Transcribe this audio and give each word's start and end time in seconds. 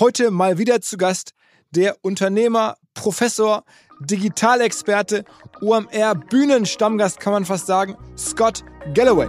Heute 0.00 0.32
mal 0.32 0.58
wieder 0.58 0.80
zu 0.80 0.96
Gast 0.96 1.34
der 1.70 1.94
Unternehmer, 2.02 2.78
Professor, 2.94 3.62
Digitalexperte, 4.00 5.24
OMR 5.62 6.16
Bühnenstammgast 6.16 7.20
kann 7.20 7.32
man 7.32 7.44
fast 7.44 7.68
sagen, 7.68 7.94
Scott 8.18 8.64
Galloway. 8.92 9.28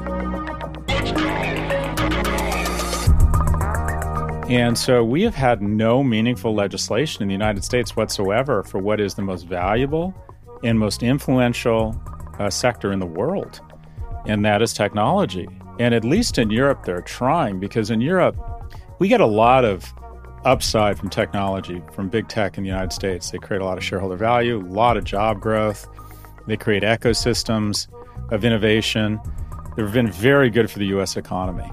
And 4.49 4.75
so 4.75 5.03
we 5.03 5.23
have 5.23 5.35
had 5.35 5.61
no 5.61 6.01
meaningful 6.01 6.55
legislation 6.55 7.21
in 7.21 7.27
the 7.27 7.35
United 7.35 7.63
States 7.63 7.95
whatsoever 7.95 8.63
for 8.63 8.81
what 8.81 8.99
is 8.99 9.13
the 9.13 9.21
most 9.21 9.47
valuable 9.47 10.15
and 10.63 10.79
most 10.79 11.03
influential 11.03 11.95
uh, 12.39 12.49
sector 12.49 12.91
in 12.91 12.99
the 12.99 13.05
world, 13.05 13.61
and 14.25 14.43
that 14.43 14.63
is 14.63 14.73
technology. 14.73 15.47
And 15.79 15.93
at 15.93 16.03
least 16.03 16.39
in 16.39 16.49
Europe, 16.49 16.85
they're 16.85 17.01
trying 17.01 17.59
because 17.59 17.91
in 17.91 18.01
Europe, 18.01 18.35
we 18.97 19.07
get 19.07 19.21
a 19.21 19.27
lot 19.27 19.63
of 19.63 19.93
upside 20.45 20.97
from 20.97 21.09
technology, 21.09 21.81
from 21.91 22.07
big 22.07 22.27
tech 22.27 22.57
in 22.57 22.63
the 22.63 22.69
United 22.69 22.93
States. 22.93 23.31
They 23.31 23.39
create 23.39 23.61
a 23.61 23.65
lot 23.65 23.77
of 23.77 23.83
shareholder 23.83 24.15
value, 24.15 24.59
a 24.59 24.69
lot 24.69 24.95
of 24.95 25.03
job 25.03 25.41
growth. 25.41 25.87
They 26.47 26.55
create 26.55 26.83
ecosystems 26.83 27.87
of 28.31 28.45
innovation. 28.45 29.19
They've 29.75 29.91
been 29.91 30.11
very 30.11 30.49
good 30.49 30.69
for 30.69 30.79
the 30.79 30.85
US 30.97 31.17
economy. 31.17 31.69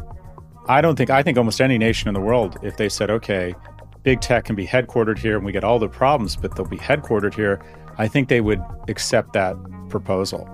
I 0.68 0.80
don't 0.80 0.96
think, 0.96 1.10
I 1.10 1.22
think 1.22 1.38
almost 1.38 1.60
any 1.60 1.76
nation 1.76 2.08
in 2.08 2.14
the 2.14 2.20
world, 2.20 2.56
if 2.62 2.76
they 2.76 2.88
said, 2.88 3.10
okay, 3.10 3.54
big 4.02 4.20
tech 4.20 4.44
can 4.44 4.56
be 4.56 4.66
headquartered 4.66 5.18
here 5.18 5.36
and 5.36 5.44
we 5.44 5.52
get 5.52 5.64
all 5.64 5.78
the 5.78 5.88
problems, 5.88 6.36
but 6.36 6.56
they'll 6.56 6.66
be 6.66 6.78
headquartered 6.78 7.34
here, 7.34 7.60
I 7.98 8.08
think 8.08 8.28
they 8.28 8.40
would 8.40 8.62
accept 8.88 9.34
that 9.34 9.56
proposal. 9.88 10.48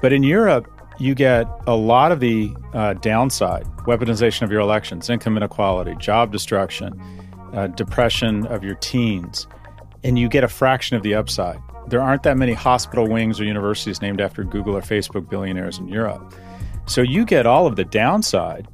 But 0.00 0.12
in 0.12 0.22
Europe, 0.22 0.70
you 0.98 1.14
get 1.14 1.46
a 1.66 1.76
lot 1.76 2.12
of 2.12 2.20
the 2.20 2.54
uh, 2.72 2.94
downside 2.94 3.64
weaponization 3.86 4.42
of 4.42 4.50
your 4.50 4.60
elections, 4.60 5.10
income 5.10 5.36
inequality, 5.36 5.94
job 5.96 6.32
destruction, 6.32 7.00
uh, 7.52 7.66
depression 7.68 8.46
of 8.46 8.64
your 8.64 8.74
teens, 8.76 9.46
and 10.04 10.18
you 10.18 10.28
get 10.28 10.44
a 10.44 10.48
fraction 10.48 10.96
of 10.96 11.02
the 11.02 11.14
upside. 11.14 11.58
There 11.88 12.00
aren't 12.00 12.22
that 12.24 12.36
many 12.36 12.52
hospital 12.52 13.08
wings 13.08 13.40
or 13.40 13.44
universities 13.44 14.00
named 14.00 14.20
after 14.20 14.42
Google 14.42 14.76
or 14.76 14.80
Facebook 14.80 15.28
billionaires 15.28 15.78
in 15.78 15.88
Europe. 15.88 16.34
So 16.86 17.02
you 17.02 17.24
get 17.24 17.46
all 17.46 17.66
of 17.66 17.76
the 17.76 17.84
downside, 17.84 18.66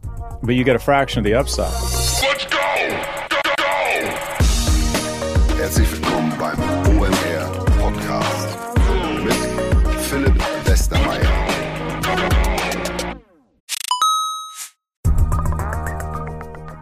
but 0.42 0.54
you 0.54 0.64
get 0.64 0.76
a 0.76 0.78
fraction 0.78 1.18
of 1.18 1.24
the 1.24 1.34
upside. 1.34 2.41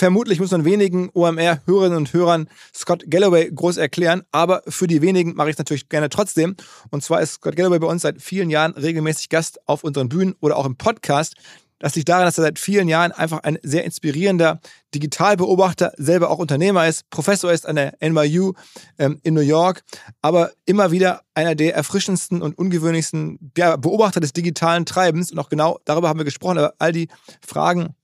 Vermutlich 0.00 0.40
muss 0.40 0.50
man 0.50 0.64
wenigen 0.64 1.10
OMR-Hörerinnen 1.12 1.98
und 1.98 2.14
Hörern 2.14 2.48
Scott 2.74 3.04
Galloway 3.10 3.50
groß 3.54 3.76
erklären, 3.76 4.22
aber 4.32 4.62
für 4.66 4.86
die 4.86 5.02
wenigen 5.02 5.34
mache 5.34 5.50
ich 5.50 5.56
es 5.56 5.58
natürlich 5.58 5.90
gerne 5.90 6.08
trotzdem. 6.08 6.56
Und 6.88 7.04
zwar 7.04 7.20
ist 7.20 7.34
Scott 7.34 7.54
Galloway 7.54 7.80
bei 7.80 7.86
uns 7.86 8.00
seit 8.00 8.22
vielen 8.22 8.48
Jahren 8.48 8.72
regelmäßig 8.72 9.28
Gast 9.28 9.60
auf 9.68 9.84
unseren 9.84 10.08
Bühnen 10.08 10.36
oder 10.40 10.56
auch 10.56 10.64
im 10.64 10.76
Podcast. 10.76 11.34
Das 11.80 11.96
liegt 11.96 12.08
daran, 12.08 12.24
dass 12.24 12.38
er 12.38 12.44
seit 12.44 12.58
vielen 12.58 12.88
Jahren 12.88 13.12
einfach 13.12 13.42
ein 13.42 13.58
sehr 13.62 13.84
inspirierender 13.84 14.60
Digitalbeobachter, 14.94 15.92
selber 15.98 16.30
auch 16.30 16.38
Unternehmer 16.38 16.88
ist, 16.88 17.10
Professor 17.10 17.52
ist 17.52 17.66
an 17.66 17.76
der 17.76 17.92
NYU 18.00 18.54
ähm, 18.98 19.20
in 19.22 19.34
New 19.34 19.42
York, 19.42 19.82
aber 20.22 20.52
immer 20.64 20.92
wieder 20.92 21.20
einer 21.34 21.54
der 21.54 21.74
erfrischendsten 21.74 22.40
und 22.40 22.56
ungewöhnlichsten 22.56 23.52
ja, 23.54 23.76
Beobachter 23.76 24.20
des 24.20 24.32
digitalen 24.32 24.86
Treibens. 24.86 25.30
Und 25.30 25.38
auch 25.38 25.50
genau 25.50 25.78
darüber 25.84 26.08
haben 26.08 26.18
wir 26.18 26.24
gesprochen, 26.24 26.56
aber 26.56 26.72
all 26.78 26.92
die 26.92 27.08
Fragen 27.46 27.94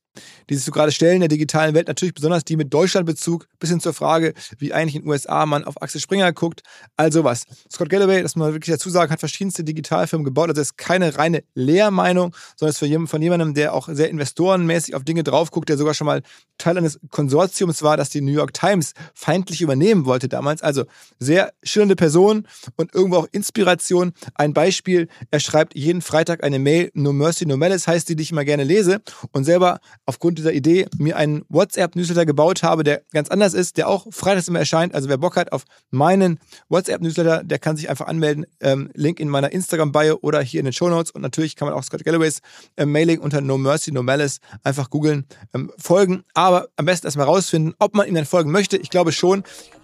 die 0.49 0.55
sich 0.55 0.65
so 0.65 0.73
gerade 0.73 0.93
stellen 0.93 1.17
in 1.17 1.21
der 1.21 1.29
digitalen 1.29 1.75
Welt, 1.75 1.89
natürlich 1.89 2.15
besonders 2.15 2.45
die 2.45 2.57
mit 2.57 2.73
Deutschlandbezug, 2.73 3.47
bis 3.59 3.71
hin 3.71 3.81
zur 3.81 3.93
Frage, 3.93 4.35
wie 4.59 4.73
eigentlich 4.73 4.97
in 4.97 5.03
den 5.03 5.09
USA 5.09 5.47
man 5.47 5.65
auf 5.65 5.81
Axel 5.83 6.01
Springer 6.01 6.33
guckt, 6.33 6.63
also 6.97 7.25
was. 7.25 7.45
Scott 7.73 7.89
Galloway, 7.89 8.23
das 8.23 8.37
muss 8.37 8.47
man 8.47 8.55
wirklich 8.55 8.75
dazu 8.75 8.91
sagen, 8.91 9.11
hat 9.11 9.21
verschiedenste 9.21 9.65
Digitalfirmen 9.65 10.25
gebaut, 10.25 10.49
also 10.49 10.61
das 10.61 10.69
ist 10.69 10.79
keine 10.79 11.17
reine 11.17 11.43
Lehrmeinung, 11.55 12.35
sondern 12.57 12.71
ist 12.71 13.11
von 13.11 13.23
jemandem, 13.23 13.55
der 13.55 13.75
auch 13.75 13.89
sehr 13.91 14.11
investorenmäßig 14.11 14.95
auf 14.95 15.05
Dinge 15.05 15.23
drauf 15.23 15.51
guckt, 15.51 15.69
der 15.69 15.77
sogar 15.77 15.95
schon 15.95 16.07
mal 16.07 16.23
Teil 16.59 16.79
eines 16.79 16.99
Konsortiums 17.11 17.83
war, 17.83 17.97
das 17.97 18.11
die 18.11 18.21
New 18.21 18.33
York 18.33 18.55
Times 18.55 18.93
feindlich 19.15 19.61
übernehmen 19.61 20.07
wollte 20.07 20.29
damals. 20.29 20.63
Also 20.63 20.85
sehr 21.19 21.53
schillernde 21.63 21.97
Person 21.97 22.47
und 22.77 22.95
irgendwo 22.95 23.19
auch 23.19 23.29
Inspiration. 23.33 24.13
Ein 24.35 24.53
Beispiel, 24.53 25.09
er 25.31 25.41
schreibt 25.41 25.75
jeden 25.75 26.03
Freitag 26.03 26.43
eine 26.43 26.59
Mail, 26.59 26.91
No 26.95 27.13
Mercy, 27.13 27.47
No 27.47 27.57
Malice 27.57 27.87
heißt 27.87 28.09
die, 28.09 28.17
die 28.17 28.23
ich 28.23 28.33
immer 28.33 28.45
gerne 28.45 28.65
lese 28.65 29.03
und 29.33 29.45
selber 29.45 29.81
aufgrund 30.07 30.39
dieser 30.39 30.53
Idee 30.53 30.87
mir 30.99 31.17
einen 31.17 31.45
WhatsApp-Newsletter 31.49 32.25
gebaut 32.25 32.63
habe, 32.63 32.85
der 32.85 33.03
ganz 33.13 33.29
anders 33.29 33.55
ist, 33.55 33.77
der 33.77 33.89
auch 33.89 34.07
freitags 34.11 34.49
immer 34.49 34.61
erscheint. 34.61 34.95
Also 34.95 35.09
wer 35.09 35.19
Bock 35.19 35.37
hat 35.37 35.53
auf 35.53 35.65
meinen 35.91 36.39
WhatsApp-Newsletter, 36.69 37.43
der 37.45 37.59
kann 37.59 37.77
sich 37.77 37.91
einfach 37.91 38.07
anmelden. 38.07 38.47
Ähm, 38.61 38.91
Link 38.95 39.21
in 39.21 39.29
meiner 39.29 39.53
Instagram-Bio 39.53 40.19
oder 40.23 40.41
hier 40.41 40.61
in 40.61 40.65
den 40.65 40.73
Show 40.73 40.89
Notes. 40.89 41.11
Und 41.11 41.23
natürlich 41.23 41.57
kann 41.57 41.69
man 41.69 41.77
auch 41.77 41.83
Scott 41.83 42.05
Galloways 42.05 42.41
äh, 42.77 42.87
Mailing 42.87 43.19
unter 43.19 43.41
No 43.41 43.59
Mercy, 43.59 43.93
No 43.93 44.03
Malice 44.03 44.39
einfach 44.63 44.91
googeln, 44.91 45.27
ähm, 45.53 45.71
folgen. 45.79 46.23
Aber 46.35 46.69
am 46.77 46.87
besten 46.87 47.07
erstmal 47.07 47.27
rausfinden, 47.27 47.75
ob 47.79 47.95
man 47.95 48.07
ihm 48.07 48.15
dann 48.15 48.27
folgen 48.27 48.51
möchte. 48.51 48.77
Ich 48.77 48.91
glaube 48.91 49.13
schon. 49.13 49.43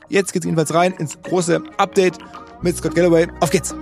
Jetzt 0.09 0.33
geht 0.33 0.43
es 0.43 0.47
jedenfalls 0.47 0.75
rein 0.75 0.93
ins 0.93 1.21
große 1.23 1.63
Update 1.79 2.19
mit 2.61 2.77
Scott 2.77 2.95
Galloway. 2.95 3.27
Auf 3.41 3.51
geht's! 3.51 3.75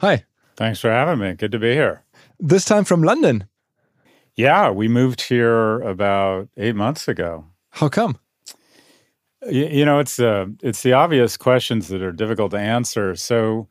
Hi. 0.00 0.24
Thanks 0.56 0.80
for 0.80 0.90
having 0.90 1.18
me. 1.18 1.34
Good 1.36 1.52
to 1.52 1.58
be 1.58 1.72
here. 1.72 2.02
This 2.40 2.64
time 2.64 2.84
from 2.84 3.02
London. 3.02 3.48
Yeah, 4.36 4.70
we 4.70 4.86
moved 4.86 5.22
here 5.22 5.80
about 5.80 6.48
eight 6.56 6.76
months 6.76 7.08
ago. 7.08 7.46
How 7.70 7.88
come? 7.88 8.18
You, 9.50 9.66
you 9.66 9.84
know, 9.84 9.98
it's 9.98 10.16
the 10.16 10.30
uh, 10.30 10.46
it's 10.62 10.82
the 10.82 10.92
obvious 10.92 11.36
questions 11.36 11.88
that 11.88 12.02
are 12.02 12.12
difficult 12.12 12.52
to 12.52 12.58
answer. 12.58 13.16
So, 13.16 13.68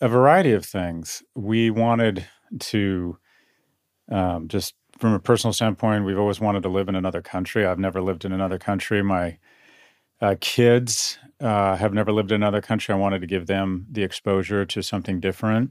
a 0.00 0.08
variety 0.08 0.52
of 0.52 0.64
things. 0.64 1.22
We 1.34 1.70
wanted 1.70 2.26
to 2.58 3.18
um, 4.10 4.48
just 4.48 4.74
from 4.98 5.14
a 5.14 5.18
personal 5.18 5.52
standpoint, 5.52 6.04
we've 6.04 6.18
always 6.18 6.40
wanted 6.40 6.62
to 6.64 6.68
live 6.68 6.88
in 6.88 6.94
another 6.94 7.22
country. 7.22 7.64
I've 7.64 7.78
never 7.78 8.02
lived 8.02 8.24
in 8.24 8.32
another 8.32 8.58
country. 8.58 9.02
My 9.02 9.38
uh, 10.20 10.34
kids 10.40 11.18
uh, 11.40 11.76
have 11.76 11.94
never 11.94 12.12
lived 12.12 12.32
in 12.32 12.42
another 12.42 12.60
country. 12.60 12.94
I 12.94 12.98
wanted 12.98 13.20
to 13.20 13.26
give 13.26 13.46
them 13.46 13.86
the 13.90 14.02
exposure 14.02 14.66
to 14.66 14.82
something 14.82 15.20
different. 15.20 15.70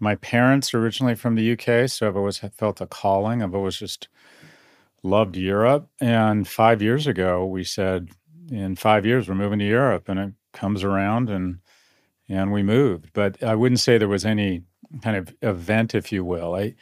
My 0.00 0.16
parents 0.16 0.72
are 0.74 0.80
originally 0.80 1.14
from 1.14 1.34
the 1.34 1.52
UK, 1.52 1.88
so 1.88 2.08
I've 2.08 2.16
always 2.16 2.38
felt 2.38 2.80
a 2.80 2.86
calling. 2.86 3.42
I've 3.42 3.54
always 3.54 3.76
just 3.76 4.08
loved 5.02 5.36
Europe. 5.36 5.88
And 6.00 6.48
five 6.48 6.82
years 6.82 7.06
ago, 7.06 7.44
we 7.44 7.64
said, 7.64 8.08
in 8.50 8.76
five 8.76 9.06
years, 9.06 9.28
we're 9.28 9.34
moving 9.34 9.58
to 9.60 9.66
Europe, 9.66 10.08
and 10.08 10.18
it 10.18 10.32
comes 10.52 10.82
around, 10.82 11.30
and 11.30 11.58
and 12.28 12.52
we 12.52 12.62
moved. 12.62 13.10
But 13.12 13.42
I 13.42 13.54
wouldn't 13.54 13.80
say 13.80 13.98
there 13.98 14.08
was 14.08 14.24
any 14.24 14.62
kind 15.02 15.16
of 15.16 15.34
event, 15.42 15.94
if 15.94 16.10
you 16.12 16.24
will. 16.24 16.54
I 16.54 16.74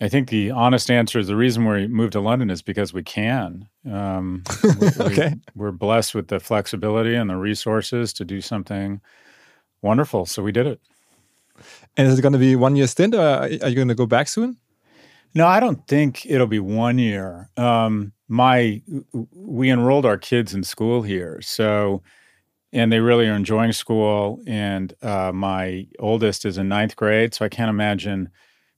I 0.00 0.08
think 0.08 0.28
the 0.28 0.50
honest 0.52 0.90
answer 0.90 1.18
is 1.18 1.26
the 1.26 1.36
reason 1.36 1.66
we 1.66 1.88
moved 1.88 2.12
to 2.12 2.20
London 2.20 2.50
is 2.50 2.62
because 2.62 2.92
we 2.92 3.02
can. 3.02 3.68
Um, 3.90 4.44
okay, 5.00 5.34
we, 5.34 5.62
we're 5.62 5.72
blessed 5.72 6.14
with 6.14 6.28
the 6.28 6.38
flexibility 6.38 7.14
and 7.14 7.28
the 7.28 7.36
resources 7.36 8.12
to 8.14 8.24
do 8.24 8.40
something 8.40 9.00
wonderful, 9.82 10.26
so 10.26 10.42
we 10.42 10.52
did 10.52 10.66
it. 10.66 10.80
And 11.96 12.06
is 12.06 12.18
it 12.18 12.22
going 12.22 12.32
to 12.32 12.38
be 12.38 12.56
one 12.56 12.76
year 12.76 12.86
stint, 12.86 13.14
or 13.14 13.20
are 13.20 13.48
you 13.48 13.74
going 13.74 13.88
to 13.88 13.94
go 13.94 14.06
back 14.06 14.28
soon? 14.28 14.56
No, 15.34 15.46
I 15.46 15.60
don't 15.60 15.86
think 15.86 16.24
it'll 16.26 16.46
be 16.46 16.58
one 16.58 16.98
year. 16.98 17.50
Um, 17.56 18.12
my 18.28 18.82
we 19.32 19.70
enrolled 19.70 20.06
our 20.06 20.18
kids 20.18 20.54
in 20.54 20.62
school 20.62 21.02
here, 21.02 21.40
so 21.42 22.02
and 22.72 22.92
they 22.92 23.00
really 23.00 23.26
are 23.26 23.34
enjoying 23.34 23.72
school. 23.72 24.40
And 24.46 24.92
uh, 25.02 25.32
my 25.32 25.86
oldest 25.98 26.44
is 26.44 26.58
in 26.58 26.68
ninth 26.68 26.96
grade, 26.96 27.34
so 27.34 27.44
I 27.44 27.48
can't 27.48 27.70
imagine 27.70 28.30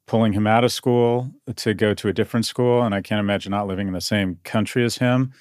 pulling 0.06 0.33
him 0.33 0.47
out 0.47 0.65
of 0.65 0.73
school 0.73 1.31
to 1.55 1.75
go 1.75 1.94
to 1.94 2.09
a 2.09 2.12
different 2.12 2.47
school, 2.47 2.83
and 2.83 2.94
I 2.94 3.00
can't 3.00 3.21
imagine 3.21 3.50
not 3.50 3.67
living 3.67 3.87
in 3.87 3.94
the 3.94 4.00
same 4.00 4.38
country 4.44 4.85
as 4.85 4.99
him. 4.99 5.33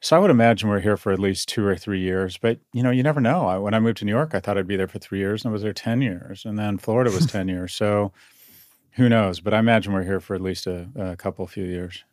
So 0.00 0.14
I 0.14 0.18
would 0.18 0.30
imagine 0.30 0.68
we're 0.68 0.80
here 0.80 0.96
for 0.96 1.12
at 1.12 1.18
least 1.18 1.48
two 1.48 1.64
or 1.66 1.76
three 1.76 2.00
years. 2.00 2.36
But 2.36 2.58
you 2.72 2.82
know, 2.82 2.90
you 2.90 3.02
never 3.02 3.20
know. 3.20 3.46
I, 3.46 3.58
when 3.58 3.74
I 3.74 3.80
moved 3.80 3.98
to 3.98 4.04
New 4.04 4.12
York, 4.12 4.34
I 4.34 4.40
thought 4.40 4.58
I'd 4.58 4.66
be 4.66 4.76
there 4.76 4.88
for 4.88 4.98
three 4.98 5.18
years, 5.18 5.44
and 5.44 5.50
I 5.50 5.52
was 5.52 5.62
there 5.62 5.72
ten 5.72 6.02
years, 6.02 6.44
and 6.44 6.58
then 6.58 6.78
Florida 6.78 7.10
was 7.10 7.26
ten 7.26 7.48
years. 7.48 7.74
So 7.74 8.12
who 8.92 9.08
knows? 9.08 9.40
But 9.40 9.54
I 9.54 9.58
imagine 9.58 9.92
we're 9.92 10.04
here 10.04 10.20
for 10.20 10.34
at 10.34 10.40
least 10.40 10.66
a, 10.66 10.88
a 10.96 11.16
couple, 11.16 11.46
few 11.46 11.64
years. 11.64 12.04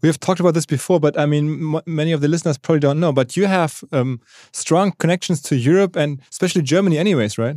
We 0.00 0.08
have 0.08 0.20
talked 0.20 0.40
about 0.40 0.54
this 0.54 0.66
before, 0.66 1.00
but 1.00 1.18
I 1.18 1.26
mean, 1.26 1.80
many 1.86 2.12
of 2.12 2.20
the 2.20 2.28
listeners 2.28 2.58
probably 2.58 2.80
don't 2.80 3.00
know. 3.00 3.12
But 3.12 3.36
you 3.36 3.46
have 3.46 3.82
um, 3.90 4.20
strong 4.52 4.92
connections 4.98 5.40
to 5.42 5.56
Europe 5.56 5.96
and 5.96 6.20
especially 6.30 6.62
Germany, 6.62 6.98
anyways, 6.98 7.38
right? 7.38 7.56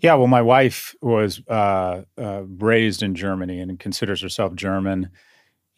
Yeah. 0.00 0.14
Well, 0.14 0.26
my 0.26 0.42
wife 0.42 0.94
was 1.00 1.40
uh, 1.48 2.02
uh, 2.18 2.42
raised 2.58 3.02
in 3.02 3.14
Germany 3.14 3.60
and 3.60 3.78
considers 3.78 4.20
herself 4.20 4.54
German, 4.54 5.08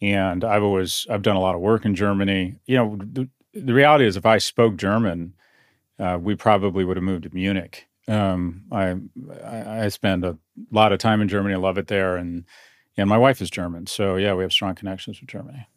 and 0.01 0.43
I've 0.43 0.63
always 0.63 1.07
I've 1.09 1.21
done 1.21 1.35
a 1.35 1.41
lot 1.41 1.55
of 1.55 1.61
work 1.61 1.85
in 1.85 1.95
Germany. 1.95 2.55
You 2.65 2.77
know, 2.77 2.97
the, 2.99 3.29
the 3.53 3.73
reality 3.73 4.05
is, 4.05 4.15
if 4.17 4.25
I 4.25 4.37
spoke 4.37 4.77
German, 4.77 5.33
uh, 5.99 6.17
we 6.21 6.35
probably 6.35 6.85
would 6.85 6.97
have 6.97 7.03
moved 7.03 7.23
to 7.23 7.33
Munich. 7.33 7.87
Um, 8.07 8.63
I, 8.71 8.95
I 9.43 9.85
I 9.85 9.87
spend 9.89 10.23
a 10.23 10.37
lot 10.71 10.93
of 10.93 10.99
time 10.99 11.21
in 11.21 11.27
Germany. 11.27 11.55
I 11.55 11.57
love 11.57 11.77
it 11.77 11.87
there, 11.87 12.15
and 12.15 12.45
and 12.95 13.09
my 13.09 13.17
wife 13.17 13.41
is 13.41 13.49
German, 13.49 13.87
so 13.87 14.15
yeah, 14.15 14.33
we 14.33 14.43
have 14.43 14.51
strong 14.51 14.75
connections 14.75 15.19
with 15.19 15.29
Germany. 15.29 15.67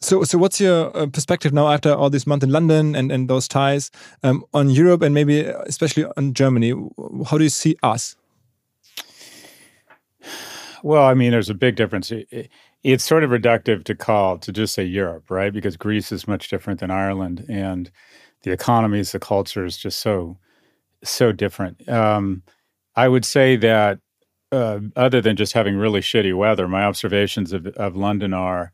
So, 0.00 0.24
so 0.24 0.38
what's 0.38 0.60
your 0.60 0.96
uh, 0.96 1.06
perspective 1.06 1.52
now 1.52 1.68
after 1.68 1.92
all 1.92 2.10
this 2.10 2.26
month 2.26 2.42
in 2.42 2.50
London 2.50 2.94
and, 2.94 3.10
and 3.12 3.28
those 3.28 3.48
ties 3.48 3.90
um, 4.22 4.44
on 4.52 4.70
Europe 4.70 5.02
and 5.02 5.14
maybe 5.14 5.40
especially 5.40 6.04
on 6.16 6.34
Germany? 6.34 6.70
How 7.26 7.38
do 7.38 7.44
you 7.44 7.50
see 7.50 7.76
us? 7.82 8.16
Well, 10.82 11.04
I 11.04 11.12
mean, 11.12 11.30
there's 11.30 11.50
a 11.50 11.54
big 11.54 11.76
difference. 11.76 12.10
It, 12.82 12.92
it's 12.92 13.04
sort 13.04 13.24
of 13.24 13.30
reductive 13.30 13.84
to 13.84 13.94
call 13.94 14.38
to 14.38 14.52
just 14.52 14.74
say 14.74 14.84
Europe, 14.84 15.30
right? 15.30 15.52
Because 15.52 15.76
Greece 15.76 16.12
is 16.12 16.28
much 16.28 16.48
different 16.48 16.80
than 16.80 16.90
Ireland, 16.90 17.46
and 17.48 17.90
the 18.42 18.52
economies, 18.52 19.12
the 19.12 19.18
culture 19.18 19.64
is 19.64 19.76
just 19.76 20.00
so 20.00 20.38
so 21.02 21.32
different. 21.32 21.88
Um, 21.88 22.42
I 22.96 23.08
would 23.08 23.24
say 23.24 23.56
that 23.56 24.00
uh, 24.52 24.80
other 24.96 25.20
than 25.20 25.36
just 25.36 25.52
having 25.52 25.76
really 25.76 26.00
shitty 26.00 26.36
weather, 26.36 26.68
my 26.68 26.84
observations 26.84 27.52
of, 27.52 27.66
of 27.68 27.96
London 27.96 28.34
are 28.34 28.72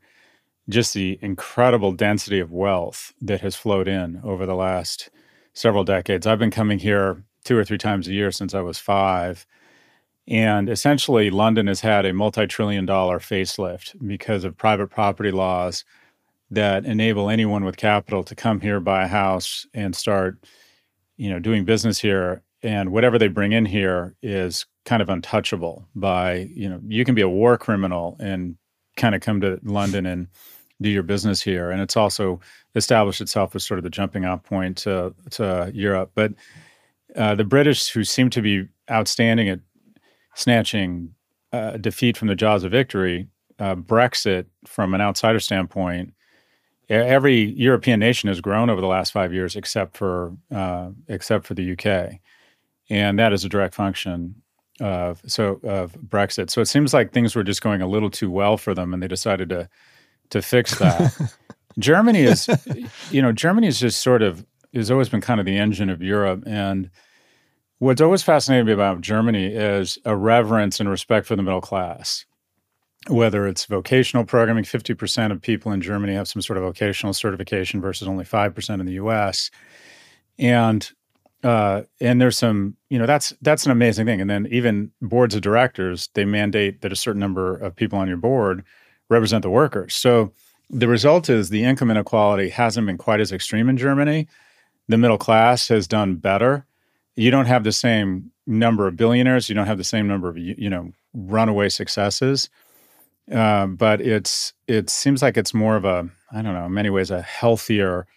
just 0.69 0.93
the 0.93 1.17
incredible 1.21 1.91
density 1.93 2.39
of 2.39 2.51
wealth 2.51 3.13
that 3.21 3.41
has 3.41 3.55
flowed 3.55 3.87
in 3.87 4.19
over 4.23 4.45
the 4.45 4.55
last 4.55 5.09
several 5.53 5.83
decades. 5.83 6.27
I've 6.27 6.39
been 6.39 6.51
coming 6.51 6.79
here 6.79 7.23
two 7.45 7.57
or 7.57 7.63
three 7.63 7.77
times 7.77 8.07
a 8.07 8.13
year 8.13 8.31
since 8.31 8.53
I 8.53 8.61
was 8.61 8.77
five. 8.77 9.45
And 10.27 10.69
essentially, 10.69 11.29
London 11.29 11.67
has 11.67 11.81
had 11.81 12.05
a 12.05 12.13
multi 12.13 12.47
trillion 12.47 12.85
dollar 12.85 13.19
facelift 13.19 13.95
because 14.05 14.43
of 14.43 14.57
private 14.57 14.87
property 14.87 15.31
laws 15.31 15.85
that 16.51 16.85
enable 16.85 17.29
anyone 17.29 17.63
with 17.65 17.77
capital 17.77 18.23
to 18.23 18.35
come 18.35 18.61
here, 18.61 18.79
buy 18.79 19.03
a 19.03 19.07
house, 19.07 19.65
and 19.73 19.95
start 19.95 20.37
you 21.15 21.29
know 21.29 21.39
doing 21.39 21.65
business 21.65 21.99
here. 21.99 22.43
And 22.63 22.91
whatever 22.91 23.19
they 23.19 23.27
bring 23.27 23.51
in 23.51 23.65
here 23.65 24.15
is 24.21 24.65
kind 24.85 25.01
of 25.01 25.09
untouchable 25.09 25.87
by 25.95 26.49
you 26.53 26.69
know 26.69 26.81
you 26.87 27.05
can 27.05 27.15
be 27.15 27.21
a 27.21 27.29
war 27.29 27.57
criminal 27.57 28.17
and 28.19 28.57
kind 28.95 29.13
of 29.13 29.21
come 29.21 29.39
to 29.41 29.59
london 29.63 30.05
and 30.05 30.27
do 30.81 30.89
your 30.89 31.03
business 31.03 31.41
here. 31.41 31.71
And 31.71 31.81
it's 31.81 31.97
also 31.97 32.39
established 32.75 33.21
itself 33.21 33.55
as 33.55 33.63
sort 33.63 33.79
of 33.79 33.83
the 33.83 33.89
jumping 33.89 34.25
off 34.25 34.43
point 34.43 34.77
to, 34.79 35.13
to 35.31 35.71
europe. 35.73 36.11
But 36.13 36.33
uh, 37.15 37.35
the 37.35 37.43
british 37.43 37.89
who 37.89 38.03
seem 38.03 38.29
to 38.31 38.41
be 38.41 38.67
outstanding 38.89 39.49
at 39.49 39.59
snatching 40.37 41.13
uh, 41.51 41.77
defeat 41.77 42.17
from 42.17 42.27
the 42.27 42.35
jaws 42.35 42.63
of 42.63 42.71
victory 42.71 43.27
uh, 43.59 43.75
brexit 43.75 44.45
from 44.65 44.93
an 44.93 45.01
outsider 45.01 45.39
standpoint 45.39 46.13
every 46.89 47.41
European 47.51 47.99
nation 47.99 48.27
has 48.27 48.41
grown 48.41 48.69
over 48.69 48.81
the 48.81 48.87
last 48.87 49.11
five 49.11 49.33
years, 49.33 49.55
except 49.55 49.97
for 49.97 50.35
uh, 50.53 50.89
except 51.07 51.45
for 51.45 51.53
the 51.53 51.73
UK, 51.73 52.19
and 52.89 53.19
that 53.19 53.33
is 53.33 53.43
a 53.43 53.49
direct 53.49 53.75
function 53.75 54.35
of 54.79 55.21
so 55.25 55.59
of 55.63 55.93
Brexit. 55.93 56.49
So 56.49 56.61
it 56.61 56.67
seems 56.67 56.93
like 56.93 57.11
things 57.11 57.35
were 57.35 57.43
just 57.43 57.61
going 57.61 57.81
a 57.81 57.87
little 57.87 58.09
too 58.09 58.31
well 58.31 58.57
for 58.57 58.73
them, 58.73 58.93
and 58.93 59.01
they 59.01 59.07
decided 59.07 59.49
to 59.49 59.69
to 60.29 60.41
fix 60.41 60.77
that. 60.79 61.35
Germany 61.79 62.21
is, 62.21 62.49
you 63.11 63.21
know, 63.21 63.31
Germany 63.31 63.67
is 63.67 63.79
just 63.79 64.01
sort 64.01 64.23
of 64.23 64.45
has 64.73 64.89
always 64.89 65.09
been 65.09 65.21
kind 65.21 65.39
of 65.39 65.45
the 65.45 65.57
engine 65.57 65.89
of 65.89 66.01
Europe, 66.01 66.43
and 66.47 66.89
what's 67.79 68.01
always 68.01 68.23
fascinated 68.23 68.65
me 68.65 68.73
about 68.73 69.01
Germany 69.01 69.47
is 69.47 69.97
a 70.05 70.15
reverence 70.15 70.79
and 70.79 70.89
respect 70.89 71.27
for 71.27 71.35
the 71.35 71.43
middle 71.43 71.61
class 71.61 72.25
whether 73.09 73.47
it's 73.47 73.65
vocational 73.65 74.25
programming, 74.25 74.63
50% 74.63 75.31
of 75.31 75.41
people 75.41 75.71
in 75.71 75.81
Germany 75.81 76.13
have 76.13 76.27
some 76.27 76.41
sort 76.41 76.57
of 76.57 76.63
vocational 76.63 77.13
certification 77.13 77.81
versus 77.81 78.07
only 78.07 78.25
5% 78.25 78.79
in 78.79 78.85
the 78.85 78.93
US. 78.93 79.49
And 80.37 80.89
uh, 81.43 81.83
and 82.01 82.19
there's 82.19 82.37
some, 82.37 82.75
you 82.89 82.97
know, 82.97 83.05
that's 83.05 83.31
that's 83.43 83.65
an 83.65 83.71
amazing 83.71 84.07
thing. 84.07 84.19
And 84.19 84.29
then 84.29 84.47
even 84.49 84.91
boards 85.01 85.35
of 85.35 85.41
directors, 85.41 86.09
they 86.15 86.25
mandate 86.25 86.81
that 86.81 86.91
a 86.91 86.95
certain 86.95 87.19
number 87.19 87.55
of 87.55 87.75
people 87.75 87.99
on 87.99 88.07
your 88.07 88.17
board 88.17 88.63
represent 89.09 89.43
the 89.43 89.49
workers. 89.49 89.93
So 89.93 90.33
the 90.71 90.87
result 90.87 91.29
is 91.29 91.49
the 91.49 91.63
income 91.63 91.91
inequality 91.91 92.49
hasn't 92.49 92.87
been 92.87 92.97
quite 92.97 93.19
as 93.19 93.31
extreme 93.31 93.69
in 93.69 93.77
Germany. 93.77 94.27
The 94.87 94.97
middle 94.97 95.19
class 95.19 95.67
has 95.67 95.87
done 95.87 96.15
better. 96.15 96.65
You 97.17 97.31
don't 97.31 97.47
have 97.47 97.65
the 97.65 97.73
same 97.73 98.31
number 98.45 98.87
of 98.87 98.95
billionaires. 98.95 99.49
You 99.49 99.55
don't 99.55 99.67
have 99.67 99.77
the 99.77 99.83
same 99.83 100.07
number 100.07 100.29
of 100.29 100.37
you 100.37 100.69
know 100.69 100.91
runaway 101.13 101.67
successes 101.69 102.49
uh, 103.31 103.67
but 103.67 103.99
it's 104.01 104.53
it 104.67 104.89
seems 104.89 105.21
like 105.21 105.37
it's 105.37 105.53
more 105.53 105.75
of 105.75 105.85
a 105.85 106.09
I 106.31 106.41
don't 106.41 106.53
know 106.53 106.65
in 106.65 106.73
many 106.73 106.89
ways 106.89 107.11
a 107.11 107.21
healthier 107.21 108.07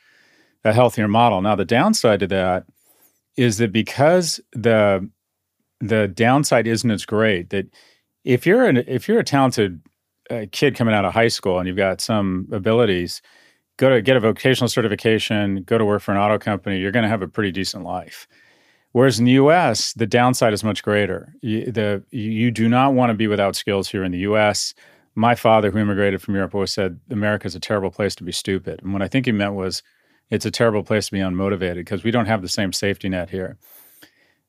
a 0.65 0.73
healthier 0.73 1.09
model. 1.09 1.41
Now 1.41 1.57
the 1.57 1.65
downside 1.65 2.21
to 2.21 2.27
that 2.29 2.67
is 3.37 3.59
that 3.59 3.73
because 3.73 4.41
the 4.53 5.09
the 5.81 6.09
downside 6.09 6.67
isn't 6.67 6.91
as 6.91 7.05
great 7.05 7.51
that 7.51 7.67
if 8.25 8.47
you're 8.47 8.67
an 8.67 8.79
if 8.87 9.09
you're 9.09 9.19
a 9.19 9.25
talented 9.25 9.81
uh, 10.31 10.47
kid 10.53 10.77
coming 10.77 10.95
out 10.95 11.05
of 11.05 11.13
high 11.13 11.29
school 11.29 11.59
and 11.59 11.67
you've 11.67 11.77
got 11.77 12.01
some 12.01 12.47
abilities 12.53 13.21
go 13.79 13.89
to 13.89 14.03
get 14.03 14.17
a 14.17 14.21
vocational 14.21 14.69
certification 14.69 15.63
go 15.65 15.79
to 15.79 15.85
work 15.85 16.03
for 16.03 16.13
an 16.13 16.19
auto 16.19 16.39
company 16.39 16.79
you're 16.79 16.93
going 16.93 17.03
to 17.03 17.09
have 17.09 17.23
a 17.23 17.27
pretty 17.27 17.51
decent 17.51 17.83
life 17.83 18.29
whereas 18.93 19.19
in 19.19 19.25
the 19.25 19.33
us 19.33 19.93
the 19.95 20.07
downside 20.07 20.53
is 20.53 20.65
much 20.65 20.83
greater 20.83 21.35
you, 21.43 21.71
the, 21.71 22.03
you 22.11 22.51
do 22.51 22.69
not 22.69 22.95
want 22.95 23.11
to 23.11 23.15
be 23.15 23.27
without 23.27 23.57
skills 23.57 23.89
here 23.89 24.05
in 24.05 24.13
the 24.13 24.19
us 24.19 24.75
my 25.15 25.35
father, 25.35 25.71
who 25.71 25.79
immigrated 25.79 26.23
from 26.23 26.35
Europe, 26.35 26.55
always 26.55 26.73
said 26.73 27.01
America 27.11 27.47
is 27.47 27.55
a 27.55 27.61
terrible 27.61 27.91
place 27.91 28.15
to 28.17 28.25
be 28.25 28.33
stupid. 28.33 28.81
And 28.83 28.93
what 28.93 29.03
I 29.03 29.09
think 29.09 29.27
he 29.27 29.33
meant 29.33 29.55
was 29.55 29.83
it's 30.31 30.47
a 30.47 30.51
terrible 30.51 30.85
place 30.85 31.07
to 31.07 31.13
be 31.13 31.19
unmotivated 31.19 31.77
because 31.77 32.05
we 32.05 32.11
don't 32.11 32.27
have 32.27 32.43
the 32.43 32.49
same 32.49 32.73
safety 32.73 33.09
net 33.09 33.31
here. 33.31 33.59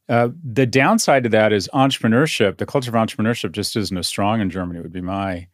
Uh, 0.07 0.29
the 0.43 0.65
downside 0.65 1.23
to 1.23 1.29
that 1.29 1.53
is 1.53 1.69
entrepreneurship. 1.73 2.57
The 2.57 2.65
culture 2.65 2.89
of 2.89 2.95
entrepreneurship 2.95 3.51
just 3.51 3.75
isn't 3.75 3.97
as 3.97 4.07
strong 4.07 4.41
in 4.41 4.49
Germany, 4.49 4.81
would 4.81 4.91
be 4.91 5.01
my 5.01 5.47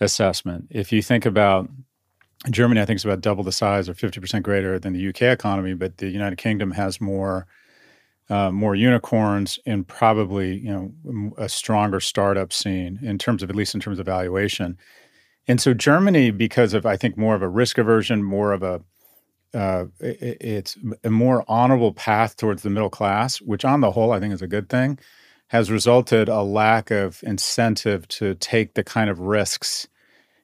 assessment. 0.00 0.66
If 0.70 0.92
you 0.92 1.02
think 1.02 1.26
about 1.26 1.68
Germany, 2.50 2.80
I 2.80 2.84
think 2.84 2.96
it's 2.96 3.04
about 3.04 3.20
double 3.20 3.44
the 3.44 3.52
size 3.52 3.88
or 3.88 3.94
50% 3.94 4.42
greater 4.42 4.78
than 4.78 4.92
the 4.92 5.08
UK 5.08 5.22
economy, 5.22 5.74
but 5.74 5.98
the 5.98 6.08
United 6.08 6.36
Kingdom 6.36 6.72
has 6.72 7.00
more 7.00 7.46
uh, 8.30 8.50
more 8.50 8.74
unicorns 8.74 9.58
and 9.66 9.86
probably 9.86 10.56
you 10.56 10.70
know 10.70 11.32
a 11.36 11.48
stronger 11.48 12.00
startup 12.00 12.52
scene 12.52 12.98
in 13.02 13.18
terms 13.18 13.42
of 13.42 13.50
at 13.50 13.56
least 13.56 13.74
in 13.74 13.80
terms 13.80 13.98
of 13.98 14.06
valuation. 14.06 14.78
And 15.46 15.60
so 15.60 15.74
Germany, 15.74 16.30
because 16.30 16.72
of 16.72 16.86
I 16.86 16.96
think 16.96 17.18
more 17.18 17.34
of 17.34 17.42
a 17.42 17.48
risk 17.48 17.78
aversion, 17.78 18.22
more 18.22 18.52
of 18.52 18.62
a 18.62 18.80
uh, 19.54 19.84
it, 20.00 20.38
it's 20.40 20.76
a 21.04 21.10
more 21.10 21.44
honorable 21.46 21.92
path 21.92 22.36
towards 22.36 22.62
the 22.62 22.70
middle 22.70 22.90
class, 22.90 23.40
which 23.40 23.64
on 23.64 23.80
the 23.80 23.92
whole 23.92 24.12
I 24.12 24.20
think 24.20 24.34
is 24.34 24.42
a 24.42 24.48
good 24.48 24.68
thing, 24.68 24.98
has 25.48 25.70
resulted 25.70 26.28
a 26.28 26.42
lack 26.42 26.90
of 26.90 27.22
incentive 27.22 28.08
to 28.08 28.34
take 28.36 28.74
the 28.74 28.84
kind 28.84 29.10
of 29.10 29.20
risks 29.20 29.86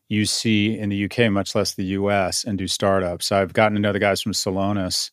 you 0.09 0.27
see 0.27 0.79
in 0.79 0.89
the 0.89 1.05
UK, 1.05 1.31
much 1.31 1.55
less 1.55 1.75
the 1.75 1.85
US, 1.85 2.45
and 2.45 2.59
do 2.59 2.67
startups. 2.67 3.33
I've 3.33 3.53
gotten 3.53 3.75
to 3.75 3.81
know 3.81 3.93
the 3.93 3.99
guys 3.99 4.21
from 4.21 4.33
Celonis, 4.33 5.11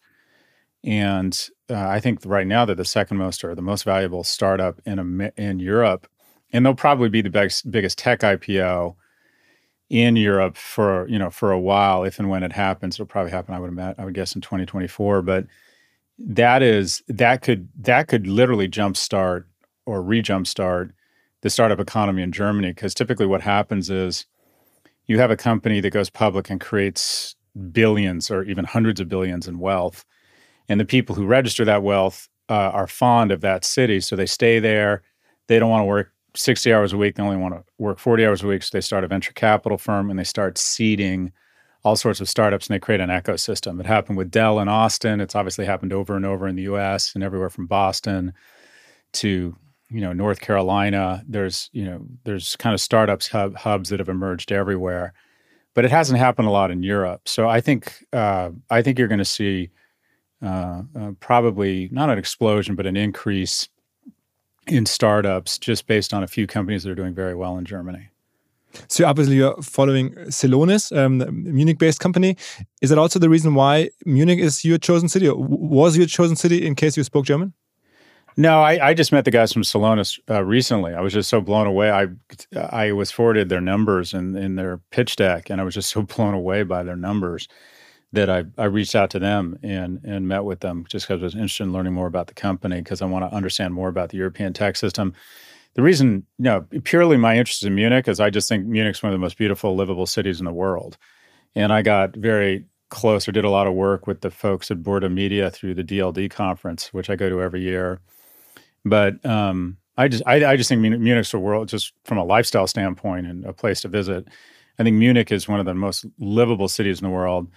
and 0.83 1.49
uh, 1.69 1.87
I 1.87 1.99
think 1.99 2.19
right 2.25 2.47
now 2.47 2.65
they're 2.65 2.75
the 2.75 2.85
second 2.85 3.17
most 3.17 3.43
or 3.43 3.53
the 3.55 3.61
most 3.61 3.83
valuable 3.83 4.23
startup 4.23 4.79
in 4.85 4.99
a 4.99 5.31
in 5.41 5.59
Europe, 5.59 6.07
and 6.51 6.65
they'll 6.65 6.75
probably 6.75 7.09
be 7.09 7.21
the 7.21 7.29
biggest 7.29 7.69
biggest 7.69 7.97
tech 7.97 8.21
IPO 8.21 8.95
in 9.89 10.15
Europe 10.15 10.57
for 10.57 11.07
you 11.07 11.19
know 11.19 11.29
for 11.29 11.51
a 11.51 11.59
while 11.59 12.03
if 12.03 12.19
and 12.19 12.29
when 12.29 12.43
it 12.43 12.53
happens. 12.53 12.95
It'll 12.95 13.05
probably 13.05 13.31
happen. 13.31 13.53
I 13.53 13.59
would 13.59 13.69
imagine, 13.69 13.95
I 13.99 14.05
would 14.05 14.13
guess 14.13 14.35
in 14.35 14.41
2024. 14.41 15.21
But 15.21 15.45
that 16.19 16.63
is 16.63 17.03
that 17.07 17.41
could 17.41 17.69
that 17.79 18.07
could 18.07 18.27
literally 18.27 18.67
jumpstart 18.67 19.43
or 19.85 20.01
re-jumpstart 20.01 20.91
the 21.41 21.49
startup 21.49 21.79
economy 21.79 22.23
in 22.23 22.31
Germany 22.31 22.69
because 22.69 22.93
typically 22.93 23.25
what 23.25 23.41
happens 23.41 23.89
is 23.89 24.25
you 25.05 25.19
have 25.19 25.31
a 25.31 25.37
company 25.37 25.79
that 25.79 25.91
goes 25.91 26.09
public 26.09 26.49
and 26.49 26.59
creates 26.59 27.35
billions 27.71 28.29
or 28.29 28.43
even 28.43 28.65
hundreds 28.65 28.99
of 28.99 29.07
billions 29.07 29.47
in 29.47 29.59
wealth 29.59 30.03
and 30.69 30.79
the 30.79 30.85
people 30.85 31.15
who 31.15 31.25
register 31.25 31.65
that 31.65 31.83
wealth 31.83 32.27
uh, 32.49 32.71
are 32.73 32.87
fond 32.87 33.31
of 33.31 33.41
that 33.41 33.65
city 33.65 33.99
so 33.99 34.15
they 34.15 34.25
stay 34.25 34.59
there 34.59 35.01
they 35.47 35.59
don't 35.59 35.69
want 35.69 35.81
to 35.81 35.85
work 35.85 36.11
60 36.35 36.71
hours 36.73 36.93
a 36.93 36.97
week 36.97 37.15
they 37.15 37.23
only 37.23 37.37
want 37.37 37.53
to 37.53 37.63
work 37.77 37.99
40 37.99 38.25
hours 38.25 38.43
a 38.43 38.47
week 38.47 38.63
so 38.63 38.69
they 38.71 38.81
start 38.81 39.03
a 39.03 39.07
venture 39.07 39.33
capital 39.33 39.77
firm 39.77 40.09
and 40.09 40.17
they 40.17 40.23
start 40.23 40.57
seeding 40.57 41.31
all 41.87 41.95
sorts 41.95 42.19
of 42.19 42.27
startups 42.27 42.67
and 42.67 42.75
they 42.75 42.79
create 42.79 42.99
an 42.99 43.09
ecosystem. 43.09 43.79
It 43.79 43.85
happened 43.85 44.17
with 44.17 44.29
Dell 44.29 44.59
in 44.59 44.67
Austin. 44.67 45.21
It's 45.21 45.35
obviously 45.35 45.65
happened 45.65 45.93
over 45.93 46.17
and 46.17 46.25
over 46.25 46.47
in 46.47 46.57
the 46.57 46.63
US 46.63 47.15
and 47.15 47.23
everywhere 47.23 47.49
from 47.49 47.65
Boston 47.65 48.33
to 49.13 49.55
you 49.89 50.01
know 50.01 50.11
North 50.11 50.41
Carolina. 50.41 51.23
There's 51.27 51.69
you 51.71 51.85
know 51.85 52.05
there's 52.25 52.55
kind 52.57 52.73
of 52.73 52.81
startups 52.81 53.29
hub, 53.29 53.55
hubs 53.55 53.89
that 53.89 53.99
have 53.99 54.09
emerged 54.09 54.51
everywhere, 54.51 55.13
but 55.73 55.85
it 55.85 55.91
hasn't 55.91 56.19
happened 56.19 56.47
a 56.47 56.51
lot 56.51 56.71
in 56.71 56.83
Europe. 56.83 57.27
So 57.27 57.47
I 57.47 57.61
think 57.61 58.05
uh, 58.11 58.49
I 58.69 58.81
think 58.81 58.99
you're 58.99 59.07
going 59.07 59.19
to 59.19 59.25
see 59.25 59.69
uh, 60.41 60.83
uh, 60.97 61.11
probably 61.19 61.89
not 61.91 62.09
an 62.09 62.17
explosion, 62.17 62.75
but 62.75 62.85
an 62.85 62.95
increase 62.95 63.69
in 64.67 64.85
startups 64.85 65.57
just 65.57 65.87
based 65.87 66.13
on 66.13 66.23
a 66.23 66.27
few 66.27 66.45
companies 66.45 66.83
that 66.83 66.91
are 66.91 66.95
doing 66.95 67.13
very 67.13 67.35
well 67.35 67.57
in 67.57 67.65
Germany. 67.65 68.09
So 68.89 69.05
obviously 69.05 69.37
you're 69.37 69.59
following 69.61 70.11
Celonis, 70.29 70.95
um, 70.95 71.17
the 71.17 71.31
Munich-based 71.31 71.99
company. 71.99 72.37
Is 72.81 72.89
that 72.89 72.99
also 72.99 73.17
the 73.17 73.29
reason 73.29 73.55
why 73.55 73.89
Munich 74.05 74.39
is 74.39 74.63
your 74.63 74.77
chosen 74.77 75.09
city, 75.09 75.27
or 75.27 75.35
was 75.37 75.97
your 75.97 76.05
chosen 76.05 76.35
city 76.35 76.65
in 76.65 76.75
case 76.75 76.97
you 76.97 77.03
spoke 77.03 77.25
German? 77.25 77.53
No, 78.39 78.61
I, 78.61 78.89
I 78.89 78.93
just 78.93 79.11
met 79.11 79.25
the 79.25 79.31
guys 79.31 79.51
from 79.51 79.63
Celonis 79.63 80.19
uh, 80.29 80.43
recently. 80.43 80.93
I 80.93 81.01
was 81.01 81.11
just 81.11 81.27
so 81.27 81.41
blown 81.41 81.65
away. 81.65 81.89
I 81.89 82.07
I 82.55 82.91
was 82.91 83.09
forwarded 83.09 83.49
their 83.49 83.61
numbers 83.61 84.13
in, 84.13 84.37
in 84.37 84.55
their 84.55 84.77
pitch 84.91 85.15
deck, 85.15 85.49
and 85.49 85.59
I 85.59 85.63
was 85.63 85.73
just 85.73 85.89
so 85.89 86.01
blown 86.15 86.35
away 86.35 86.61
by 86.61 86.83
their 86.83 86.95
numbers 86.95 87.47
that 88.13 88.29
I, 88.29 88.45
I 88.57 88.65
reached 88.65 88.95
out 88.95 89.09
to 89.11 89.19
them 89.19 89.59
and 89.63 89.99
and 90.03 90.27
met 90.27 90.43
with 90.45 90.61
them 90.61 90.85
just 90.89 91.07
because 91.07 91.21
I 91.21 91.25
was 91.25 91.35
interested 91.35 91.63
in 91.63 91.73
learning 91.73 91.93
more 91.93 92.07
about 92.07 92.27
the 92.27 92.33
company 92.33 92.77
because 92.81 93.01
I 93.01 93.05
want 93.05 93.29
to 93.29 93.35
understand 93.35 93.73
more 93.73 93.89
about 93.89 94.09
the 94.09 94.17
European 94.17 94.53
tax 94.53 94.79
system 94.79 95.13
the 95.77 95.83
reason, 95.83 96.25
you 96.39 96.45
know, 96.45 96.65
purely 96.83 97.17
my 97.17 97.37
interest 97.37 97.63
in 97.63 97.75
Munich 97.75 98.07
is 98.07 98.19
I 98.19 98.31
just 98.31 98.49
think 98.49 98.65
Munich's 98.65 99.03
one 99.03 99.11
of 99.11 99.13
the 99.13 99.23
most 99.23 99.37
beautiful, 99.37 99.75
livable 99.75 100.07
cities 100.07 100.39
in 100.39 100.45
the 100.45 100.51
world. 100.51 100.97
And 101.55 101.71
I 101.71 101.83
got 101.83 102.15
very 102.15 102.65
close 102.89 103.27
or 103.27 103.31
did 103.31 103.45
a 103.45 103.51
lot 103.51 103.67
of 103.67 103.75
work 103.75 104.07
with 104.07 104.21
the 104.21 104.31
folks 104.31 104.71
at 104.71 104.81
Burda 104.81 105.13
Media 105.13 105.51
through 105.51 105.75
the 105.75 105.83
DLD 105.83 106.31
conference, 106.31 106.91
which 106.93 107.11
I 107.11 107.15
go 107.15 107.29
to 107.29 107.43
every 107.43 107.61
year. 107.61 107.99
But 108.85 109.23
um, 109.23 109.77
I 109.97 110.07
just 110.07 110.23
I, 110.25 110.43
I, 110.45 110.57
just 110.57 110.67
think 110.67 110.81
Munich's 110.81 111.33
a 111.35 111.39
world 111.39 111.67
just 111.67 111.93
from 112.05 112.17
a 112.17 112.23
lifestyle 112.23 112.65
standpoint 112.65 113.27
and 113.27 113.45
a 113.45 113.53
place 113.53 113.81
to 113.81 113.87
visit. 113.87 114.27
I 114.79 114.83
think 114.83 114.97
Munich 114.97 115.31
is 115.31 115.47
one 115.47 115.59
of 115.59 115.67
the 115.67 115.75
most 115.75 116.05
livable 116.17 116.69
cities 116.69 116.99
in 116.99 117.03
the 117.03 117.13
world. 117.13 117.49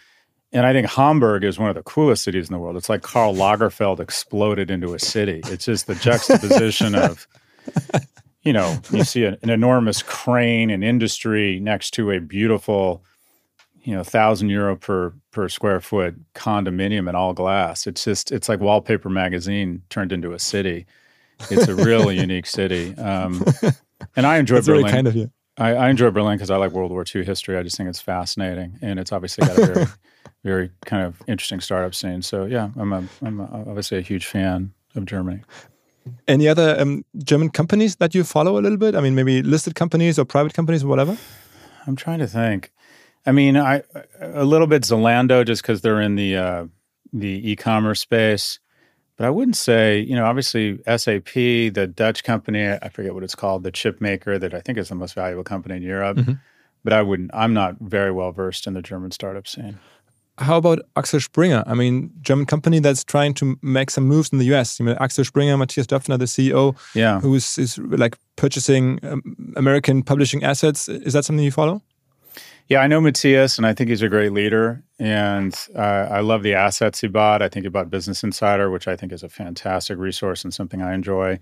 And 0.52 0.66
I 0.66 0.73
think 0.73 0.88
Hamburg 0.88 1.45
is 1.45 1.59
one 1.59 1.69
of 1.69 1.76
the 1.76 1.83
coolest 1.83 2.25
cities 2.25 2.49
in 2.49 2.52
the 2.52 2.59
world. 2.59 2.76
It's 2.76 2.88
like 2.88 3.02
Karl 3.02 3.35
Lagerfeld 3.35 4.00
exploded 4.00 4.71
into 4.71 4.95
a 4.95 4.99
city. 4.99 5.42
It's 5.47 5.64
just 5.64 5.87
the 5.87 5.95
juxtaposition 5.95 6.95
of 6.97 7.28
you 8.42 8.52
know, 8.52 8.78
you 8.90 9.04
see 9.04 9.25
an, 9.25 9.37
an, 9.42 9.50
enormous 9.50 10.02
crane 10.02 10.71
and 10.71 10.83
industry 10.83 11.61
next 11.61 11.90
to 11.92 12.11
a 12.11 12.21
beautiful, 12.21 13.04
you 13.83 13.95
know, 13.95 14.02
thousand 14.02 14.49
euro 14.49 14.76
per 14.76 15.12
per 15.30 15.49
square 15.49 15.80
foot 15.80 16.14
condominium 16.35 17.09
in 17.09 17.14
all 17.14 17.35
glass. 17.35 17.87
It's 17.87 18.04
just 18.04 18.33
it's 18.33 18.49
like 18.49 18.61
wallpaper 18.61 19.11
magazine 19.11 19.83
turned 19.90 20.12
into 20.12 20.33
a 20.33 20.38
city. 20.38 20.87
It's 21.50 21.69
a 21.69 21.75
really 21.75 22.19
unique 22.21 22.47
city, 22.47 22.97
um, 22.97 23.45
and 24.16 24.26
I 24.26 24.38
enjoy 24.38 24.57
That's 24.57 24.66
Berlin. 24.66 24.83
Really 24.83 24.92
kind 24.92 25.07
of 25.07 25.16
you. 25.16 25.30
I, 25.59 25.75
I 25.75 25.90
enjoy 25.90 26.11
Berlin 26.11 26.37
because 26.37 26.50
I 26.50 26.57
like 26.57 26.73
World 26.73 26.90
War 26.90 27.04
II 27.14 27.25
history. 27.25 27.59
I 27.59 27.62
just 27.62 27.76
think 27.76 27.88
it's 27.88 28.00
fascinating, 28.00 28.78
and 28.80 28.99
it's 28.99 29.12
obviously 29.12 29.47
got 29.47 29.59
a 29.59 29.66
very, 29.66 29.87
very 30.45 30.71
kind 30.87 31.05
of 31.05 31.23
interesting 31.27 31.61
startup 31.61 31.95
scene. 31.95 32.23
So 32.23 32.45
yeah, 32.45 32.71
I'm 32.77 32.93
a, 32.93 33.05
I'm 33.23 33.41
a, 33.41 33.45
obviously 33.69 33.99
a 33.99 34.03
huge 34.03 34.27
fan 34.27 34.73
of 34.95 35.05
Germany. 35.07 35.43
Any 36.27 36.49
other 36.49 36.81
um, 36.81 37.05
German 37.23 37.50
companies 37.50 37.97
that 37.97 38.15
you 38.15 38.25
follow 38.25 38.59
a 38.59 38.61
little 38.61 38.79
bit? 38.79 38.95
I 38.95 39.00
mean, 39.00 39.15
maybe 39.15 39.43
listed 39.43 39.75
companies 39.75 40.19
or 40.19 40.25
private 40.25 40.55
companies 40.55 40.83
or 40.83 40.89
whatever. 40.89 41.17
I'm 41.87 41.97
trying 41.97 42.21
to 42.21 42.27
think. 42.27 42.73
I 43.27 43.33
mean, 43.33 43.57
I 43.57 43.83
a 44.21 44.45
little 44.45 44.67
bit 44.67 44.83
Zalando 44.83 45.45
just 45.45 45.62
because 45.62 45.83
they're 45.83 46.00
in 46.00 46.15
the 46.15 46.37
uh, 46.37 46.67
the 47.12 47.50
e-commerce 47.50 48.00
space, 48.00 48.61
but 49.19 49.27
I 49.27 49.31
wouldn't 49.31 49.57
say 49.57 50.00
you 50.00 50.15
know 50.15 50.25
obviously 50.25 50.79
SAP, 50.87 51.35
the 51.35 51.91
Dutch 51.95 52.25
company, 52.25 52.67
I 52.67 52.89
forget 52.89 53.12
what 53.12 53.23
it's 53.23 53.35
called, 53.35 53.62
the 53.62 53.71
chip 53.71 54.00
maker 54.00 54.39
that 54.39 54.55
I 54.55 54.61
think 54.61 54.79
is 54.79 54.89
the 54.89 54.95
most 54.95 55.15
valuable 55.15 55.45
company 55.45 55.77
in 55.77 55.83
Europe. 55.83 56.17
Mm-hmm. 56.17 56.33
But 56.83 56.95
I 56.95 57.03
wouldn't. 57.03 57.31
I'm 57.35 57.53
not 57.53 57.77
very 57.79 58.11
well 58.11 58.33
versed 58.33 58.67
in 58.67 58.73
the 58.73 58.81
German 58.81 59.11
startup 59.11 59.47
scene 59.47 59.79
how 60.41 60.57
about 60.57 60.81
Axel 60.97 61.21
Springer? 61.21 61.63
I 61.67 61.75
mean, 61.75 62.11
German 62.23 62.47
company 62.47 62.81
that's 62.81 63.05
trying 63.05 63.35
to 63.35 63.57
make 63.63 63.91
some 63.91 64.05
moves 64.05 64.31
in 64.33 64.39
the 64.39 64.55
US. 64.55 64.81
You 64.81 64.87
know, 64.87 64.97
Axel 65.01 65.25
Springer, 65.25 65.57
Matthias 65.57 65.87
Döpfner, 65.87 66.19
the 66.19 66.25
CEO, 66.25 66.77
yeah, 66.95 67.21
who 67.21 67.35
is, 67.35 67.59
is 67.59 67.79
like 67.79 68.17
purchasing 68.37 68.99
um, 69.03 69.55
American 69.57 70.03
publishing 70.03 70.43
assets. 70.43 70.89
Is 70.89 71.13
that 71.13 71.25
something 71.25 71.45
you 71.45 71.53
follow? 71.53 71.83
Yeah, 72.69 72.83
I 72.83 72.87
know 72.87 73.01
Matthias, 73.01 73.59
and 73.59 73.67
I 73.67 73.75
think 73.75 73.91
he's 73.91 74.01
a 74.01 74.09
great 74.09 74.33
leader. 74.33 74.83
And 74.99 75.59
uh, 75.75 76.07
I 76.09 76.21
love 76.21 76.45
the 76.45 76.55
assets 76.55 77.01
he 77.01 77.09
bought. 77.09 77.43
I 77.43 77.49
think 77.49 77.65
he 77.65 77.69
bought 77.69 77.91
Business 77.91 78.23
Insider, 78.23 78.71
which 78.71 78.87
I 78.87 78.95
think 78.95 79.13
is 79.13 79.25
a 79.25 79.29
fantastic 79.29 79.99
resource 79.99 80.45
and 80.45 80.55
something 80.55 80.81
I 80.81 80.95
enjoy. 80.95 81.41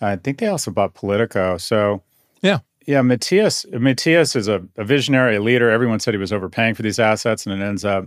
I 0.00 0.16
think 0.16 0.38
they 0.38 0.46
also 0.46 0.70
bought 0.70 0.94
Politico. 0.94 1.58
So 1.58 2.02
yeah, 2.42 2.60
yeah, 2.86 3.02
Matthias. 3.02 3.66
Matthias 3.72 4.36
is 4.36 4.48
a, 4.48 4.64
a 4.76 4.84
visionary, 4.84 5.36
a 5.36 5.42
leader. 5.42 5.70
Everyone 5.70 6.00
said 6.00 6.14
he 6.14 6.18
was 6.18 6.32
overpaying 6.32 6.74
for 6.74 6.82
these 6.82 6.98
assets, 6.98 7.46
and 7.46 7.60
it 7.60 7.64
ends 7.64 7.84
up 7.84 8.06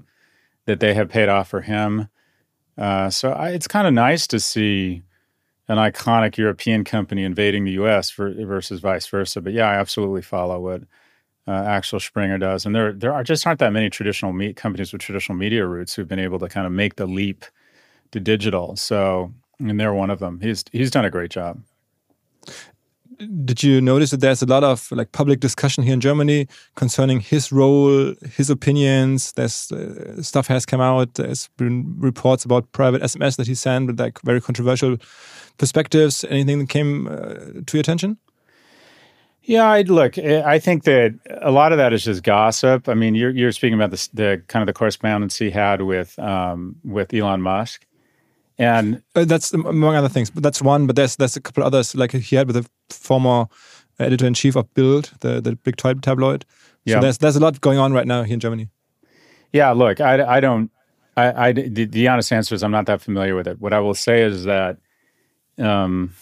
that 0.65 0.79
they 0.79 0.93
have 0.93 1.09
paid 1.09 1.29
off 1.29 1.49
for 1.49 1.61
him. 1.61 2.09
Uh, 2.77 3.09
so 3.09 3.31
I, 3.31 3.49
it's 3.49 3.67
kind 3.67 3.87
of 3.87 3.93
nice 3.93 4.27
to 4.27 4.39
see 4.39 5.03
an 5.67 5.77
iconic 5.77 6.37
European 6.37 6.83
company 6.83 7.23
invading 7.23 7.65
the 7.65 7.71
U.S. 7.71 8.09
For, 8.09 8.31
versus 8.31 8.79
vice 8.79 9.07
versa. 9.07 9.41
But 9.41 9.53
yeah, 9.53 9.69
I 9.69 9.75
absolutely 9.75 10.21
follow 10.21 10.59
what 10.59 10.83
uh, 11.47 11.51
Axel 11.51 11.99
Springer 11.99 12.37
does, 12.37 12.65
and 12.65 12.75
there 12.75 12.91
there 12.91 13.13
are 13.13 13.23
just 13.23 13.45
aren't 13.45 13.59
that 13.59 13.71
many 13.71 13.89
traditional 13.89 14.33
meat 14.33 14.55
companies 14.55 14.91
with 14.91 15.01
traditional 15.01 15.37
media 15.37 15.65
roots 15.65 15.93
who've 15.93 16.07
been 16.07 16.19
able 16.19 16.39
to 16.39 16.49
kind 16.49 16.65
of 16.65 16.73
make 16.73 16.95
the 16.95 17.05
leap 17.05 17.45
to 18.11 18.19
digital. 18.19 18.75
So, 18.75 19.31
and 19.59 19.79
they're 19.79 19.93
one 19.93 20.09
of 20.09 20.19
them. 20.19 20.39
He's 20.41 20.65
he's 20.71 20.89
done 20.89 21.05
a 21.05 21.11
great 21.11 21.31
job 21.31 21.61
did 23.45 23.63
you 23.63 23.81
notice 23.81 24.11
that 24.11 24.19
there's 24.21 24.41
a 24.41 24.45
lot 24.45 24.63
of 24.63 24.91
like 24.91 25.11
public 25.11 25.39
discussion 25.39 25.83
here 25.83 25.93
in 25.93 26.01
Germany 26.01 26.47
concerning 26.75 27.19
his 27.19 27.51
role, 27.51 28.13
his 28.35 28.49
opinions? 28.49 29.31
There's 29.33 29.71
uh, 29.71 30.21
stuff 30.21 30.47
has 30.47 30.65
come 30.65 30.81
out. 30.81 31.13
There's 31.15 31.49
been 31.57 31.95
reports 31.97 32.45
about 32.45 32.71
private 32.71 33.01
SMS 33.01 33.37
that 33.37 33.47
he 33.47 33.55
sent 33.55 33.87
with 33.87 33.99
like 33.99 34.19
very 34.21 34.41
controversial 34.41 34.97
perspectives. 35.57 36.23
Anything 36.29 36.59
that 36.59 36.69
came 36.69 37.07
uh, 37.07 37.63
to 37.65 37.77
your 37.77 37.81
attention? 37.81 38.17
Yeah, 39.43 39.69
I 39.69 39.81
look. 39.83 40.17
Eh, 40.17 40.41
I 40.43 40.57
think 40.59 40.83
that 40.85 41.13
a 41.41 41.51
lot 41.51 41.71
of 41.71 41.77
that 41.77 41.93
is 41.93 42.03
just 42.03 42.23
gossip. 42.23 42.89
I 42.89 42.95
mean, 42.95 43.15
you're 43.15 43.29
you're 43.29 43.51
speaking 43.51 43.75
about 43.75 43.91
the, 43.91 44.09
the 44.13 44.43
kind 44.47 44.61
of 44.63 44.67
the 44.67 44.73
correspondence 44.73 45.37
he 45.37 45.51
had 45.51 45.81
with 45.81 46.17
um, 46.19 46.75
with 46.83 47.13
Elon 47.13 47.41
Musk. 47.41 47.85
And 48.57 49.01
uh, 49.15 49.25
that's 49.25 49.53
among 49.53 49.95
other 49.95 50.09
things, 50.09 50.29
but 50.29 50.41
that's 50.41 50.61
one. 50.61 50.87
But 50.87 50.95
there's 50.95 51.17
there's 51.17 51.35
a 51.35 51.41
couple 51.41 51.63
others 51.63 51.93
like 51.95 52.11
he 52.11 52.35
had 52.35 52.47
with 52.47 52.55
the 52.55 52.69
former 52.89 53.47
editor 53.99 54.25
in 54.25 54.33
chief 54.33 54.55
of 54.55 54.73
Bild, 54.73 55.11
the 55.19 55.41
the 55.41 55.55
big 55.57 55.75
tabloid. 55.77 56.45
So 56.87 56.93
yeah. 56.93 56.99
there's 56.99 57.17
there's 57.17 57.35
a 57.35 57.39
lot 57.39 57.59
going 57.61 57.79
on 57.79 57.93
right 57.93 58.07
now 58.07 58.23
here 58.23 58.35
in 58.35 58.39
Germany. 58.39 58.69
Yeah, 59.51 59.71
look, 59.71 60.01
I, 60.01 60.37
I 60.37 60.39
don't. 60.39 60.71
I, 61.17 61.47
I 61.47 61.51
the, 61.51 61.85
the 61.85 62.07
honest 62.07 62.31
answer 62.31 62.55
is 62.55 62.63
I'm 62.63 62.71
not 62.71 62.85
that 62.87 63.01
familiar 63.01 63.35
with 63.35 63.47
it. 63.47 63.59
What 63.59 63.73
I 63.73 63.79
will 63.79 63.93
say 63.93 64.21
is 64.21 64.43
that 64.45 64.77
um, 65.57 66.13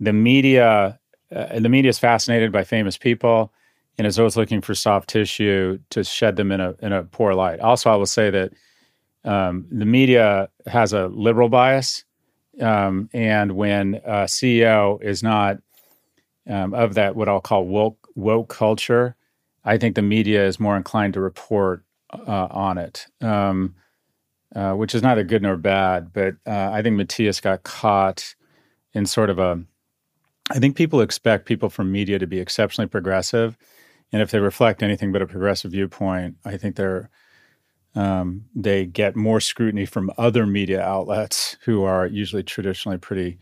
the 0.00 0.12
media 0.12 0.98
uh, 1.34 1.58
the 1.58 1.68
media 1.68 1.88
is 1.88 1.98
fascinated 1.98 2.52
by 2.52 2.64
famous 2.64 2.96
people 2.96 3.52
and 3.98 4.06
is 4.06 4.18
always 4.18 4.36
looking 4.36 4.60
for 4.60 4.74
soft 4.74 5.08
tissue 5.08 5.78
to 5.90 6.04
shed 6.04 6.36
them 6.36 6.52
in 6.52 6.60
a 6.60 6.74
in 6.80 6.92
a 6.92 7.04
poor 7.04 7.34
light. 7.34 7.60
Also, 7.60 7.90
I 7.90 7.96
will 7.96 8.06
say 8.06 8.30
that 8.30 8.52
um, 9.26 9.66
the 9.70 9.84
media 9.84 10.48
has 10.66 10.92
a 10.92 11.08
liberal 11.08 11.48
bias, 11.48 12.04
um, 12.60 13.10
and 13.12 13.52
when 13.52 13.96
a 14.04 14.24
CEO 14.24 15.02
is 15.02 15.22
not 15.22 15.58
um, 16.48 16.72
of 16.72 16.94
that 16.94 17.16
what 17.16 17.28
I'll 17.28 17.40
call 17.40 17.66
woke 17.66 18.08
woke 18.14 18.48
culture, 18.48 19.16
I 19.64 19.78
think 19.78 19.96
the 19.96 20.02
media 20.02 20.46
is 20.46 20.60
more 20.60 20.76
inclined 20.76 21.14
to 21.14 21.20
report 21.20 21.84
uh, 22.12 22.46
on 22.50 22.78
it, 22.78 23.06
um, 23.20 23.74
uh, 24.54 24.74
which 24.74 24.94
is 24.94 25.02
neither 25.02 25.24
good 25.24 25.42
nor 25.42 25.56
bad. 25.56 26.12
But 26.12 26.36
uh, 26.46 26.70
I 26.72 26.82
think 26.82 26.96
Matthias 26.96 27.40
got 27.40 27.64
caught 27.64 28.34
in 28.94 29.06
sort 29.06 29.28
of 29.28 29.38
a. 29.40 29.62
I 30.48 30.60
think 30.60 30.76
people 30.76 31.00
expect 31.00 31.46
people 31.46 31.68
from 31.68 31.90
media 31.90 32.20
to 32.20 32.26
be 32.28 32.38
exceptionally 32.38 32.88
progressive, 32.88 33.58
and 34.12 34.22
if 34.22 34.30
they 34.30 34.38
reflect 34.38 34.84
anything 34.84 35.10
but 35.10 35.20
a 35.20 35.26
progressive 35.26 35.72
viewpoint, 35.72 36.36
I 36.44 36.56
think 36.56 36.76
they're 36.76 37.10
um, 37.96 38.44
they 38.54 38.86
get 38.86 39.16
more 39.16 39.40
scrutiny 39.40 39.86
from 39.86 40.12
other 40.18 40.46
media 40.46 40.82
outlets 40.82 41.58
who 41.64 41.84
are 41.84 42.06
usually 42.06 42.44
traditionally 42.44 42.98
pretty, 42.98 43.38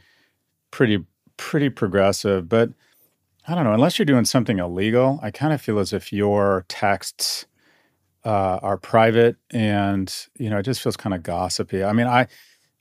pretty, 0.70 1.04
pretty 1.36 1.70
progressive. 1.70 2.48
But 2.48 2.70
I 3.48 3.54
don't 3.54 3.64
know, 3.64 3.74
unless 3.74 3.98
you're 3.98 4.06
doing 4.06 4.24
something 4.24 4.58
illegal, 4.58 5.20
I 5.22 5.30
kind 5.30 5.52
of 5.52 5.60
feel 5.60 5.78
as 5.78 5.92
if 5.92 6.12
your 6.12 6.64
texts 6.68 7.46
uh, 8.24 8.58
are 8.62 8.78
private, 8.78 9.36
and 9.50 10.14
you 10.38 10.50
know, 10.50 10.58
it 10.58 10.64
just 10.64 10.82
feels 10.82 10.96
kind 10.96 11.14
of 11.14 11.22
gossipy. 11.22 11.84
I 11.84 11.92
mean, 11.92 12.06
I 12.06 12.26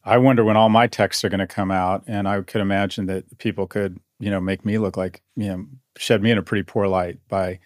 I 0.05 0.17
wonder 0.17 0.43
when 0.43 0.57
all 0.57 0.69
my 0.69 0.87
texts 0.87 1.23
are 1.25 1.29
going 1.29 1.39
to 1.39 1.47
come 1.47 1.71
out, 1.71 2.03
and 2.07 2.27
I 2.27 2.41
could 2.41 2.61
imagine 2.61 3.07
that 3.07 3.37
people 3.39 3.67
could, 3.67 3.99
you 4.19 4.29
know, 4.31 4.41
make 4.41 4.65
me 4.65 4.77
look 4.77 4.97
like, 4.97 5.21
you 5.35 5.47
know, 5.47 5.65
shed 5.97 6.21
me 6.23 6.31
in 6.31 6.37
a 6.37 6.43
pretty 6.43 6.63
poor 6.63 6.87
light 6.87 7.19
by 7.29 7.59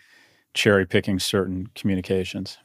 cherry 0.53 0.85
picking 0.87 1.19
certain 1.19 1.67
communications. 1.75 2.57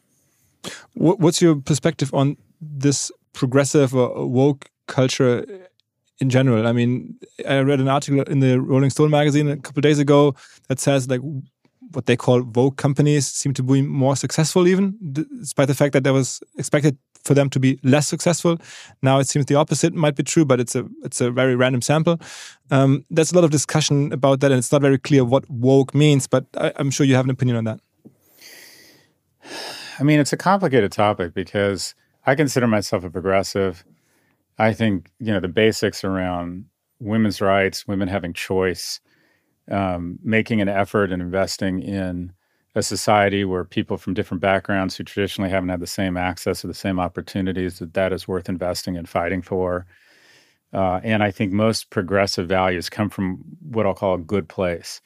What's 0.95 1.40
your 1.42 1.57
perspective 1.57 2.12
on 2.14 2.37
this 2.61 3.11
progressive 3.33 3.95
or 3.95 4.26
woke 4.26 4.71
culture 4.87 5.45
in 6.21 6.31
general? 6.31 6.66
I 6.66 6.73
mean, 6.73 7.19
I 7.49 7.59
read 7.61 7.81
an 7.81 7.88
article 7.88 8.23
in 8.23 8.40
the 8.40 8.61
Rolling 8.61 8.90
Stone 8.90 9.11
magazine 9.11 9.49
a 9.49 9.57
couple 9.57 9.81
days 9.81 9.99
ago 9.99 10.35
that 10.69 10.78
says 10.78 11.09
like 11.09 11.21
what 11.92 12.07
they 12.07 12.16
call 12.16 12.42
woke 12.42 12.76
companies 12.76 13.26
seem 13.26 13.52
to 13.54 13.62
be 13.62 13.83
more 13.83 14.16
successful, 14.16 14.66
even 14.66 14.97
despite 15.12 15.69
the 15.69 15.75
fact 15.75 15.92
that 15.92 16.04
there 16.04 16.12
was 16.12 16.42
expected 16.57 16.97
for 17.25 17.35
them 17.35 17.49
to 17.50 17.61
be 17.61 17.78
less 17.83 18.09
successful. 18.09 18.59
Now 19.02 19.19
it 19.19 19.28
seems 19.28 19.47
the 19.47 19.54
opposite 19.54 19.95
might 19.95 20.16
be 20.16 20.23
true, 20.23 20.45
but 20.45 20.61
it's 20.61 20.75
a 20.75 20.87
it's 21.04 21.21
a 21.21 21.31
very 21.31 21.57
random 21.57 21.83
sample. 21.83 22.21
Um, 22.71 23.04
there's 23.11 23.33
a 23.33 23.35
lot 23.35 23.45
of 23.45 23.50
discussion 23.50 24.12
about 24.12 24.40
that, 24.40 24.50
and 24.50 24.59
it's 24.59 24.73
not 24.73 24.83
very 24.83 24.99
clear 24.99 25.25
what 25.25 25.49
woke 25.50 25.95
means. 25.95 26.26
But 26.26 26.47
I, 26.57 26.73
I'm 26.76 26.90
sure 26.90 27.07
you 27.07 27.14
have 27.14 27.26
an 27.26 27.31
opinion 27.31 27.57
on 27.57 27.64
that. 27.64 27.81
I 30.03 30.05
mean, 30.05 30.19
it's 30.19 30.33
a 30.33 30.37
complicated 30.37 30.91
topic 30.91 31.33
because 31.33 31.95
I 32.27 32.35
consider 32.35 32.67
myself 32.67 33.05
a 33.05 33.11
progressive. 33.11 33.85
I 34.59 34.73
think 34.73 35.13
you 35.21 35.33
know 35.33 35.39
the 35.39 35.47
basics 35.47 36.03
around 36.03 36.65
women's 36.99 37.41
rights, 37.41 37.87
women 37.87 38.09
having 38.09 38.33
choice, 38.33 38.99
um, 39.71 40.19
making 40.25 40.61
an 40.61 40.69
effort 40.69 41.13
and 41.13 41.23
investing 41.23 41.81
in 41.81 42.33
a 42.75 42.83
society 42.83 43.45
where 43.45 43.63
people 43.63 43.97
from 43.97 44.13
different 44.13 44.41
backgrounds 44.41 44.97
who 44.97 45.05
traditionally 45.05 45.51
haven't 45.51 45.69
had 45.69 45.79
the 45.79 45.87
same 45.87 46.17
access 46.17 46.65
or 46.65 46.67
the 46.67 46.75
same 46.75 46.99
opportunities 46.99 47.79
that 47.79 47.95
that 47.95 48.13
is 48.13 48.27
worth 48.27 48.49
investing 48.49 48.97
and 48.97 49.09
fighting 49.09 49.41
for. 49.41 49.87
Uh, 50.73 50.99
and 51.05 51.23
I 51.23 51.31
think 51.31 51.53
most 51.53 51.91
progressive 51.91 52.49
values 52.49 52.91
come 52.91 53.09
from 53.09 53.45
what 53.71 53.87
I'll 53.87 53.95
call 53.95 54.15
a 54.15 54.19
good 54.19 54.49
place. 54.49 55.01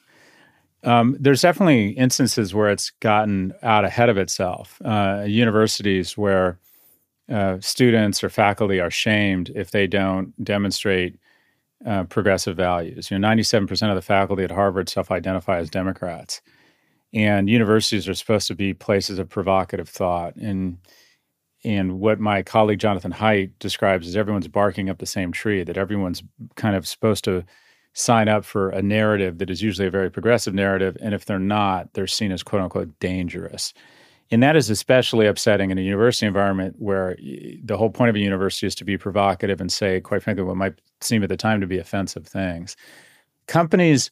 Um, 0.85 1.17
there's 1.19 1.43
definitely 1.43 1.91
instances 1.91 2.55
where 2.55 2.71
it's 2.71 2.91
gotten 3.01 3.53
out 3.63 3.85
ahead 3.85 4.09
of 4.09 4.19
itself. 4.19 4.81
Uh, 4.85 5.25
universities 5.27 6.17
where 6.17 6.59
uh, 7.29 7.59
students 7.61 8.23
or 8.23 8.29
faculty 8.29 8.81
are 8.81 8.91
shamed 8.91 9.51
if 9.55 9.71
they 9.71 9.87
don't 9.87 10.33
demonstrate 10.45 11.19
uh, 11.85 12.05
progressive 12.05 12.57
values. 12.57 13.11
You 13.11 13.19
know, 13.19 13.29
97% 13.29 13.89
of 13.89 13.97
the 13.97 14.03
faculty 14.03 14.45
at 14.45 14.51
Harvard 14.51 14.89
self-identify 14.89 15.59
as 15.59 15.71
Democrats, 15.71 16.41
and 17.13 17.51
universities 17.51 18.09
are 18.09 18.15
supposed 18.15 18.47
to 18.49 18.55
be 18.55 18.75
places 18.75 19.19
of 19.19 19.29
provocative 19.29 19.89
thought. 19.89 20.37
And 20.37 20.79
and 21.65 21.99
what 21.99 22.21
my 22.21 22.43
colleague 22.43 22.79
Jonathan 22.79 23.13
Haidt 23.13 23.51
describes 23.59 24.07
is 24.07 24.17
everyone's 24.17 24.47
barking 24.47 24.89
up 24.89 24.99
the 24.99 25.07
same 25.07 25.33
tree. 25.33 25.65
That 25.65 25.77
everyone's 25.77 26.23
kind 26.55 26.77
of 26.77 26.87
supposed 26.87 27.25
to 27.25 27.45
sign 27.99 28.29
up 28.29 28.45
for 28.45 28.69
a 28.69 28.83
narrative 28.83 29.39
that 29.39 29.49
is 29.49 29.63
usually 29.63 29.89
a 29.89 29.91
very 29.91 30.11
progressive 30.11 30.53
narrative. 30.53 30.99
And 31.01 31.15
if 31.15 31.25
they're 31.25 31.39
not, 31.39 31.95
they're 31.95 32.07
seen 32.07 32.31
as 32.31 32.43
quote 32.43 32.61
unquote 32.61 33.01
dangerous. 33.01 33.73
And 34.31 34.43
that 34.43 34.55
is 34.55 34.69
especially 34.69 35.27
upsetting 35.27 35.71
in 35.71 35.79
a 35.79 35.81
university 35.81 36.27
environment 36.27 36.77
where 36.79 37.17
the 37.65 37.77
whole 37.79 37.89
point 37.89 38.11
of 38.11 38.17
a 38.17 38.19
university 38.19 38.67
is 38.67 38.75
to 38.75 38.85
be 38.85 38.99
provocative 38.99 39.63
and 39.63 39.73
say, 39.73 40.01
quite 40.03 40.23
frankly, 40.23 40.45
what 40.45 40.57
might 40.57 40.79
seem 41.01 41.23
at 41.23 41.31
the 41.31 41.39
time 41.39 41.61
to 41.63 41.67
be 41.67 41.79
offensive 41.79 42.27
things. 42.27 42.77
Companies, 43.47 44.11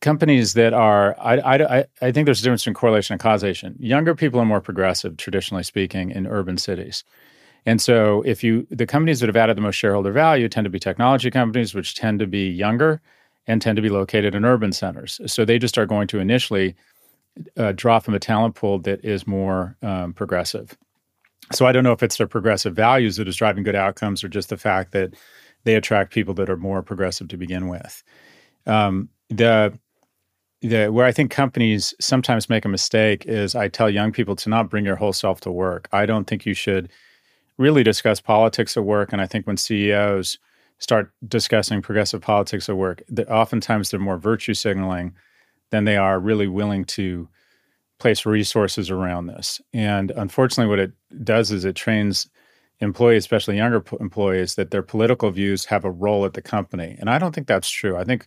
companies 0.00 0.54
that 0.54 0.72
are, 0.72 1.14
I, 1.20 1.56
I, 1.56 1.84
I 2.00 2.10
think 2.10 2.24
there's 2.24 2.40
a 2.40 2.42
difference 2.42 2.62
between 2.62 2.74
correlation 2.74 3.12
and 3.12 3.20
causation. 3.20 3.76
Younger 3.78 4.14
people 4.14 4.40
are 4.40 4.46
more 4.46 4.62
progressive, 4.62 5.18
traditionally 5.18 5.64
speaking, 5.64 6.10
in 6.10 6.26
urban 6.26 6.56
cities. 6.56 7.04
And 7.66 7.80
so 7.80 8.22
if 8.22 8.44
you 8.44 8.66
the 8.70 8.86
companies 8.86 9.20
that 9.20 9.28
have 9.28 9.36
added 9.36 9.56
the 9.56 9.62
most 9.62 9.76
shareholder 9.76 10.12
value 10.12 10.48
tend 10.48 10.64
to 10.64 10.70
be 10.70 10.78
technology 10.78 11.30
companies, 11.30 11.74
which 11.74 11.94
tend 11.94 12.18
to 12.20 12.26
be 12.26 12.48
younger 12.48 13.00
and 13.46 13.60
tend 13.60 13.76
to 13.76 13.82
be 13.82 13.88
located 13.88 14.34
in 14.34 14.44
urban 14.44 14.72
centers. 14.72 15.20
So 15.26 15.44
they 15.44 15.58
just 15.58 15.78
are 15.78 15.86
going 15.86 16.06
to 16.08 16.18
initially 16.18 16.74
uh, 17.56 17.72
draw 17.72 17.98
from 17.98 18.14
a 18.14 18.18
talent 18.18 18.54
pool 18.54 18.78
that 18.80 19.04
is 19.04 19.26
more 19.26 19.76
um, 19.82 20.12
progressive. 20.12 20.76
So 21.52 21.66
I 21.66 21.72
don't 21.72 21.84
know 21.84 21.92
if 21.92 22.02
it's 22.02 22.16
their 22.16 22.26
progressive 22.26 22.74
values 22.74 23.16
that 23.16 23.28
is 23.28 23.36
driving 23.36 23.64
good 23.64 23.74
outcomes 23.74 24.24
or 24.24 24.28
just 24.28 24.48
the 24.48 24.56
fact 24.56 24.92
that 24.92 25.14
they 25.64 25.74
attract 25.74 26.12
people 26.12 26.34
that 26.34 26.48
are 26.48 26.56
more 26.56 26.82
progressive 26.82 27.28
to 27.28 27.36
begin 27.36 27.68
with. 27.68 28.02
Um, 28.66 29.08
the 29.28 29.78
the 30.62 30.88
where 30.88 31.04
I 31.04 31.12
think 31.12 31.30
companies 31.30 31.92
sometimes 32.00 32.48
make 32.48 32.64
a 32.64 32.68
mistake 32.68 33.26
is 33.26 33.54
I 33.54 33.68
tell 33.68 33.90
young 33.90 34.12
people 34.12 34.36
to 34.36 34.48
not 34.48 34.70
bring 34.70 34.84
your 34.84 34.96
whole 34.96 35.12
self 35.12 35.40
to 35.42 35.50
work. 35.50 35.88
I 35.92 36.06
don't 36.06 36.26
think 36.26 36.46
you 36.46 36.54
should 36.54 36.90
really 37.58 37.82
discuss 37.82 38.20
politics 38.20 38.76
at 38.76 38.84
work. 38.84 39.12
And 39.12 39.20
I 39.20 39.26
think 39.26 39.46
when 39.46 39.56
CEOs 39.56 40.38
start 40.78 41.12
discussing 41.26 41.82
progressive 41.82 42.20
politics 42.20 42.68
at 42.68 42.76
work, 42.76 43.02
that 43.08 43.28
oftentimes 43.28 43.90
they're 43.90 44.00
more 44.00 44.18
virtue 44.18 44.54
signaling 44.54 45.14
than 45.70 45.84
they 45.84 45.96
are 45.96 46.18
really 46.18 46.48
willing 46.48 46.84
to 46.84 47.28
place 47.98 48.26
resources 48.26 48.90
around 48.90 49.26
this. 49.26 49.60
And 49.72 50.10
unfortunately, 50.10 50.68
what 50.68 50.78
it 50.78 50.92
does 51.22 51.50
is 51.50 51.64
it 51.64 51.76
trains 51.76 52.28
employees, 52.80 53.22
especially 53.22 53.56
younger 53.56 53.80
p- 53.80 53.96
employees, 54.00 54.56
that 54.56 54.72
their 54.72 54.82
political 54.82 55.30
views 55.30 55.66
have 55.66 55.84
a 55.84 55.90
role 55.90 56.24
at 56.24 56.34
the 56.34 56.42
company. 56.42 56.96
And 56.98 57.08
I 57.08 57.18
don't 57.18 57.34
think 57.34 57.46
that's 57.46 57.70
true. 57.70 57.96
I 57.96 58.04
think 58.04 58.26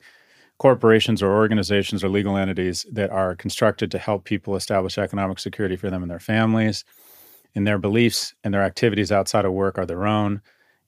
corporations 0.57 1.21
or 1.21 1.35
organizations 1.35 2.03
or 2.03 2.09
legal 2.09 2.37
entities 2.37 2.85
that 2.91 3.11
are 3.11 3.35
constructed 3.35 3.91
to 3.91 3.99
help 3.99 4.23
people 4.23 4.55
establish 4.55 4.97
economic 4.97 5.37
security 5.37 5.75
for 5.75 5.89
them 5.89 6.01
and 6.01 6.09
their 6.09 6.19
families 6.19 6.83
and 7.57 7.65
their 7.65 7.79
beliefs 7.79 8.35
and 8.43 8.53
their 8.53 8.61
activities 8.61 9.11
outside 9.11 9.43
of 9.43 9.51
work 9.51 9.79
are 9.79 9.85
their 9.85 10.05
own 10.05 10.41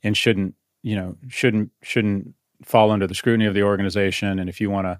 and 0.03 0.15
shouldn't 0.15 0.53
you 0.83 0.95
know 0.95 1.17
shouldn't 1.27 1.71
shouldn't 1.81 2.35
fall 2.63 2.91
under 2.91 3.07
the 3.07 3.15
scrutiny 3.15 3.45
of 3.45 3.55
the 3.55 3.63
organization. 3.63 4.37
And 4.37 4.47
if 4.47 4.61
you 4.61 4.69
want 4.69 4.85
to 4.85 4.99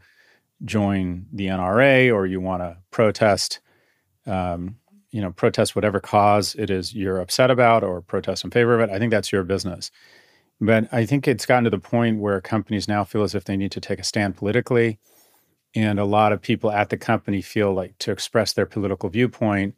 join 0.66 1.28
the 1.32 1.46
NRA 1.46 2.12
or 2.12 2.26
you 2.26 2.42
want 2.42 2.64
to 2.64 2.78
protest 2.90 3.60
um, 4.26 4.78
you 5.12 5.22
know 5.22 5.32
protest 5.32 5.76
whatever 5.76 6.00
cause 6.00 6.56
it 6.56 6.72
is 6.72 6.94
you're 6.94 7.20
upset 7.20 7.52
about 7.52 7.84
or 7.84 8.02
protest 8.02 8.44
in 8.44 8.52
favor 8.52 8.74
of 8.74 8.82
it 8.82 8.94
I 8.94 8.98
think 8.98 9.12
that's 9.12 9.32
your 9.32 9.44
business. 9.44 9.92
But 10.60 10.92
I 10.92 11.06
think 11.06 11.28
it's 11.28 11.46
gotten 11.46 11.66
to 11.66 11.70
the 11.70 11.78
point 11.78 12.20
where 12.20 12.42
companies 12.42 12.88
now 12.88 13.04
feel 13.04 13.22
as 13.22 13.36
if 13.36 13.46
they 13.46 13.56
need 13.56 13.72
to 13.74 13.80
take 13.80 14.00
a 14.00 14.04
stand 14.04 14.36
politically. 14.36 15.00
And 15.76 16.00
a 16.00 16.04
lot 16.04 16.34
of 16.34 16.42
people 16.42 16.72
at 16.72 16.90
the 16.90 16.98
company 16.98 17.44
feel 17.44 17.72
like 17.74 17.96
to 18.00 18.12
express 18.12 18.54
their 18.54 18.66
political 18.66 19.08
viewpoint 19.10 19.76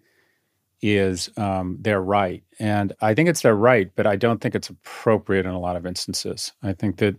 is 0.81 1.29
um, 1.37 1.77
their 1.79 2.01
right. 2.01 2.43
And 2.59 2.93
I 3.01 3.13
think 3.13 3.29
it's 3.29 3.41
their 3.41 3.55
right, 3.55 3.91
but 3.95 4.07
I 4.07 4.15
don't 4.15 4.41
think 4.41 4.55
it's 4.55 4.69
appropriate 4.69 5.45
in 5.45 5.51
a 5.51 5.59
lot 5.59 5.75
of 5.75 5.85
instances. 5.85 6.51
I 6.63 6.73
think 6.73 6.97
that 6.97 7.15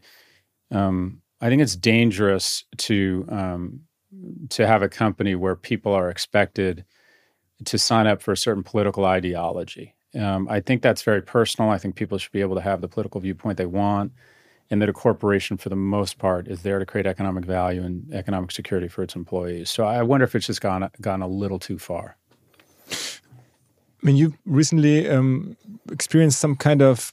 um, 0.70 1.22
I 1.40 1.48
think 1.48 1.62
it's 1.62 1.76
dangerous 1.76 2.64
to 2.78 3.26
um, 3.28 3.80
to 4.50 4.66
have 4.66 4.82
a 4.82 4.88
company 4.88 5.34
where 5.34 5.56
people 5.56 5.92
are 5.92 6.10
expected 6.10 6.84
to 7.64 7.78
sign 7.78 8.06
up 8.06 8.20
for 8.20 8.32
a 8.32 8.36
certain 8.36 8.62
political 8.62 9.04
ideology. 9.04 9.94
Um, 10.18 10.46
I 10.50 10.60
think 10.60 10.82
that's 10.82 11.02
very 11.02 11.22
personal. 11.22 11.70
I 11.70 11.78
think 11.78 11.94
people 11.94 12.18
should 12.18 12.32
be 12.32 12.40
able 12.40 12.56
to 12.56 12.60
have 12.60 12.80
the 12.80 12.88
political 12.88 13.20
viewpoint 13.20 13.56
they 13.56 13.66
want, 13.66 14.12
and 14.70 14.82
that 14.82 14.88
a 14.88 14.92
corporation, 14.92 15.56
for 15.56 15.68
the 15.68 15.76
most 15.76 16.18
part, 16.18 16.48
is 16.48 16.62
there 16.62 16.78
to 16.78 16.86
create 16.86 17.06
economic 17.06 17.44
value 17.44 17.82
and 17.82 18.12
economic 18.12 18.50
security 18.50 18.88
for 18.88 19.02
its 19.02 19.16
employees. 19.16 19.70
So 19.70 19.84
I 19.84 20.02
wonder 20.02 20.24
if 20.24 20.34
it's 20.34 20.46
just 20.46 20.60
gone 20.60 20.90
gone 21.00 21.22
a 21.22 21.28
little 21.28 21.58
too 21.58 21.78
far. 21.78 22.16
I 24.02 24.06
mean, 24.06 24.16
you 24.16 24.34
recently 24.44 25.08
um, 25.08 25.56
experienced 25.90 26.40
some 26.40 26.56
kind 26.56 26.82
of, 26.82 27.12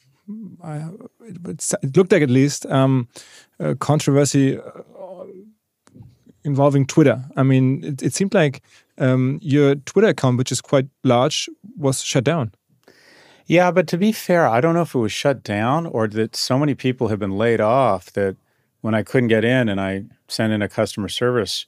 uh, 0.63 0.89
it, 1.21 1.95
looked 1.95 2.11
like 2.11 2.23
at 2.23 2.29
least, 2.29 2.65
um, 2.65 3.07
controversy 3.79 4.57
uh, 4.57 4.61
involving 6.43 6.85
Twitter. 6.85 7.23
I 7.35 7.43
mean, 7.43 7.83
it, 7.83 8.01
it 8.01 8.13
seemed 8.13 8.33
like 8.33 8.63
um, 8.97 9.39
your 9.41 9.75
Twitter 9.75 10.07
account, 10.07 10.37
which 10.37 10.51
is 10.51 10.61
quite 10.61 10.87
large, 11.03 11.49
was 11.77 12.01
shut 12.03 12.23
down. 12.23 12.53
Yeah, 13.45 13.71
but 13.71 13.87
to 13.87 13.97
be 13.97 14.11
fair, 14.11 14.47
I 14.47 14.61
don't 14.61 14.75
know 14.75 14.83
if 14.83 14.93
it 14.93 14.99
was 14.99 15.11
shut 15.11 15.43
down 15.43 15.87
or 15.87 16.07
that 16.07 16.35
so 16.35 16.59
many 16.59 16.75
people 16.75 17.07
have 17.07 17.19
been 17.19 17.37
laid 17.37 17.59
off 17.59 18.13
that 18.13 18.35
when 18.81 18.93
I 18.93 19.03
couldn't 19.03 19.29
get 19.29 19.43
in 19.43 19.69
and 19.69 19.81
I 19.81 20.03
sent 20.27 20.53
in 20.53 20.61
a 20.61 20.69
customer 20.69 21.09
service 21.09 21.65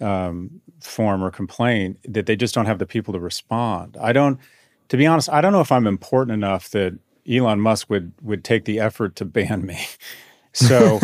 um, 0.00 0.60
form 0.80 1.22
or 1.22 1.30
complaint 1.30 1.98
that 2.04 2.26
they 2.26 2.36
just 2.36 2.54
don't 2.54 2.66
have 2.66 2.78
the 2.78 2.86
people 2.86 3.12
to 3.14 3.20
respond. 3.20 3.96
I 4.00 4.12
don't, 4.12 4.38
to 4.88 4.96
be 4.96 5.06
honest, 5.06 5.28
I 5.30 5.40
don't 5.40 5.52
know 5.52 5.60
if 5.60 5.72
I'm 5.72 5.86
important 5.86 6.34
enough 6.34 6.70
that 6.70 6.98
Elon 7.28 7.60
Musk 7.60 7.90
would 7.90 8.12
would 8.22 8.42
take 8.42 8.64
the 8.64 8.80
effort 8.80 9.16
to 9.16 9.24
ban 9.24 9.64
me. 9.66 9.78
So 10.54 10.98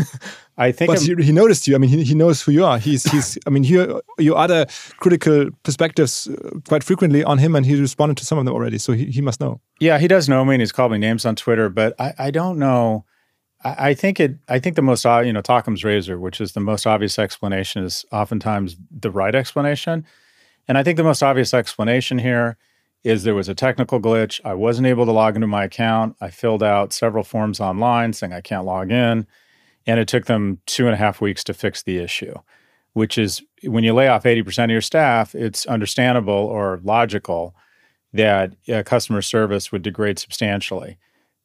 I 0.56 0.72
think 0.72 0.90
but 0.90 1.00
he, 1.00 1.14
he, 1.22 1.32
noticed 1.32 1.68
you. 1.68 1.74
I 1.74 1.78
mean, 1.78 1.90
he, 1.90 2.02
he 2.02 2.14
knows 2.14 2.42
who 2.42 2.50
you 2.50 2.64
are. 2.64 2.78
He's 2.78 3.04
he's. 3.04 3.38
I 3.46 3.50
mean, 3.50 3.62
you 3.62 4.00
you 4.18 4.34
other 4.34 4.66
critical 4.98 5.50
perspectives 5.62 6.28
uh, 6.28 6.58
quite 6.66 6.82
frequently 6.82 7.22
on 7.22 7.38
him, 7.38 7.54
and 7.54 7.66
he 7.66 7.80
responded 7.80 8.16
to 8.16 8.24
some 8.24 8.38
of 8.38 8.46
them 8.46 8.54
already. 8.54 8.78
So 8.78 8.92
he, 8.92 9.04
he 9.06 9.20
must 9.20 9.40
know. 9.40 9.60
Yeah, 9.80 9.98
he 9.98 10.08
does 10.08 10.28
know 10.28 10.44
me, 10.44 10.54
and 10.54 10.62
he's 10.62 10.72
called 10.72 10.92
me 10.92 10.98
names 10.98 11.24
on 11.24 11.36
Twitter. 11.36 11.68
But 11.68 11.94
I, 12.00 12.14
I 12.18 12.30
don't 12.30 12.58
know. 12.58 13.04
I, 13.64 13.94
think 13.94 14.20
it. 14.20 14.36
I 14.48 14.58
think 14.58 14.76
the 14.76 14.82
most 14.82 15.04
you 15.04 15.32
know, 15.32 15.40
Occam's 15.40 15.84
razor, 15.84 16.18
which 16.18 16.40
is 16.40 16.52
the 16.52 16.60
most 16.60 16.86
obvious 16.86 17.18
explanation, 17.18 17.84
is 17.84 18.04
oftentimes 18.12 18.76
the 18.90 19.10
right 19.10 19.34
explanation. 19.34 20.06
And 20.68 20.78
I 20.78 20.82
think 20.82 20.96
the 20.96 21.04
most 21.04 21.22
obvious 21.22 21.54
explanation 21.54 22.18
here 22.18 22.56
is 23.02 23.22
there 23.22 23.34
was 23.34 23.48
a 23.48 23.54
technical 23.54 24.00
glitch. 24.00 24.40
I 24.44 24.54
wasn't 24.54 24.86
able 24.86 25.04
to 25.04 25.12
log 25.12 25.34
into 25.36 25.46
my 25.46 25.64
account. 25.64 26.16
I 26.20 26.30
filled 26.30 26.62
out 26.62 26.92
several 26.92 27.22
forms 27.22 27.60
online 27.60 28.14
saying 28.14 28.32
I 28.32 28.40
can't 28.40 28.64
log 28.64 28.90
in 28.90 29.26
and 29.86 30.00
it 30.00 30.08
took 30.08 30.26
them 30.26 30.60
two 30.66 30.86
and 30.86 30.94
a 30.94 30.98
half 30.98 31.20
weeks 31.20 31.44
to 31.44 31.54
fix 31.54 31.82
the 31.82 31.98
issue, 31.98 32.34
which 32.94 33.18
is 33.18 33.42
when 33.62 33.84
you 33.84 33.92
lay 33.92 34.08
off 34.08 34.24
80% 34.24 34.64
of 34.64 34.70
your 34.70 34.80
staff, 34.80 35.34
it's 35.34 35.66
understandable 35.66 36.32
or 36.32 36.80
logical 36.82 37.54
that 38.12 38.54
uh, 38.72 38.82
customer 38.84 39.20
service 39.20 39.72
would 39.72 39.82
degrade 39.82 40.18
substantially. 40.18 40.98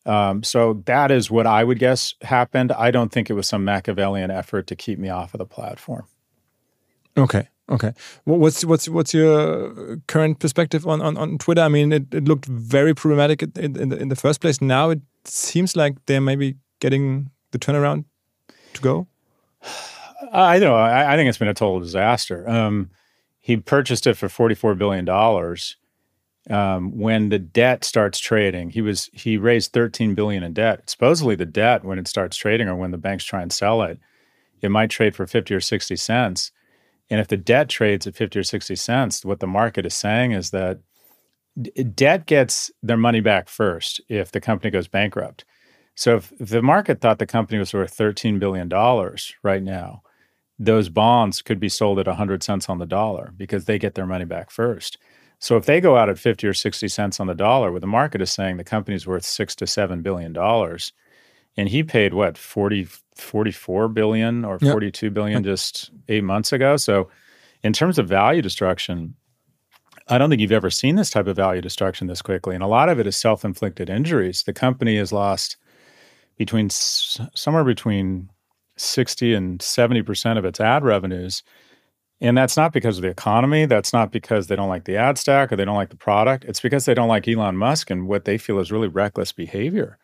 Um, 0.06 0.44
so 0.44 0.82
that 0.86 1.12
is 1.12 1.30
what 1.30 1.46
I 1.46 1.64
would 1.64 1.80
guess 1.80 2.16
happened. 2.22 2.72
I 2.72 2.92
don't 2.92 3.12
think 3.12 3.30
it 3.30 3.34
was 3.34 3.48
some 3.48 3.66
Machiavellian 3.66 4.32
effort 4.32 4.68
to 4.68 4.76
keep 4.76 4.98
me 4.98 5.10
off 5.10 5.34
of 5.34 5.40
the 5.40 5.46
platform. 5.46 6.06
Okay. 7.18 7.50
Okay. 7.70 7.94
What's 8.24 8.66
what's 8.66 8.90
what's 8.90 9.14
your 9.14 9.98
current 10.08 10.40
perspective 10.40 10.88
on, 10.88 11.02
on, 11.02 11.18
on 11.18 11.38
Twitter? 11.38 11.62
I 11.62 11.68
mean, 11.68 11.92
it, 11.92 12.12
it 12.14 12.26
looked 12.26 12.46
very 12.48 12.96
problematic 12.96 13.44
in, 13.44 13.78
in, 13.78 13.90
the, 13.90 13.98
in 13.98 14.08
the 14.08 14.16
first 14.16 14.42
place. 14.42 14.60
Now 14.60 14.90
it 14.90 15.02
seems 15.26 15.76
like 15.76 16.04
they're 16.08 16.22
maybe 16.22 16.56
getting 16.80 17.30
the 17.52 17.60
turnaround 17.60 18.06
to 18.74 18.82
go? 18.82 19.08
I 20.32 20.60
know. 20.60 20.76
I, 20.76 21.14
I, 21.14 21.16
think 21.16 21.30
it's 21.30 21.38
been 21.38 21.48
a 21.48 21.54
total 21.54 21.80
disaster. 21.80 22.48
Um, 22.50 22.90
he 23.40 23.58
purchased 23.58 24.06
it 24.06 24.16
for 24.16 24.30
forty-four 24.30 24.76
billion 24.76 25.06
dollars. 25.06 25.78
Um, 26.50 26.98
when 26.98 27.30
the 27.30 27.40
debt 27.40 27.84
starts 27.84 28.20
trading, 28.20 28.70
he 28.72 28.82
was 28.82 29.10
he 29.14 29.38
raised 29.38 29.74
thirteen 29.74 30.16
billion 30.16 30.44
in 30.44 30.54
debt. 30.54 30.90
Supposedly, 30.90 31.36
the 31.36 31.46
debt 31.46 31.84
when 31.84 32.00
it 32.00 32.08
starts 32.08 32.38
trading 32.38 32.68
or 32.68 32.76
when 32.76 32.92
the 32.92 32.98
banks 32.98 33.24
try 33.24 33.42
and 33.42 33.52
sell 33.52 33.82
it, 33.84 34.00
it 34.62 34.70
might 34.70 34.90
trade 34.90 35.16
for 35.16 35.28
fifty 35.28 35.54
or 35.54 35.60
sixty 35.60 35.96
cents. 35.96 36.52
And 37.10 37.20
if 37.20 37.28
the 37.28 37.38
debt 37.38 37.70
trades 37.70 38.08
at 38.08 38.16
fifty 38.16 38.40
or 38.40 38.44
sixty 38.44 38.76
cents, 38.76 39.26
what 39.26 39.40
the 39.40 39.48
market 39.48 39.86
is 39.86 39.94
saying 39.94 40.32
is 40.32 40.52
that 40.52 40.80
debt 41.94 42.26
gets 42.26 42.72
their 42.82 42.98
money 42.98 43.20
back 43.20 43.50
first 43.50 44.02
if 44.08 44.32
the 44.32 44.42
company 44.42 44.72
goes 44.72 44.88
bankrupt. 44.88 45.46
So 45.96 46.16
if, 46.16 46.32
if 46.40 46.50
the 46.50 46.62
market 46.62 47.02
thought 47.02 47.20
the 47.20 47.26
company 47.26 47.60
was 47.60 47.74
worth 47.74 47.98
$13 47.98 48.40
billion 48.40 48.70
right 49.44 49.62
now, 49.62 50.02
those 50.58 50.90
bonds 50.90 51.42
could 51.42 51.60
be 51.60 51.70
sold 51.70 52.00
at 52.00 52.08
100 52.08 52.44
cents 52.44 52.70
on 52.70 52.78
the 52.78 52.86
dollar 52.86 53.34
because 53.36 53.66
they 53.66 53.80
get 53.80 53.96
their 53.96 54.06
money 54.06 54.26
back 54.26 54.52
first. 54.52 54.98
So 55.40 55.56
if 55.56 55.66
they 55.66 55.80
go 55.80 55.96
out 55.98 56.10
at 56.10 56.20
50 56.20 56.46
or 56.48 56.54
60 56.54 56.88
cents 56.90 57.20
on 57.20 57.28
the 57.28 57.34
dollar, 57.34 57.72
where 57.72 57.80
the 57.80 57.88
market 57.88 58.22
is 58.22 58.30
saying 58.32 58.58
the 58.58 58.64
company's 58.64 59.08
worth 59.08 59.24
six 59.24 59.56
to 59.56 59.68
seven 59.68 60.02
billion 60.02 60.34
dollars, 60.34 60.92
and 61.58 61.70
he 61.70 61.82
paid 61.84 62.14
what 62.14 62.38
40, 62.38 62.88
44 63.16 63.88
billion 63.88 64.46
or 64.46 64.58
yep. 64.62 64.72
42 64.72 65.10
billion 65.10 65.44
just 65.44 65.92
eight 66.08 66.24
months 66.24 66.54
ago. 66.54 66.78
So 66.78 67.10
in 67.64 67.74
terms 67.74 67.98
of 67.98 68.08
value 68.08 68.42
destruction, 68.42 69.16
I 70.08 70.18
don't 70.18 70.30
think 70.30 70.42
you've 70.42 70.52
ever 70.52 70.70
seen 70.70 70.96
this 70.96 71.10
type 71.10 71.28
of 71.28 71.36
value 71.36 71.62
destruction 71.62 72.08
this 72.08 72.22
quickly. 72.22 72.56
And 72.56 72.64
a 72.64 72.68
lot 72.68 72.90
of 72.90 73.00
it 73.00 73.08
is 73.08 73.16
self 73.16 73.46
inflicted 73.46 73.90
injuries. 73.90 74.44
The 74.44 74.54
company 74.54 74.98
has 74.98 75.12
lost 75.12 75.58
between 76.38 76.70
somewhere 76.70 77.64
between 77.64 78.30
60 78.78 79.34
and 79.34 79.60
70% 79.60 80.38
of 80.38 80.46
its 80.46 80.60
ad 80.60 80.84
revenues. 80.84 81.44
And 82.22 82.38
that's 82.38 82.58
not 82.58 82.74
because 82.74 82.98
of 82.98 83.02
the 83.02 83.10
economy. 83.10 83.66
That's 83.66 83.94
not 83.94 84.12
because 84.12 84.48
they 84.48 84.56
don't 84.56 84.68
like 84.68 84.84
the 84.84 84.98
ad 84.98 85.18
stack 85.18 85.52
or 85.52 85.56
they 85.56 85.64
don't 85.64 85.78
like 85.78 85.90
the 85.90 85.96
product. 85.96 86.44
It's 86.46 86.60
because 86.60 86.86
they 86.86 86.94
don't 86.94 87.08
like 87.08 87.28
Elon 87.28 87.56
Musk 87.56 87.90
and 87.90 88.08
what 88.08 88.26
they 88.26 88.38
feel 88.38 88.60
is 88.60 88.72
really 88.72 88.90
reckless 88.90 89.32
behavior. 89.32 89.98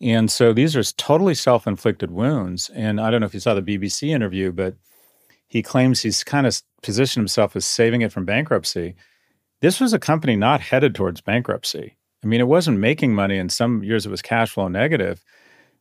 And 0.00 0.30
so 0.30 0.52
these 0.52 0.74
are 0.74 0.82
totally 0.82 1.34
self 1.34 1.66
inflicted 1.66 2.10
wounds. 2.10 2.70
And 2.70 3.00
I 3.00 3.10
don't 3.10 3.20
know 3.20 3.26
if 3.26 3.34
you 3.34 3.40
saw 3.40 3.54
the 3.54 3.62
BBC 3.62 4.08
interview, 4.08 4.52
but 4.52 4.76
he 5.48 5.62
claims 5.62 6.00
he's 6.00 6.24
kind 6.24 6.46
of 6.46 6.62
positioned 6.82 7.22
himself 7.22 7.56
as 7.56 7.66
saving 7.66 8.02
it 8.02 8.12
from 8.12 8.24
bankruptcy. 8.24 8.94
This 9.60 9.80
was 9.80 9.92
a 9.92 9.98
company 9.98 10.36
not 10.36 10.60
headed 10.60 10.94
towards 10.94 11.20
bankruptcy. 11.20 11.96
I 12.22 12.26
mean, 12.26 12.40
it 12.40 12.48
wasn't 12.48 12.78
making 12.78 13.14
money. 13.14 13.38
In 13.38 13.48
some 13.48 13.82
years, 13.82 14.06
it 14.06 14.10
was 14.10 14.22
cash 14.22 14.52
flow 14.52 14.68
negative 14.68 15.22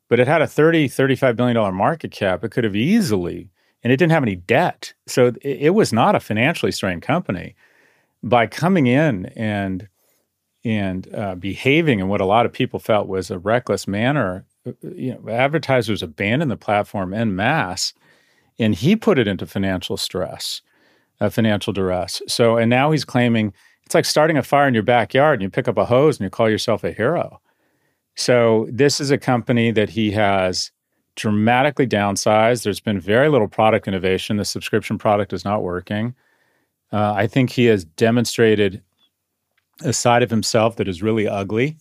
but 0.09 0.19
it 0.19 0.27
had 0.27 0.41
a 0.41 0.45
$30, 0.45 0.85
$35 0.85 1.35
billion 1.35 1.75
market 1.75 2.11
cap 2.11 2.43
it 2.43 2.51
could 2.51 2.63
have 2.63 2.75
easily 2.75 3.49
and 3.83 3.93
it 3.93 3.97
didn't 3.97 4.11
have 4.11 4.23
any 4.23 4.35
debt. 4.35 4.93
So 5.05 5.27
it, 5.27 5.37
it, 5.43 5.69
was 5.71 5.93
not 5.93 6.15
a 6.15 6.19
financially 6.19 6.71
strained 6.71 7.03
company. 7.03 7.55
By 8.23 8.47
coming 8.47 8.87
in 8.87 9.27
and 9.35 9.87
and 10.65 11.13
uh, 11.13 11.35
behaving 11.35 11.99
in 11.99 12.07
what 12.07 12.19
a 12.19 12.25
lot 12.25 12.45
of 12.45 12.51
people 12.51 12.79
felt 12.79 13.07
was 13.07 13.29
a 13.29 13.37
reckless 13.37 13.87
manner 13.87 14.45
uh, 14.65 14.71
you 14.81 15.13
know 15.13 15.29
advertisers 15.29 16.01
abandoned 16.01 16.51
the 16.51 16.57
platform 16.57 17.13
en 17.13 17.35
masse 17.35 17.93
and 18.59 18.73
he 18.75 18.95
put 18.95 19.19
it 19.19 19.27
into 19.27 19.45
financial 19.45 19.97
stress 19.97 20.61
uh, 21.19 21.29
financial 21.29 21.73
duress. 21.73 22.21
So 22.27 22.57
and 22.57 22.69
now 22.69 22.91
he's 22.91 23.05
claiming 23.05 23.53
it's 23.85 23.95
like 23.95 24.05
starting 24.05 24.37
a 24.37 24.43
fire 24.43 24.67
in 24.67 24.73
your 24.73 24.83
backyard 24.83 25.35
and 25.35 25.43
you 25.43 25.49
pick 25.49 25.67
up 25.67 25.77
a 25.77 25.85
hose 25.85 26.19
and 26.19 26.25
you 26.25 26.29
call 26.29 26.49
yourself 26.49 26.83
a 26.83 26.91
hero. 26.91 27.39
So 28.15 28.67
this 28.69 28.99
is 28.99 29.11
a 29.11 29.17
company 29.17 29.71
that 29.71 29.91
he 29.91 30.11
has 30.11 30.71
dramatically 31.17 31.87
downsized. 31.87 32.63
There's 32.63 32.79
been 32.79 32.99
very 32.99 33.27
little 33.27 33.47
product 33.47 33.87
innovation. 33.87 34.37
The 34.37 34.45
subscription 34.45 34.97
product 34.97 35.33
is 35.33 35.43
not 35.43 35.63
working. 35.63 36.15
Uh, 36.93 37.11
I 37.13 37.27
think 37.27 37.49
he 37.49 37.65
has 37.65 37.83
demonstrated 37.83 38.81
a 39.83 39.91
side 39.91 40.23
of 40.23 40.29
himself 40.29 40.77
that 40.77 40.87
is 40.87 41.03
really 41.03 41.27
ugly. 41.27 41.77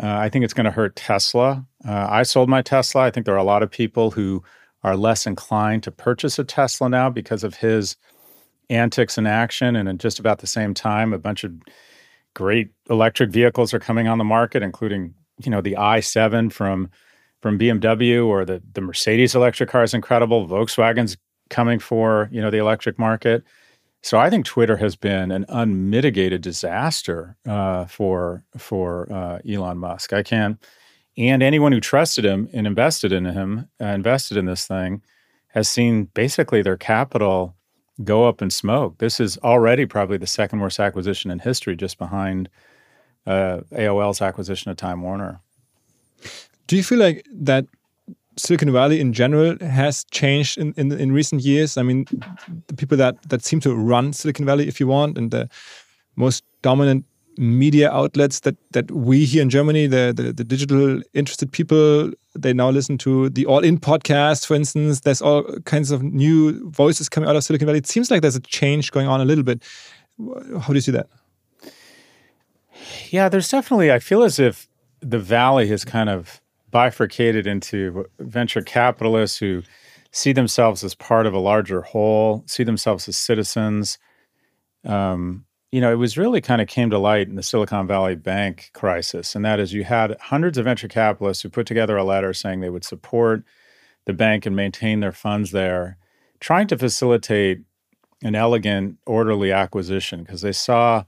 Uh, 0.00 0.06
I 0.06 0.28
think 0.28 0.44
it's 0.44 0.54
going 0.54 0.66
to 0.66 0.70
hurt 0.70 0.94
Tesla. 0.94 1.66
Uh, 1.86 2.06
I 2.08 2.22
sold 2.22 2.48
my 2.48 2.62
Tesla. 2.62 3.02
I 3.02 3.10
think 3.10 3.26
there 3.26 3.34
are 3.34 3.38
a 3.38 3.42
lot 3.44 3.62
of 3.62 3.70
people 3.70 4.12
who 4.12 4.44
are 4.84 4.96
less 4.96 5.26
inclined 5.26 5.82
to 5.82 5.90
purchase 5.90 6.38
a 6.38 6.44
Tesla 6.44 6.88
now 6.88 7.10
because 7.10 7.42
of 7.42 7.54
his 7.54 7.96
antics 8.70 9.18
and 9.18 9.26
action. 9.26 9.74
And 9.74 9.88
at 9.88 9.98
just 9.98 10.20
about 10.20 10.38
the 10.38 10.46
same 10.46 10.72
time, 10.72 11.12
a 11.12 11.18
bunch 11.18 11.42
of 11.42 11.52
great 12.34 12.70
electric 12.90 13.30
vehicles 13.30 13.74
are 13.74 13.80
coming 13.80 14.06
on 14.06 14.18
the 14.18 14.24
market, 14.24 14.62
including 14.62 15.14
you 15.42 15.50
know 15.50 15.60
the 15.60 15.76
i7 15.78 16.52
from 16.52 16.90
from 17.40 17.58
BMW 17.58 18.26
or 18.26 18.44
the 18.44 18.62
the 18.72 18.80
Mercedes 18.80 19.34
electric 19.34 19.68
car 19.68 19.82
is 19.82 19.94
incredible. 19.94 20.46
Volkswagen's 20.46 21.16
coming 21.50 21.78
for 21.78 22.28
you 22.32 22.40
know 22.40 22.50
the 22.50 22.58
electric 22.58 22.98
market. 22.98 23.44
So 24.02 24.18
I 24.18 24.30
think 24.30 24.46
Twitter 24.46 24.76
has 24.76 24.94
been 24.94 25.32
an 25.32 25.44
unmitigated 25.48 26.40
disaster 26.40 27.36
uh, 27.46 27.86
for 27.86 28.44
for 28.56 29.12
uh, 29.12 29.38
Elon 29.48 29.78
Musk. 29.78 30.12
I 30.12 30.22
can, 30.22 30.58
and 31.16 31.42
anyone 31.42 31.72
who 31.72 31.80
trusted 31.80 32.24
him 32.24 32.48
and 32.52 32.66
invested 32.66 33.12
in 33.12 33.24
him, 33.24 33.68
uh, 33.80 33.86
invested 33.86 34.36
in 34.36 34.46
this 34.46 34.66
thing, 34.66 35.02
has 35.48 35.68
seen 35.68 36.04
basically 36.14 36.62
their 36.62 36.76
capital 36.76 37.56
go 38.04 38.28
up 38.28 38.40
in 38.40 38.50
smoke. 38.50 38.98
This 38.98 39.18
is 39.18 39.36
already 39.38 39.84
probably 39.84 40.16
the 40.16 40.26
second 40.26 40.60
worst 40.60 40.78
acquisition 40.78 41.30
in 41.32 41.40
history, 41.40 41.74
just 41.74 41.98
behind 41.98 42.48
uh, 43.26 43.60
AOL's 43.72 44.22
acquisition 44.22 44.70
of 44.70 44.76
Time 44.76 45.02
Warner. 45.02 45.40
Do 46.68 46.76
you 46.76 46.84
feel 46.84 46.98
like 46.98 47.26
that 47.32 47.66
Silicon 48.36 48.72
Valley 48.72 49.00
in 49.00 49.12
general 49.12 49.56
has 49.58 50.04
changed 50.12 50.58
in, 50.58 50.74
in, 50.76 50.92
in 50.92 51.10
recent 51.12 51.42
years? 51.42 51.76
I 51.76 51.82
mean, 51.82 52.06
the 52.68 52.74
people 52.74 52.96
that 52.98 53.16
that 53.30 53.42
seem 53.42 53.58
to 53.60 53.74
run 53.74 54.12
Silicon 54.12 54.46
Valley, 54.46 54.68
if 54.68 54.78
you 54.78 54.86
want, 54.86 55.18
and 55.18 55.30
the 55.30 55.48
most 56.14 56.44
dominant 56.62 57.04
media 57.38 57.90
outlets 57.90 58.40
that 58.40 58.56
that 58.72 58.90
we 58.90 59.24
here 59.24 59.42
in 59.42 59.48
Germany, 59.48 59.86
the, 59.86 60.12
the, 60.14 60.32
the 60.32 60.44
digital 60.44 61.00
interested 61.14 61.50
people, 61.50 62.12
they 62.34 62.52
now 62.52 62.68
listen 62.68 62.98
to 62.98 63.30
the 63.30 63.46
All 63.46 63.64
In 63.64 63.78
podcast, 63.78 64.46
for 64.46 64.54
instance. 64.54 65.00
There's 65.00 65.22
all 65.22 65.44
kinds 65.64 65.90
of 65.90 66.02
new 66.02 66.68
voices 66.70 67.08
coming 67.08 67.30
out 67.30 67.36
of 67.36 67.44
Silicon 67.44 67.66
Valley. 67.66 67.78
It 67.78 67.86
seems 67.86 68.10
like 68.10 68.20
there's 68.20 68.36
a 68.36 68.40
change 68.40 68.90
going 68.92 69.08
on 69.08 69.20
a 69.20 69.24
little 69.24 69.44
bit. 69.44 69.62
How 70.60 70.68
do 70.68 70.74
you 70.74 70.80
see 70.82 70.92
that? 70.92 71.08
Yeah, 73.10 73.28
there's 73.30 73.48
definitely, 73.48 73.90
I 73.90 74.00
feel 74.00 74.22
as 74.22 74.38
if 74.38 74.68
the 75.00 75.18
Valley 75.18 75.68
has 75.68 75.84
kind 75.84 76.10
of 76.10 76.40
bifurcated 76.70 77.46
into 77.46 78.06
venture 78.18 78.62
capitalists 78.62 79.38
who 79.38 79.62
see 80.12 80.32
themselves 80.32 80.84
as 80.84 80.94
part 80.94 81.26
of 81.26 81.34
a 81.34 81.38
larger 81.38 81.82
whole, 81.82 82.44
see 82.46 82.64
themselves 82.64 83.08
as 83.08 83.16
citizens. 83.16 83.98
Um, 84.84 85.44
you 85.70 85.80
know, 85.80 85.92
it 85.92 85.96
was 85.96 86.16
really 86.16 86.40
kind 86.40 86.62
of 86.62 86.68
came 86.68 86.90
to 86.90 86.98
light 86.98 87.28
in 87.28 87.34
the 87.34 87.42
Silicon 87.42 87.86
Valley 87.86 88.14
Bank 88.14 88.70
crisis, 88.72 89.34
and 89.34 89.44
that 89.44 89.60
is 89.60 89.74
you 89.74 89.84
had 89.84 90.16
hundreds 90.18 90.56
of 90.56 90.64
venture 90.64 90.88
capitalists 90.88 91.42
who 91.42 91.50
put 91.50 91.66
together 91.66 91.96
a 91.96 92.04
letter 92.04 92.32
saying 92.32 92.60
they 92.60 92.70
would 92.70 92.84
support 92.84 93.44
the 94.06 94.14
bank 94.14 94.46
and 94.46 94.56
maintain 94.56 95.00
their 95.00 95.12
funds 95.12 95.50
there, 95.50 95.98
trying 96.40 96.66
to 96.68 96.78
facilitate 96.78 97.60
an 98.22 98.34
elegant, 98.34 98.96
orderly 99.06 99.52
acquisition 99.52 100.22
because 100.22 100.40
they 100.40 100.52
saw 100.52 101.04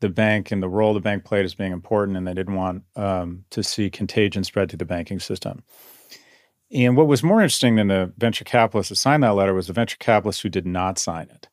the 0.00 0.08
bank 0.08 0.50
and 0.50 0.62
the 0.62 0.68
role 0.68 0.94
the 0.94 1.00
bank 1.00 1.24
played 1.24 1.44
as 1.44 1.54
being 1.54 1.72
important, 1.72 2.16
and 2.16 2.26
they 2.26 2.34
didn't 2.34 2.54
want 2.54 2.82
um, 2.96 3.44
to 3.50 3.62
see 3.62 3.90
contagion 3.90 4.44
spread 4.44 4.70
through 4.70 4.78
the 4.78 4.84
banking 4.84 5.20
system. 5.20 5.62
And 6.72 6.96
what 6.96 7.08
was 7.08 7.22
more 7.22 7.40
interesting 7.40 7.76
than 7.76 7.88
the 7.88 8.12
venture 8.16 8.44
capitalists 8.44 8.90
that 8.90 8.96
signed 8.96 9.22
that 9.22 9.30
letter 9.30 9.54
was 9.54 9.66
the 9.66 9.72
venture 9.72 9.96
capitalists 9.98 10.42
who 10.42 10.48
did 10.48 10.66
not 10.66 10.98
sign 10.98 11.28
it. 11.30 11.48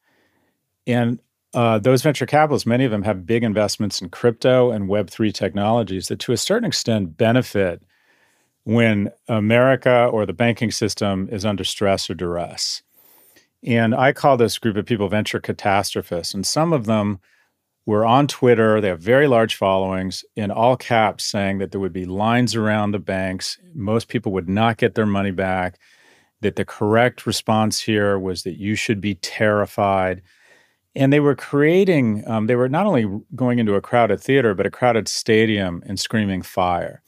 And 0.85 1.19
uh, 1.53 1.79
those 1.79 2.03
venture 2.03 2.25
capitalists, 2.25 2.67
many 2.67 2.85
of 2.85 2.91
them 2.91 3.03
have 3.03 3.25
big 3.25 3.43
investments 3.43 4.01
in 4.01 4.09
crypto 4.09 4.71
and 4.71 4.89
Web3 4.89 5.33
technologies 5.33 6.07
that 6.07 6.19
to 6.19 6.33
a 6.33 6.37
certain 6.37 6.67
extent 6.67 7.17
benefit 7.17 7.81
when 8.63 9.11
America 9.27 10.05
or 10.11 10.25
the 10.25 10.33
banking 10.33 10.71
system 10.71 11.29
is 11.31 11.45
under 11.45 11.63
stress 11.63 12.09
or 12.09 12.13
duress. 12.13 12.83
And 13.63 13.95
I 13.95 14.13
call 14.13 14.37
this 14.37 14.59
group 14.59 14.77
of 14.77 14.85
people 14.85 15.07
venture 15.09 15.39
catastrophists. 15.39 16.33
And 16.33 16.45
some 16.45 16.73
of 16.73 16.85
them 16.85 17.19
were 17.87 18.05
on 18.05 18.27
Twitter. 18.27 18.79
They 18.81 18.89
have 18.89 18.99
very 18.99 19.27
large 19.27 19.55
followings 19.55 20.23
in 20.35 20.51
all 20.51 20.75
caps 20.75 21.23
saying 21.23 21.57
that 21.59 21.71
there 21.71 21.79
would 21.79 21.93
be 21.93 22.05
lines 22.05 22.53
around 22.53 22.91
the 22.91 22.99
banks. 22.99 23.57
Most 23.73 24.09
people 24.09 24.33
would 24.33 24.49
not 24.49 24.77
get 24.77 24.93
their 24.93 25.05
money 25.05 25.31
back. 25.31 25.79
That 26.41 26.57
the 26.57 26.65
correct 26.65 27.25
response 27.25 27.79
here 27.79 28.19
was 28.19 28.43
that 28.43 28.59
you 28.59 28.75
should 28.75 29.01
be 29.01 29.15
terrified. 29.15 30.21
And 30.95 31.13
they 31.13 31.21
were 31.21 31.33
creating, 31.33 32.27
um, 32.27 32.47
they 32.47 32.55
were 32.55 32.69
not 32.69 32.85
only 32.85 33.07
going 33.33 33.57
into 33.57 33.75
a 33.75 33.81
crowded 33.81 34.19
theater, 34.19 34.53
but 34.53 34.65
a 34.65 34.71
crowded 34.71 35.07
stadium 35.07 35.81
and 35.87 35.97
screaming 35.97 36.41
fire. 36.41 37.01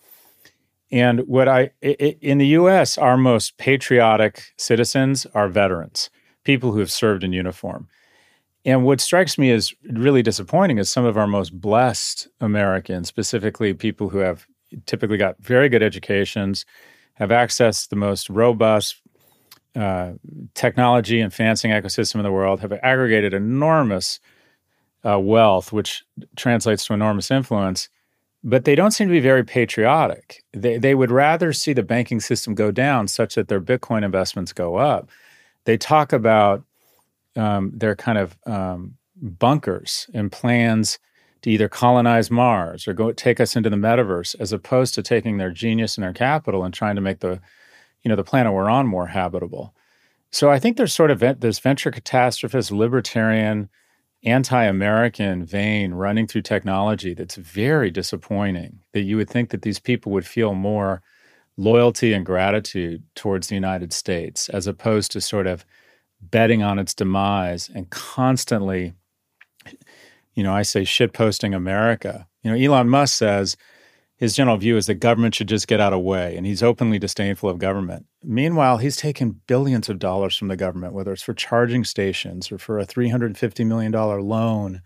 And 0.91 1.19
what 1.27 1.47
I, 1.47 1.71
in 1.81 2.37
the 2.37 2.47
US, 2.47 2.97
our 2.97 3.17
most 3.17 3.57
patriotic 3.57 4.53
citizens 4.57 5.27
are 5.35 5.49
veterans 5.49 6.09
people 6.45 6.71
who 6.71 6.79
have 6.79 6.91
served 6.91 7.23
in 7.23 7.33
uniform. 7.33 7.87
And 8.65 8.83
what 8.83 8.99
strikes 8.99 9.37
me 9.37 9.51
as 9.51 9.73
really 9.83 10.21
disappointing 10.21 10.77
is 10.77 10.89
some 10.89 11.05
of 11.05 11.17
our 11.17 11.27
most 11.27 11.59
blessed 11.59 12.27
Americans, 12.41 13.07
specifically 13.07 13.73
people 13.73 14.09
who 14.09 14.17
have 14.19 14.45
typically 14.85 15.17
got 15.17 15.37
very 15.39 15.69
good 15.69 15.81
educations, 15.81 16.65
have 17.13 17.31
access 17.31 17.83
to 17.83 17.89
the 17.89 17.95
most 17.95 18.29
robust 18.29 19.01
uh, 19.75 20.11
technology 20.55 21.21
and 21.21 21.33
financing 21.33 21.71
ecosystem 21.71 22.15
in 22.15 22.23
the 22.23 22.31
world, 22.31 22.59
have 22.59 22.73
aggregated 22.83 23.33
enormous 23.33 24.19
uh, 25.05 25.19
wealth, 25.19 25.71
which 25.71 26.03
translates 26.35 26.85
to 26.85 26.93
enormous 26.93 27.31
influence, 27.31 27.87
but 28.43 28.65
they 28.65 28.75
don't 28.75 28.91
seem 28.91 29.07
to 29.07 29.11
be 29.11 29.19
very 29.19 29.43
patriotic. 29.43 30.43
They, 30.53 30.77
they 30.77 30.95
would 30.95 31.11
rather 31.11 31.53
see 31.53 31.71
the 31.71 31.83
banking 31.83 32.19
system 32.19 32.55
go 32.55 32.71
down 32.71 33.07
such 33.07 33.35
that 33.35 33.47
their 33.47 33.61
Bitcoin 33.61 34.03
investments 34.03 34.51
go 34.51 34.75
up 34.75 35.09
they 35.65 35.77
talk 35.77 36.13
about 36.13 36.63
um, 37.35 37.71
their 37.73 37.95
kind 37.95 38.17
of 38.17 38.37
um, 38.45 38.95
bunkers 39.21 40.09
and 40.13 40.31
plans 40.31 40.99
to 41.41 41.49
either 41.49 41.69
colonize 41.69 42.29
Mars 42.29 42.87
or 42.87 42.93
go 42.93 43.11
take 43.11 43.39
us 43.39 43.55
into 43.55 43.69
the 43.69 43.75
metaverse, 43.77 44.35
as 44.39 44.51
opposed 44.51 44.93
to 44.95 45.01
taking 45.01 45.37
their 45.37 45.51
genius 45.51 45.97
and 45.97 46.03
their 46.03 46.13
capital 46.13 46.63
and 46.63 46.73
trying 46.73 46.95
to 46.95 47.01
make 47.01 47.19
the, 47.19 47.39
you 48.03 48.09
know, 48.09 48.15
the 48.15 48.23
planet 48.23 48.53
we're 48.53 48.69
on 48.69 48.87
more 48.87 49.07
habitable. 49.07 49.73
So 50.31 50.51
I 50.51 50.59
think 50.59 50.77
there's 50.77 50.93
sort 50.93 51.11
of 51.11 51.19
this 51.39 51.59
venture 51.59 51.91
catastrophist, 51.91 52.71
libertarian, 52.71 53.69
anti-American 54.25 55.45
vein 55.45 55.93
running 55.93 56.27
through 56.27 56.41
technology 56.41 57.13
that's 57.13 57.35
very 57.35 57.89
disappointing. 57.89 58.79
That 58.91 59.01
you 59.01 59.15
would 59.17 59.29
think 59.29 59.49
that 59.49 59.61
these 59.61 59.79
people 59.79 60.11
would 60.11 60.27
feel 60.27 60.53
more 60.53 61.01
loyalty 61.55 62.13
and 62.13 62.25
gratitude 62.25 63.03
towards 63.15 63.47
the 63.47 63.55
United 63.55 63.93
States 63.93 64.49
as 64.49 64.67
opposed 64.67 65.11
to 65.11 65.21
sort 65.21 65.47
of 65.47 65.65
betting 66.21 66.63
on 66.63 66.79
its 66.79 66.93
demise 66.93 67.69
and 67.73 67.89
constantly, 67.89 68.93
you 70.33 70.43
know, 70.43 70.53
I 70.53 70.61
say 70.61 70.81
shitposting 70.81 71.55
America. 71.55 72.27
You 72.43 72.51
know, 72.51 72.57
Elon 72.57 72.89
Musk 72.89 73.17
says 73.17 73.57
his 74.19 74.35
general 74.35 74.57
view 74.57 74.75
is 74.75 74.87
that 74.87 74.95
government 74.95 75.33
should 75.35 75.47
just 75.47 75.67
get 75.67 75.79
out 75.79 75.93
of 75.93 75.99
the 75.99 76.03
way, 76.03 76.35
and 76.35 76.45
he's 76.45 76.61
openly 76.61 76.99
disdainful 76.99 77.49
of 77.49 77.57
government. 77.57 78.05
Meanwhile, 78.21 78.77
he's 78.77 78.97
taken 78.97 79.39
billions 79.47 79.87
of 79.87 79.97
dollars 79.97 80.35
from 80.35 80.49
the 80.49 80.57
government, 80.57 80.93
whether 80.93 81.13
it's 81.13 81.23
for 81.23 81.33
charging 81.33 81.85
stations 81.85 82.51
or 82.51 82.57
for 82.57 82.79
a 82.79 82.85
$350 82.85 83.65
million 83.65 83.91
loan 83.93 84.81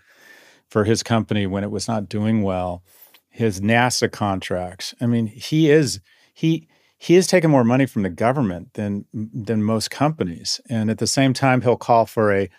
for 0.69 0.83
his 0.83 1.01
company 1.01 1.47
when 1.47 1.63
it 1.63 1.71
was 1.71 1.87
not 1.87 2.09
doing 2.09 2.43
well, 2.43 2.83
his 3.29 3.59
NASA 3.59 4.11
contracts. 4.11 4.93
I 5.01 5.07
mean, 5.07 5.25
he 5.25 5.69
is 5.71 5.99
he 6.35 6.67
he 7.03 7.15
has 7.15 7.27
taken 7.27 7.51
more 7.51 7.65
money 7.65 7.85
from 7.85 8.03
the 8.03 8.09
government 8.09 8.75
than 8.75 9.03
than 9.13 9.61
most 9.61 9.91
companies, 9.91 10.61
and 10.69 10.89
at 10.89 10.99
the 10.99 11.07
same 11.07 11.33
time, 11.33 11.59
he'll 11.59 11.75
call 11.75 12.05
for 12.05 12.33
a 12.33 12.49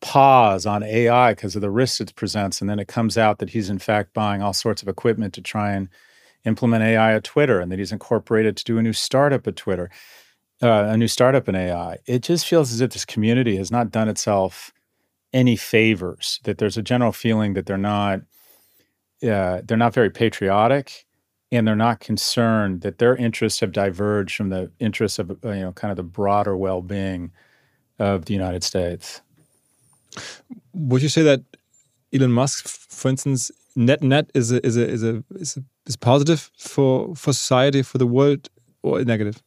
pause 0.00 0.66
on 0.66 0.82
AI 0.82 1.34
because 1.34 1.54
of 1.54 1.62
the 1.62 1.70
risks 1.70 2.00
it 2.00 2.12
presents, 2.16 2.60
and 2.60 2.68
then 2.68 2.80
it 2.80 2.88
comes 2.88 3.16
out 3.16 3.38
that 3.38 3.50
he's 3.50 3.70
in 3.70 3.78
fact 3.78 4.12
buying 4.12 4.42
all 4.42 4.52
sorts 4.52 4.82
of 4.82 4.88
equipment 4.88 5.32
to 5.34 5.40
try 5.40 5.70
and 5.70 5.88
implement 6.44 6.82
AI 6.82 7.14
at 7.14 7.22
Twitter, 7.22 7.60
and 7.60 7.70
that 7.70 7.78
he's 7.78 7.92
incorporated 7.92 8.56
to 8.56 8.64
do 8.64 8.76
a 8.76 8.82
new 8.82 8.92
startup 8.92 9.46
at 9.46 9.54
Twitter, 9.54 9.88
uh, 10.60 10.86
a 10.88 10.96
new 10.96 11.06
startup 11.06 11.48
in 11.48 11.54
AI. 11.54 11.98
It 12.04 12.24
just 12.24 12.44
feels 12.44 12.72
as 12.72 12.80
if 12.80 12.90
this 12.90 13.04
community 13.04 13.54
has 13.56 13.70
not 13.70 13.92
done 13.92 14.08
itself 14.08 14.72
any 15.32 15.54
favors. 15.54 16.40
That 16.42 16.58
there's 16.58 16.76
a 16.76 16.82
general 16.82 17.12
feeling 17.12 17.54
that 17.54 17.66
they're 17.66 17.78
not 17.78 18.22
uh, 19.22 19.62
they're 19.64 19.76
not 19.76 19.94
very 19.94 20.10
patriotic 20.10 21.06
and 21.52 21.68
they're 21.68 21.76
not 21.76 22.00
concerned 22.00 22.80
that 22.80 22.98
their 22.98 23.14
interests 23.14 23.60
have 23.60 23.72
diverged 23.72 24.34
from 24.34 24.48
the 24.48 24.72
interests 24.80 25.18
of 25.18 25.30
uh, 25.30 25.50
you 25.50 25.60
know 25.60 25.72
kind 25.72 25.90
of 25.90 25.96
the 25.96 26.02
broader 26.02 26.56
well-being 26.56 27.30
of 27.98 28.24
the 28.24 28.32
United 28.32 28.64
States. 28.64 29.20
Would 30.72 31.02
you 31.02 31.08
say 31.08 31.22
that 31.22 31.42
Elon 32.12 32.32
Musk, 32.32 32.66
for 32.66 33.08
instance, 33.08 33.50
net 33.76 34.02
net 34.02 34.30
is 34.34 34.50
a, 34.50 34.66
is 34.66 34.76
a, 34.76 34.88
is 34.88 35.02
a, 35.04 35.24
is, 35.34 35.56
a, 35.56 35.62
is 35.86 35.96
positive 35.96 36.50
for 36.56 37.14
for 37.14 37.32
society 37.32 37.82
for 37.82 37.98
the 37.98 38.06
world 38.06 38.48
or 38.82 39.04
negative? 39.04 39.42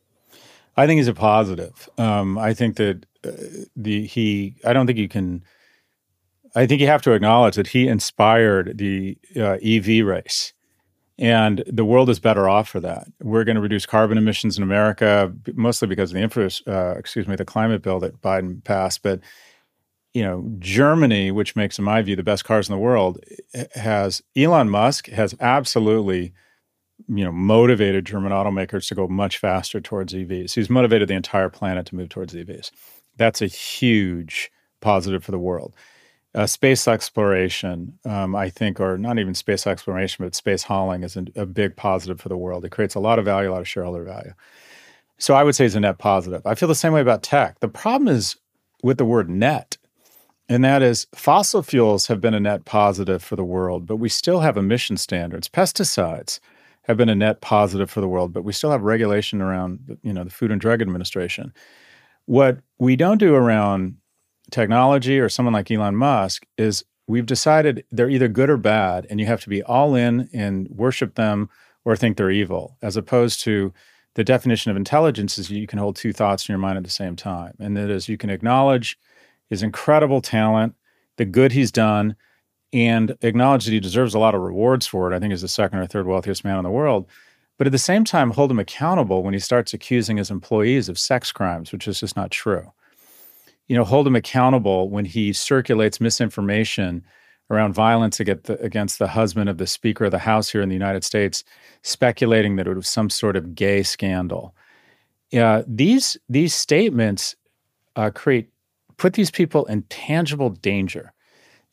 I 0.78 0.86
think 0.86 1.00
he's 1.00 1.08
a 1.08 1.14
positive. 1.14 1.90
Um, 1.98 2.38
I 2.38 2.54
think 2.54 2.78
that 2.78 3.06
uh, 3.26 3.32
the 3.76 4.06
he. 4.06 4.56
I 4.64 4.74
don't 4.74 4.86
think 4.86 5.00
you 5.00 5.10
can. 5.10 5.44
I 6.58 6.68
think 6.68 6.80
you 6.80 6.88
have 6.88 7.02
to 7.02 7.12
acknowledge 7.12 7.56
that 7.56 7.68
he 7.68 7.88
inspired 7.88 8.78
the 8.78 9.18
uh, 9.36 9.58
EV 9.62 10.06
race 10.06 10.54
and 11.18 11.64
the 11.68 11.86
world 11.86 12.10
is 12.10 12.20
better 12.20 12.50
off 12.50 12.68
for 12.68 12.80
that. 12.82 13.08
We're 13.22 13.46
going 13.46 13.56
to 13.56 13.62
reduce 13.62 13.86
carbon 13.86 14.18
emissions 14.18 14.58
in 14.58 14.64
America, 14.64 15.32
mostly 15.54 15.88
because 15.88 16.12
of 16.12 16.16
the 16.16 16.22
infra, 16.22 16.50
uh, 16.68 16.96
excuse 16.98 17.28
me, 17.28 17.36
the 17.36 17.46
climate 17.46 17.82
bill 17.82 18.00
that 18.00 18.22
Biden 18.22 18.64
passed. 18.64 19.02
But 19.02 19.22
you 20.14 20.24
know, 20.24 20.50
Germany, 20.60 21.32
which 21.32 21.58
makes, 21.58 21.78
in 21.78 21.84
my 21.84 22.02
view, 22.02 22.16
the 22.16 22.24
best 22.24 22.46
cars 22.46 22.70
in 22.70 22.74
the 22.74 22.80
world, 22.80 23.20
has 23.76 24.24
Elon 24.36 24.70
Musk 24.70 25.08
has 25.10 25.36
absolutely, 25.42 26.34
you 27.10 27.26
know, 27.26 27.34
motivated 27.34 28.06
German 28.06 28.32
automakers 28.32 28.88
to 28.88 28.96
go 28.96 29.10
much 29.10 29.38
faster 29.38 29.82
towards 29.82 30.14
EVs. 30.14 30.54
He's 30.54 30.70
motivated 30.70 31.10
the 31.10 31.16
entire 31.16 31.50
planet 31.50 31.86
to 31.88 31.96
move 31.96 32.08
towards 32.08 32.34
EVs. 32.34 32.72
That's 33.18 33.42
a 33.42 33.48
huge 33.48 34.52
positive 34.80 35.22
for 35.22 35.32
the 35.32 35.40
world 35.40 35.76
uh, 36.36 36.46
space 36.46 36.88
exploration, 36.88 37.98
um, 38.04 38.36
I 38.36 38.50
think, 38.50 38.80
or 38.82 38.98
not 38.98 39.18
even 39.18 39.34
space 39.34 39.66
exploration, 39.66 40.26
but 40.26 40.36
space 40.36 40.64
hauling 40.64 41.04
is 41.04 41.16
a, 41.16 41.26
a, 41.36 41.46
big 41.46 41.78
positive 41.78 42.20
for 42.20 42.28
the 42.28 42.38
world. 42.38 42.66
It 42.66 42.72
creates 42.72 42.94
a 42.94 43.00
lot 43.00 43.20
of 43.20 43.26
value, 43.26 43.50
a 43.50 43.54
lot 43.54 43.62
of 43.62 43.68
shareholder 43.68 44.04
value. 44.04 44.34
So 45.18 45.34
I 45.34 45.44
would 45.44 45.56
say 45.56 45.66
it's 45.66 45.76
a 45.76 45.80
net 45.80 45.98
positive. 45.98 46.46
I 46.46 46.56
feel 46.56 46.68
the 46.68 46.76
same 46.76 46.92
way 46.92 47.00
about 47.00 47.24
tech. 47.24 47.62
The 47.62 47.70
problem 47.70 48.10
is 48.10 48.36
with 48.84 48.98
the 48.98 49.06
word 49.06 49.30
net, 49.30 49.78
and 50.50 50.64
that 50.66 50.82
is 50.82 51.08
fossil 51.16 51.64
fuels 51.64 52.08
have 52.08 52.20
been 52.20 52.34
a 52.34 52.40
net 52.40 52.66
positive 52.66 53.24
for 53.24 53.38
the 53.38 53.44
world, 53.46 53.86
but 53.88 53.96
we 53.96 54.10
still 54.10 54.42
have 54.42 54.58
emission 54.58 54.98
standards. 54.98 55.48
Pesticides 55.48 56.42
have 56.84 56.98
been 56.98 57.10
a 57.10 57.16
net 57.16 57.40
positive 57.40 57.90
for 57.90 58.02
the 58.02 58.10
world, 58.10 58.34
but 58.34 58.44
we 58.44 58.52
still 58.52 58.72
have 58.72 58.82
regulation 58.82 59.42
around, 59.42 59.98
you 60.04 60.12
know, 60.12 60.26
the 60.26 60.30
Food 60.30 60.52
and 60.52 60.60
Drug 60.60 60.82
Administration. 60.82 61.54
What 62.26 62.60
we 62.78 62.98
don't 62.98 63.20
do 63.20 63.36
around 63.36 63.96
technology 64.52 65.20
or 65.20 65.30
someone 65.30 65.54
like 65.54 65.72
Elon 65.72 65.96
Musk 65.96 66.46
is 66.58 66.84
we've 67.08 67.26
decided 67.26 67.86
they're 67.92 68.10
either 68.10 68.28
good 68.28 68.50
or 68.50 68.58
bad, 68.58 69.06
and 69.10 69.20
you 69.20 69.26
have 69.26 69.42
to 69.42 69.50
be 69.50 69.64
all 69.64 69.96
in 69.96 70.30
and 70.34 70.68
worship 70.70 71.16
them 71.16 71.50
or 71.84 71.96
think 71.96 72.18
they're 72.18 72.32
evil, 72.32 72.78
as 72.82 72.98
opposed 72.98 73.42
to 73.42 73.74
the 74.16 74.24
definition 74.24 74.72
of 74.72 74.78
intelligence 74.78 75.38
is 75.38 75.52
you 75.52 75.68
can 75.68 75.78
hold 75.78 75.96
two 75.96 76.14
thoughts 76.14 76.48
in 76.48 76.54
your 76.54 76.60
mind 76.60 76.78
at 76.78 76.84
the 76.84 76.90
same 76.90 77.16
time. 77.16 77.54
And 77.60 77.76
that 77.78 77.90
is 77.90 78.10
you 78.10 78.18
can 78.18 78.30
acknowledge 78.30 78.98
his 79.50 79.62
incredible 79.62 80.22
talent, 80.22 80.74
the 81.18 81.26
good 81.26 81.52
he's 81.52 81.72
done, 81.72 82.16
and 82.74 83.16
acknowledge 83.22 83.66
that 83.66 83.72
he 83.72 83.80
deserves 83.80 84.14
a 84.14 84.20
lot 84.20 84.34
of 84.34 84.42
rewards 84.42 84.88
for 84.88 85.12
it. 85.12 85.16
I 85.16 85.20
think 85.20 85.32
he's 85.32 85.42
the 85.42 85.48
second 85.48 85.80
or 85.80 85.86
third 85.86 86.08
wealthiest 86.08 86.44
man 86.44 86.58
in 86.58 86.64
the 86.64 86.72
world. 86.72 87.08
But 87.58 87.68
at 87.68 87.72
the 87.72 87.78
same 87.78 88.04
time, 88.04 88.32
hold 88.32 88.52
him 88.52 88.60
accountable 88.60 89.22
when 89.22 89.34
he 89.34 89.40
starts 89.40 89.74
accusing 89.74 90.18
his 90.18 90.32
employees 90.32 90.90
of 90.90 90.98
sex 90.98 91.32
crimes, 91.32 91.72
which 91.72 91.88
is 91.88 92.00
just 92.00 92.16
not 92.16 92.32
true 92.32 92.72
you 93.68 93.76
know, 93.76 93.84
hold 93.84 94.08
him 94.08 94.16
accountable 94.16 94.90
when 94.90 95.06
he 95.06 95.34
circulates 95.34 96.00
misinformation 96.00 97.04
around 97.50 97.74
violence 97.74 98.20
against 98.20 99.00
the, 99.00 99.08
husband 99.08 99.50
of 99.50 99.58
the 99.58 99.68
Speaker 99.68 100.06
of 100.06 100.12
the 100.12 100.20
House 100.20 100.50
here 100.50 100.62
in 100.62 100.70
the 100.70 100.76
United 100.76 101.04
States, 101.04 101.44
speculating 101.84 102.56
that 102.56 102.68
it 102.68 102.76
was 102.76 102.88
some 102.88 103.10
sort 103.10 103.36
of 103.36 103.54
gay 103.54 103.84
scandal. 103.84 104.56
Uh, 105.34 105.64
these 105.68 106.18
these 106.30 106.54
statements 106.54 107.36
uh, 107.96 108.10
create 108.10 108.50
put 108.98 109.14
these 109.14 109.32
people 109.32 109.66
in 109.66 109.82
tangible 109.84 110.50
danger. 110.50 111.14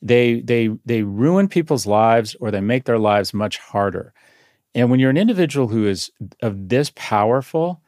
They 0.00 0.40
they 0.40 0.70
they 0.85 1.02
ruin 1.02 1.48
people's 1.48 1.87
lives 1.87 2.35
or 2.40 2.50
they 2.50 2.61
make 2.61 2.85
their 2.85 2.98
lives 2.98 3.33
much 3.33 3.59
harder. 3.59 4.12
And 4.74 4.90
when 4.90 5.00
you're 5.00 5.11
an 5.11 5.18
individual 5.18 5.68
who 5.68 5.87
is 5.87 6.11
of 6.40 6.68
this 6.68 6.90
powerful, 6.96 7.81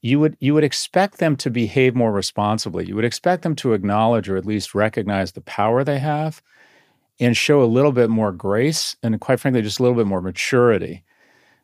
you 0.00 0.20
would 0.20 0.36
you 0.40 0.54
would 0.54 0.64
expect 0.64 1.18
them 1.18 1.36
to 1.36 1.50
behave 1.50 1.94
more 1.94 2.12
responsibly. 2.12 2.86
You 2.86 2.94
would 2.94 3.04
expect 3.04 3.42
them 3.42 3.56
to 3.56 3.72
acknowledge 3.72 4.28
or 4.28 4.36
at 4.36 4.46
least 4.46 4.74
recognize 4.74 5.32
the 5.32 5.40
power 5.40 5.82
they 5.82 5.98
have 5.98 6.42
and 7.20 7.36
show 7.36 7.62
a 7.62 7.66
little 7.66 7.92
bit 7.92 8.10
more 8.10 8.32
grace 8.32 8.96
and 9.02 9.20
quite 9.20 9.40
frankly 9.40 9.62
just 9.62 9.80
a 9.80 9.82
little 9.82 9.96
bit 9.96 10.06
more 10.06 10.22
maturity. 10.22 11.02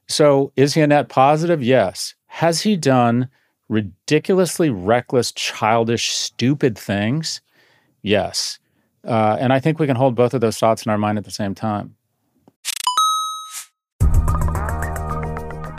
So, 0.06 0.52
is 0.56 0.74
he 0.74 0.80
a 0.82 0.86
net 0.86 1.08
positive? 1.08 1.62
Yes. 1.62 2.14
Has 2.26 2.62
he 2.62 2.76
done 2.76 3.28
ridiculously 3.68 4.68
reckless, 4.68 5.32
childish, 5.32 6.10
stupid 6.10 6.76
things? 6.76 7.40
Yes. 8.02 8.58
Uh, 9.06 9.36
and 9.38 9.52
I 9.52 9.60
think 9.60 9.78
we 9.78 9.86
can 9.86 9.96
hold 9.96 10.14
both 10.14 10.34
of 10.34 10.40
those 10.40 10.58
thoughts 10.58 10.84
in 10.84 10.90
our 10.90 10.98
mind 10.98 11.18
at 11.18 11.24
the 11.24 11.30
same 11.30 11.54
time. 11.54 11.96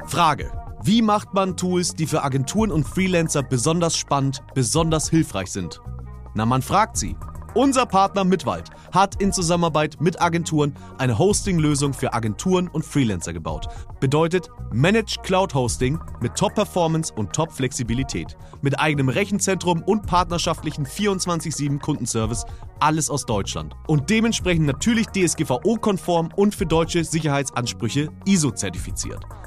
Frage. 0.08 0.65
Wie 0.88 1.02
macht 1.02 1.34
man 1.34 1.58
Tools, 1.58 1.96
die 1.96 2.06
für 2.06 2.24
Agenturen 2.24 2.72
und 2.72 2.88
Freelancer 2.88 3.42
besonders 3.42 3.98
spannend, 3.98 4.44
besonders 4.54 5.10
hilfreich 5.10 5.52
sind? 5.52 5.82
Na, 6.36 6.46
man 6.46 6.62
fragt 6.62 6.96
sie. 6.96 7.16
Unser 7.56 7.88
Partner 7.88 8.24
Mitwald 8.24 8.70
hat 8.94 9.20
in 9.20 9.34
Zusammenarbeit 9.34 10.00
mit 10.00 10.22
Agenturen 10.22 10.76
eine 11.00 11.18
Hosting-Lösung 11.18 11.96
für 11.96 12.14
Agenturen 12.14 12.68
und 12.68 12.86
Freelancer 12.86 13.34
gebaut. 13.34 13.68
Bedeutet 14.00 14.52
Managed 14.72 15.24
Cloud 15.24 15.56
Hosting 15.56 15.98
mit 16.22 16.36
Top-Performance 16.36 17.12
und 17.16 17.34
Top-Flexibilität. 17.34 18.38
Mit 18.62 18.80
eigenem 18.80 19.10
Rechenzentrum 19.10 19.82
und 19.82 20.06
partnerschaftlichen 20.06 20.86
24-7 20.86 21.80
Kundenservice. 21.80 22.46
Alles 22.80 23.10
aus 23.10 23.26
Deutschland. 23.26 23.74
Und 23.88 24.12
dementsprechend 24.12 24.68
natürlich 24.68 25.08
DSGVO-konform 25.08 26.30
und 26.36 26.54
für 26.54 26.68
deutsche 26.68 27.04
Sicherheitsansprüche 27.04 28.10
ISO-zertifiziert. 28.26 29.26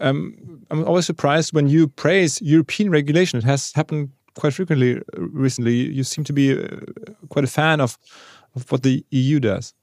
um, 0.00 0.64
I'm 0.70 0.84
always 0.84 1.06
surprised 1.06 1.52
when 1.52 1.68
you 1.68 1.88
praise 1.88 2.40
European 2.42 2.90
regulation. 2.90 3.38
It 3.38 3.44
has 3.44 3.72
happened 3.72 4.10
quite 4.34 4.54
frequently 4.54 5.00
recently. 5.16 5.74
You 5.74 6.04
seem 6.04 6.24
to 6.24 6.32
be 6.32 6.52
uh, 6.52 6.68
quite 7.28 7.44
a 7.44 7.48
fan 7.48 7.80
of, 7.80 7.98
of 8.54 8.70
what 8.70 8.82
the 8.82 9.04
EU 9.10 9.40
does. 9.40 9.74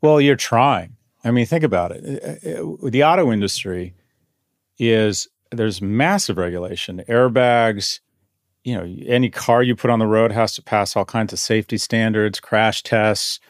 Well, 0.00 0.20
you're 0.20 0.36
trying. 0.36 0.96
I 1.24 1.30
mean, 1.30 1.46
think 1.46 1.64
about 1.64 1.92
it. 1.92 2.22
Uh, 2.22 2.62
uh, 2.62 2.90
the 2.90 3.04
auto 3.04 3.32
industry 3.32 3.94
is 4.78 5.28
there's 5.50 5.82
massive 5.82 6.36
regulation, 6.38 7.02
airbags. 7.08 8.00
You 8.64 8.76
know, 8.76 8.96
any 9.06 9.30
car 9.30 9.62
you 9.62 9.76
put 9.76 9.90
on 9.90 9.98
the 9.98 10.06
road 10.06 10.32
has 10.32 10.54
to 10.54 10.62
pass 10.62 10.96
all 10.96 11.04
kinds 11.04 11.32
of 11.32 11.38
safety 11.38 11.78
standards, 11.78 12.40
crash 12.40 12.82
tests. 12.82 13.40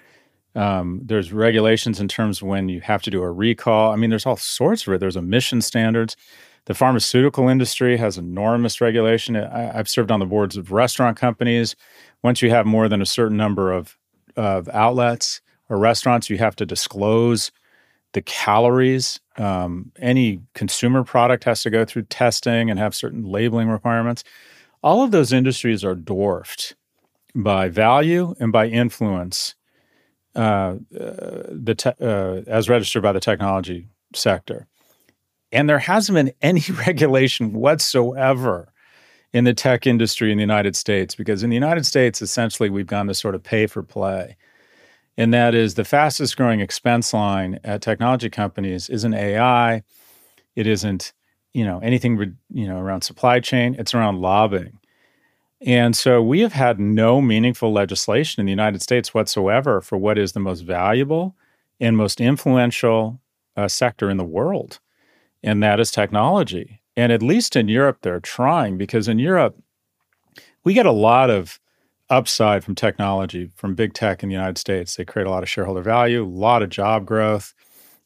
Um, 0.56 1.02
there's 1.04 1.32
regulations 1.32 2.00
in 2.00 2.08
terms 2.08 2.40
of 2.40 2.48
when 2.48 2.68
you 2.68 2.80
have 2.80 3.02
to 3.02 3.10
do 3.10 3.22
a 3.22 3.30
recall. 3.30 3.92
I 3.92 3.96
mean, 3.96 4.10
there's 4.10 4.26
all 4.26 4.38
sorts 4.38 4.86
of 4.86 4.94
it. 4.94 5.00
There's 5.00 5.16
emission 5.16 5.60
standards. 5.60 6.16
The 6.64 6.74
pharmaceutical 6.74 7.48
industry 7.48 7.96
has 7.98 8.18
enormous 8.18 8.80
regulation. 8.80 9.36
I, 9.36 9.72
have 9.72 9.88
served 9.88 10.10
on 10.10 10.18
the 10.18 10.26
boards 10.26 10.56
of 10.56 10.72
restaurant 10.72 11.16
companies. 11.16 11.76
Once 12.22 12.42
you 12.42 12.50
have 12.50 12.66
more 12.66 12.88
than 12.88 13.02
a 13.02 13.06
certain 13.06 13.36
number 13.36 13.70
of, 13.70 13.96
of 14.34 14.68
outlets 14.70 15.42
or 15.68 15.78
restaurants, 15.78 16.30
you 16.30 16.38
have 16.38 16.56
to 16.56 16.66
disclose 16.66 17.52
the 18.14 18.22
calories. 18.22 19.20
Um, 19.36 19.92
any 20.00 20.40
consumer 20.54 21.04
product 21.04 21.44
has 21.44 21.62
to 21.62 21.70
go 21.70 21.84
through 21.84 22.04
testing 22.04 22.70
and 22.70 22.78
have 22.78 22.94
certain 22.94 23.24
labeling 23.24 23.68
requirements. 23.68 24.24
All 24.82 25.02
of 25.02 25.10
those 25.10 25.32
industries 25.32 25.84
are 25.84 25.94
dwarfed 25.94 26.74
by 27.34 27.68
value 27.68 28.34
and 28.40 28.50
by 28.50 28.68
influence 28.68 29.54
uh, 30.36 30.76
the 30.90 31.74
te- 31.76 32.04
uh, 32.04 32.42
as 32.46 32.68
registered 32.68 33.02
by 33.02 33.12
the 33.12 33.20
technology 33.20 33.88
sector. 34.14 34.66
And 35.52 35.68
there 35.68 35.78
hasn't 35.78 36.14
been 36.14 36.32
any 36.42 36.60
regulation 36.86 37.52
whatsoever 37.52 38.72
in 39.32 39.44
the 39.44 39.54
tech 39.54 39.86
industry 39.86 40.30
in 40.30 40.38
the 40.38 40.42
United 40.42 40.76
States 40.76 41.14
because 41.14 41.42
in 41.42 41.50
the 41.50 41.56
United 41.56 41.86
States, 41.86 42.22
essentially, 42.22 42.70
we've 42.70 42.86
gone 42.86 43.06
to 43.06 43.14
sort 43.14 43.34
of 43.34 43.42
pay 43.42 43.66
for 43.66 43.82
play. 43.82 44.36
And 45.18 45.32
that 45.32 45.54
is 45.54 45.74
the 45.74 45.84
fastest 45.84 46.36
growing 46.36 46.60
expense 46.60 47.12
line 47.12 47.58
at 47.64 47.80
technology 47.80 48.28
companies 48.28 48.88
isn't 48.88 49.14
AI, 49.14 49.82
it 50.54 50.66
isn't 50.66 51.12
you 51.54 51.64
know 51.64 51.78
anything 51.78 52.36
you 52.50 52.68
know 52.68 52.78
around 52.78 53.02
supply 53.02 53.40
chain, 53.40 53.76
it's 53.78 53.94
around 53.94 54.20
lobbying. 54.20 54.78
And 55.60 55.96
so 55.96 56.22
we 56.22 56.40
have 56.40 56.52
had 56.52 56.78
no 56.78 57.20
meaningful 57.20 57.72
legislation 57.72 58.40
in 58.40 58.46
the 58.46 58.52
United 58.52 58.82
States 58.82 59.14
whatsoever 59.14 59.80
for 59.80 59.96
what 59.96 60.18
is 60.18 60.32
the 60.32 60.40
most 60.40 60.60
valuable 60.60 61.34
and 61.80 61.96
most 61.96 62.20
influential 62.20 63.20
uh, 63.56 63.68
sector 63.68 64.10
in 64.10 64.18
the 64.18 64.24
world, 64.24 64.80
and 65.42 65.62
that 65.62 65.80
is 65.80 65.90
technology. 65.90 66.82
And 66.94 67.10
at 67.10 67.22
least 67.22 67.56
in 67.56 67.68
Europe, 67.68 67.98
they're 68.02 68.20
trying 68.20 68.76
because 68.76 69.08
in 69.08 69.18
Europe, 69.18 69.56
we 70.64 70.74
get 70.74 70.86
a 70.86 70.92
lot 70.92 71.30
of 71.30 71.58
upside 72.08 72.62
from 72.62 72.74
technology 72.74 73.50
from 73.56 73.74
big 73.74 73.92
tech 73.94 74.22
in 74.22 74.28
the 74.28 74.34
United 74.34 74.58
States. 74.58 74.96
They 74.96 75.04
create 75.04 75.26
a 75.26 75.30
lot 75.30 75.42
of 75.42 75.48
shareholder 75.48 75.82
value, 75.82 76.24
a 76.24 76.26
lot 76.26 76.62
of 76.62 76.68
job 76.68 77.06
growth. 77.06 77.54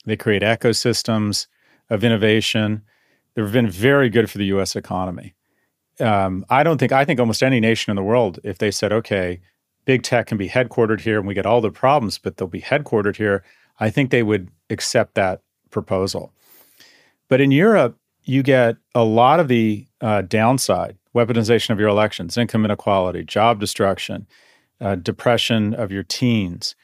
They 0.06 0.16
create 0.16 0.42
ecosystems 0.42 1.46
of 1.90 2.04
innovation. 2.04 2.82
They've 3.34 3.52
been 3.52 3.70
very 3.70 4.08
good 4.08 4.30
for 4.30 4.38
the 4.38 4.46
US 4.46 4.76
economy 4.76 5.34
um, 6.00 6.44
I 6.50 6.62
don't 6.62 6.78
think 6.78 6.92
I 6.92 7.04
think 7.04 7.20
almost 7.20 7.42
any 7.42 7.60
nation 7.60 7.90
in 7.90 7.96
the 7.96 8.02
world, 8.02 8.38
if 8.44 8.58
they 8.58 8.70
said, 8.70 8.92
okay, 8.92 9.40
big 9.84 10.02
tech 10.02 10.26
can 10.26 10.38
be 10.38 10.48
headquartered 10.48 11.00
here 11.00 11.18
and 11.18 11.26
we 11.26 11.34
get 11.34 11.46
all 11.46 11.60
the 11.60 11.70
problems, 11.70 12.18
but 12.18 12.36
they'll 12.36 12.48
be 12.48 12.60
headquartered 12.60 13.16
here, 13.16 13.42
I 13.78 13.90
think 13.90 14.10
they 14.10 14.22
would 14.22 14.50
accept 14.68 15.14
that 15.14 15.42
proposal. 15.70 16.32
But 17.28 17.40
in 17.40 17.50
Europe, 17.50 17.96
you 18.24 18.42
get 18.42 18.76
a 18.94 19.04
lot 19.04 19.40
of 19.40 19.48
the 19.48 19.86
uh, 20.00 20.22
downside 20.22 20.96
weaponization 21.14 21.70
of 21.70 21.80
your 21.80 21.88
elections, 21.88 22.36
income 22.36 22.64
inequality, 22.64 23.24
job 23.24 23.58
destruction, 23.58 24.26
uh, 24.80 24.94
depression 24.94 25.74
of 25.74 25.90
your 25.90 26.02
teens, 26.02 26.74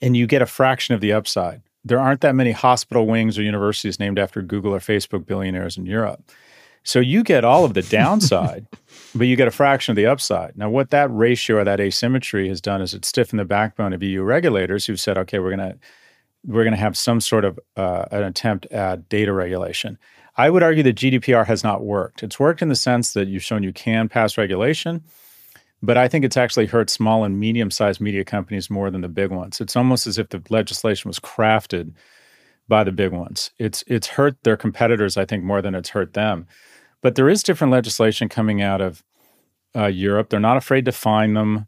and 0.00 0.16
you 0.16 0.26
get 0.26 0.42
a 0.42 0.46
fraction 0.46 0.94
of 0.94 1.00
the 1.00 1.12
upside. 1.12 1.62
There 1.84 1.98
aren't 1.98 2.20
that 2.20 2.34
many 2.34 2.52
hospital 2.52 3.06
wings 3.06 3.38
or 3.38 3.42
universities 3.42 3.98
named 3.98 4.18
after 4.18 4.42
Google 4.42 4.74
or 4.74 4.80
Facebook 4.80 5.24
billionaires 5.24 5.78
in 5.78 5.86
Europe. 5.86 6.30
So 6.82 7.00
you 7.00 7.22
get 7.22 7.44
all 7.44 7.64
of 7.64 7.74
the 7.74 7.82
downside, 7.82 8.66
but 9.14 9.26
you 9.26 9.36
get 9.36 9.48
a 9.48 9.52
fraction 9.52 9.92
of 9.92 9.96
the 9.96 10.06
upside. 10.06 10.56
Now, 10.56 10.70
what 10.70 10.90
that 10.90 11.10
ratio 11.12 11.58
or 11.58 11.64
that 11.64 11.80
asymmetry 11.80 12.48
has 12.48 12.60
done 12.60 12.80
is 12.80 12.94
it's 12.94 13.08
stiffened 13.08 13.40
the 13.40 13.44
backbone 13.44 13.92
of 13.92 14.02
EU 14.02 14.22
regulators 14.22 14.86
who've 14.86 15.00
said, 15.00 15.18
okay, 15.18 15.38
we're 15.38 15.54
going 15.56 15.72
to 15.72 15.78
we're 16.46 16.64
going 16.64 16.72
to 16.72 16.80
have 16.80 16.96
some 16.96 17.20
sort 17.20 17.44
of 17.44 17.60
uh, 17.76 18.06
an 18.10 18.22
attempt 18.22 18.64
at 18.66 19.08
data 19.10 19.30
regulation. 19.32 19.98
I 20.36 20.48
would 20.48 20.62
argue 20.62 20.82
that 20.84 20.96
GDPR 20.96 21.46
has 21.46 21.62
not 21.62 21.84
worked. 21.84 22.22
It's 22.22 22.40
worked 22.40 22.62
in 22.62 22.70
the 22.70 22.76
sense 22.76 23.12
that 23.12 23.28
you've 23.28 23.42
shown 23.42 23.62
you 23.62 23.74
can 23.74 24.08
pass 24.08 24.38
regulation, 24.38 25.04
but 25.82 25.98
I 25.98 26.08
think 26.08 26.24
it's 26.24 26.38
actually 26.38 26.66
hurt 26.66 26.88
small 26.88 27.24
and 27.24 27.38
medium 27.38 27.70
sized 27.70 28.00
media 28.00 28.24
companies 28.24 28.70
more 28.70 28.90
than 28.90 29.02
the 29.02 29.08
big 29.08 29.30
ones. 29.30 29.60
It's 29.60 29.76
almost 29.76 30.06
as 30.06 30.16
if 30.16 30.30
the 30.30 30.42
legislation 30.48 31.08
was 31.08 31.18
crafted 31.18 31.92
by 32.70 32.84
the 32.84 32.92
big 32.92 33.12
ones. 33.12 33.50
It's 33.58 33.84
it's 33.86 34.06
hurt 34.06 34.42
their 34.44 34.56
competitors, 34.56 35.18
I 35.18 35.26
think, 35.26 35.44
more 35.44 35.60
than 35.60 35.74
it's 35.74 35.90
hurt 35.90 36.14
them. 36.14 36.46
But 37.02 37.16
there 37.16 37.28
is 37.28 37.42
different 37.42 37.72
legislation 37.72 38.30
coming 38.30 38.62
out 38.62 38.80
of 38.80 39.04
uh, 39.76 39.86
Europe. 39.86 40.30
They're 40.30 40.40
not 40.40 40.56
afraid 40.56 40.86
to 40.86 40.92
fine 40.92 41.34
them. 41.34 41.66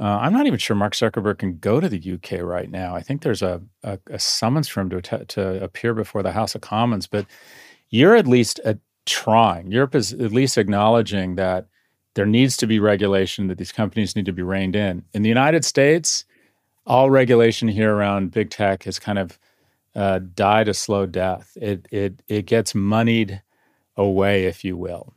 Uh, 0.00 0.18
I'm 0.20 0.32
not 0.32 0.46
even 0.46 0.58
sure 0.58 0.76
Mark 0.76 0.94
Zuckerberg 0.94 1.38
can 1.38 1.58
go 1.58 1.80
to 1.80 1.88
the 1.88 2.12
UK 2.12 2.40
right 2.40 2.70
now. 2.70 2.94
I 2.94 3.02
think 3.02 3.22
there's 3.22 3.42
a, 3.42 3.60
a, 3.82 3.98
a 4.08 4.18
summons 4.18 4.68
for 4.68 4.80
him 4.80 4.90
to, 4.90 5.24
to 5.24 5.62
appear 5.62 5.92
before 5.92 6.22
the 6.22 6.32
House 6.32 6.54
of 6.54 6.60
Commons. 6.60 7.08
But 7.08 7.26
you're 7.90 8.16
at 8.16 8.26
least 8.26 8.60
at 8.60 8.78
trying. 9.06 9.72
Europe 9.72 9.96
is 9.96 10.12
at 10.12 10.32
least 10.32 10.56
acknowledging 10.56 11.34
that 11.34 11.66
there 12.14 12.26
needs 12.26 12.56
to 12.58 12.66
be 12.66 12.78
regulation, 12.78 13.48
that 13.48 13.58
these 13.58 13.72
companies 13.72 14.14
need 14.14 14.26
to 14.26 14.32
be 14.32 14.42
reined 14.42 14.76
in. 14.76 15.04
In 15.14 15.22
the 15.22 15.28
United 15.28 15.64
States, 15.64 16.24
all 16.86 17.10
regulation 17.10 17.68
here 17.68 17.94
around 17.94 18.30
big 18.30 18.50
tech 18.50 18.84
has 18.84 18.98
kind 18.98 19.18
of 19.18 19.38
uh, 19.98 20.20
died 20.34 20.68
a 20.68 20.74
slow 20.74 21.06
death. 21.06 21.56
It, 21.60 21.88
it, 21.90 22.22
it 22.28 22.46
gets 22.46 22.72
moneyed 22.72 23.42
away, 23.96 24.44
if 24.44 24.64
you 24.64 24.76
will. 24.76 25.12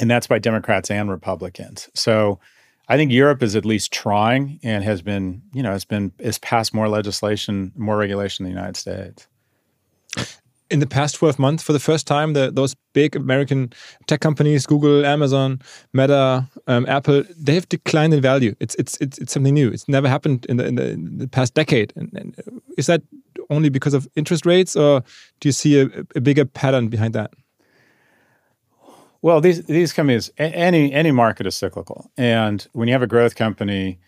And 0.00 0.10
that's 0.10 0.26
by 0.26 0.40
Democrats 0.40 0.90
and 0.90 1.08
Republicans. 1.08 1.88
So 1.94 2.40
I 2.88 2.96
think 2.96 3.12
Europe 3.12 3.44
is 3.44 3.54
at 3.54 3.64
least 3.64 3.92
trying 3.92 4.58
and 4.64 4.82
has 4.82 5.02
been, 5.02 5.42
you 5.52 5.62
know, 5.62 5.70
has 5.70 5.84
been, 5.84 6.10
has 6.20 6.38
passed 6.38 6.74
more 6.74 6.88
legislation, 6.88 7.72
more 7.76 7.96
regulation 7.96 8.44
in 8.44 8.52
the 8.52 8.56
United 8.56 8.76
States 8.76 9.28
in 10.70 10.80
the 10.80 10.86
past 10.86 11.14
12 11.16 11.38
months, 11.38 11.62
for 11.62 11.72
the 11.72 11.78
first 11.78 12.06
time, 12.06 12.34
the, 12.34 12.50
those 12.50 12.76
big 12.92 13.16
American 13.16 13.72
tech 14.06 14.20
companies, 14.20 14.66
Google, 14.66 15.04
Amazon, 15.04 15.60
Meta, 15.92 16.48
um, 16.66 16.86
Apple, 16.86 17.24
they 17.38 17.54
have 17.54 17.68
declined 17.68 18.12
in 18.12 18.20
value. 18.20 18.54
It's, 18.60 18.74
it's, 18.74 18.96
it's, 19.00 19.18
it's 19.18 19.32
something 19.32 19.54
new. 19.54 19.70
It's 19.70 19.88
never 19.88 20.08
happened 20.08 20.46
in 20.46 20.58
the, 20.58 20.66
in 20.66 20.74
the, 20.74 20.88
in 20.90 21.18
the 21.18 21.28
past 21.28 21.54
decade. 21.54 21.92
And, 21.96 22.12
and, 22.14 22.62
is 22.76 22.86
that 22.86 23.02
only 23.50 23.68
because 23.68 23.94
of 23.94 24.08
interest 24.16 24.46
rates, 24.46 24.76
or 24.76 25.02
do 25.40 25.48
you 25.48 25.52
see 25.52 25.80
a, 25.80 25.88
a 26.14 26.20
bigger 26.20 26.44
pattern 26.44 26.88
behind 26.88 27.14
that? 27.14 27.32
Well, 29.20 29.40
these 29.40 29.64
these 29.64 29.92
companies, 29.92 30.30
any 30.38 30.92
any 30.92 31.10
market 31.10 31.46
is 31.46 31.56
cyclical, 31.56 32.10
and 32.16 32.66
when 32.72 32.88
you 32.88 32.94
have 32.94 33.02
a 33.02 33.08
growth 33.08 33.34
company 33.34 33.98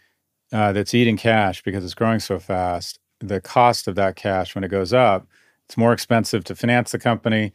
uh, 0.53 0.73
that's 0.73 0.95
eating 0.95 1.17
cash 1.17 1.63
because 1.63 1.85
it's 1.85 1.95
growing 1.95 2.21
so 2.21 2.39
fast, 2.39 3.01
the 3.19 3.41
cost 3.41 3.89
of 3.89 3.97
that 3.97 4.15
cash 4.17 4.55
when 4.55 4.63
it 4.63 4.69
goes 4.69 4.93
up 4.93 5.27
it's 5.71 5.77
more 5.77 5.93
expensive 5.93 6.43
to 6.43 6.57
finance 6.57 6.91
the 6.91 6.99
company. 6.99 7.53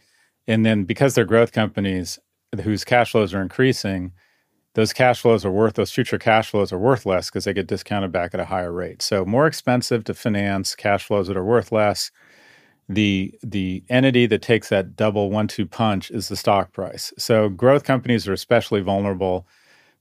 And 0.48 0.66
then 0.66 0.86
because 0.86 1.16
they're 1.16 1.26
growth 1.26 1.52
companies 1.52 2.18
whose 2.64 2.86
cash 2.86 3.12
flows 3.12 3.34
are 3.34 3.42
increasing, 3.42 4.14
those 4.76 4.94
cash 4.94 5.22
flows 5.22 5.44
are 5.46 5.52
worth, 5.52 5.74
those 5.74 5.92
future 5.92 6.20
cash 6.20 6.52
flows 6.52 6.72
are 6.72 6.78
worth 6.78 7.06
less 7.06 7.30
because 7.30 7.46
they 7.46 7.54
get 7.54 7.68
discounted 7.68 8.12
back 8.12 8.34
at 8.34 8.40
a 8.40 8.46
higher 8.46 8.72
rate. 8.72 9.02
So 9.02 9.26
more 9.26 9.48
expensive 9.48 10.04
to 10.04 10.14
finance 10.14 10.76
cash 10.76 11.06
flows 11.06 11.28
that 11.28 11.38
are 11.38 11.44
worth 11.44 11.72
less. 11.72 12.12
The 12.88 13.34
the 13.42 13.84
entity 13.90 14.28
that 14.28 14.44
takes 14.44 14.70
that 14.70 14.96
double 14.96 15.32
one-two 15.32 15.66
punch 15.66 16.12
is 16.12 16.28
the 16.28 16.36
stock 16.36 16.72
price. 16.72 17.12
So 17.18 17.50
growth 17.50 17.84
companies 17.84 18.28
are 18.28 18.34
especially 18.34 18.82
vulnerable 18.82 19.48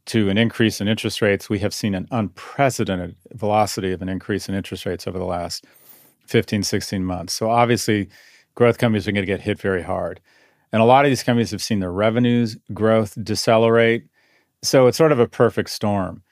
to 0.06 0.28
an 0.28 0.36
increase 0.36 0.80
in 0.80 0.88
interest 0.88 1.22
rates. 1.22 1.48
We 1.48 1.60
have 1.60 1.72
seen 1.72 1.94
an 1.94 2.06
unprecedented 2.10 3.16
velocity 3.32 3.92
of 3.92 4.02
an 4.02 4.10
increase 4.10 4.48
in 4.48 4.54
interest 4.54 4.84
rates 4.84 5.06
over 5.06 5.18
the 5.18 5.24
last 5.24 5.64
15, 6.26 6.62
16 6.62 7.04
months. 7.04 7.32
So 7.32 7.48
obviously, 7.48 8.08
growth 8.54 8.76
companies 8.76 9.08
are 9.08 9.12
going 9.12 9.22
to 9.24 9.32
get 9.32 9.40
hit 9.40 9.58
very 9.58 9.82
hard. 9.82 10.20
And 10.72 10.82
a 10.82 10.84
lot 10.84 11.04
of 11.04 11.10
these 11.10 11.22
companies 11.22 11.52
have 11.52 11.62
seen 11.62 11.80
their 11.80 11.92
revenues 11.92 12.58
growth 12.74 13.16
decelerate. 13.22 14.08
So 14.64 14.86
it's 14.86 14.98
sort 14.98 15.12
of 15.12 15.20
a 15.20 15.28
perfect 15.28 15.70
storm. 15.70 16.22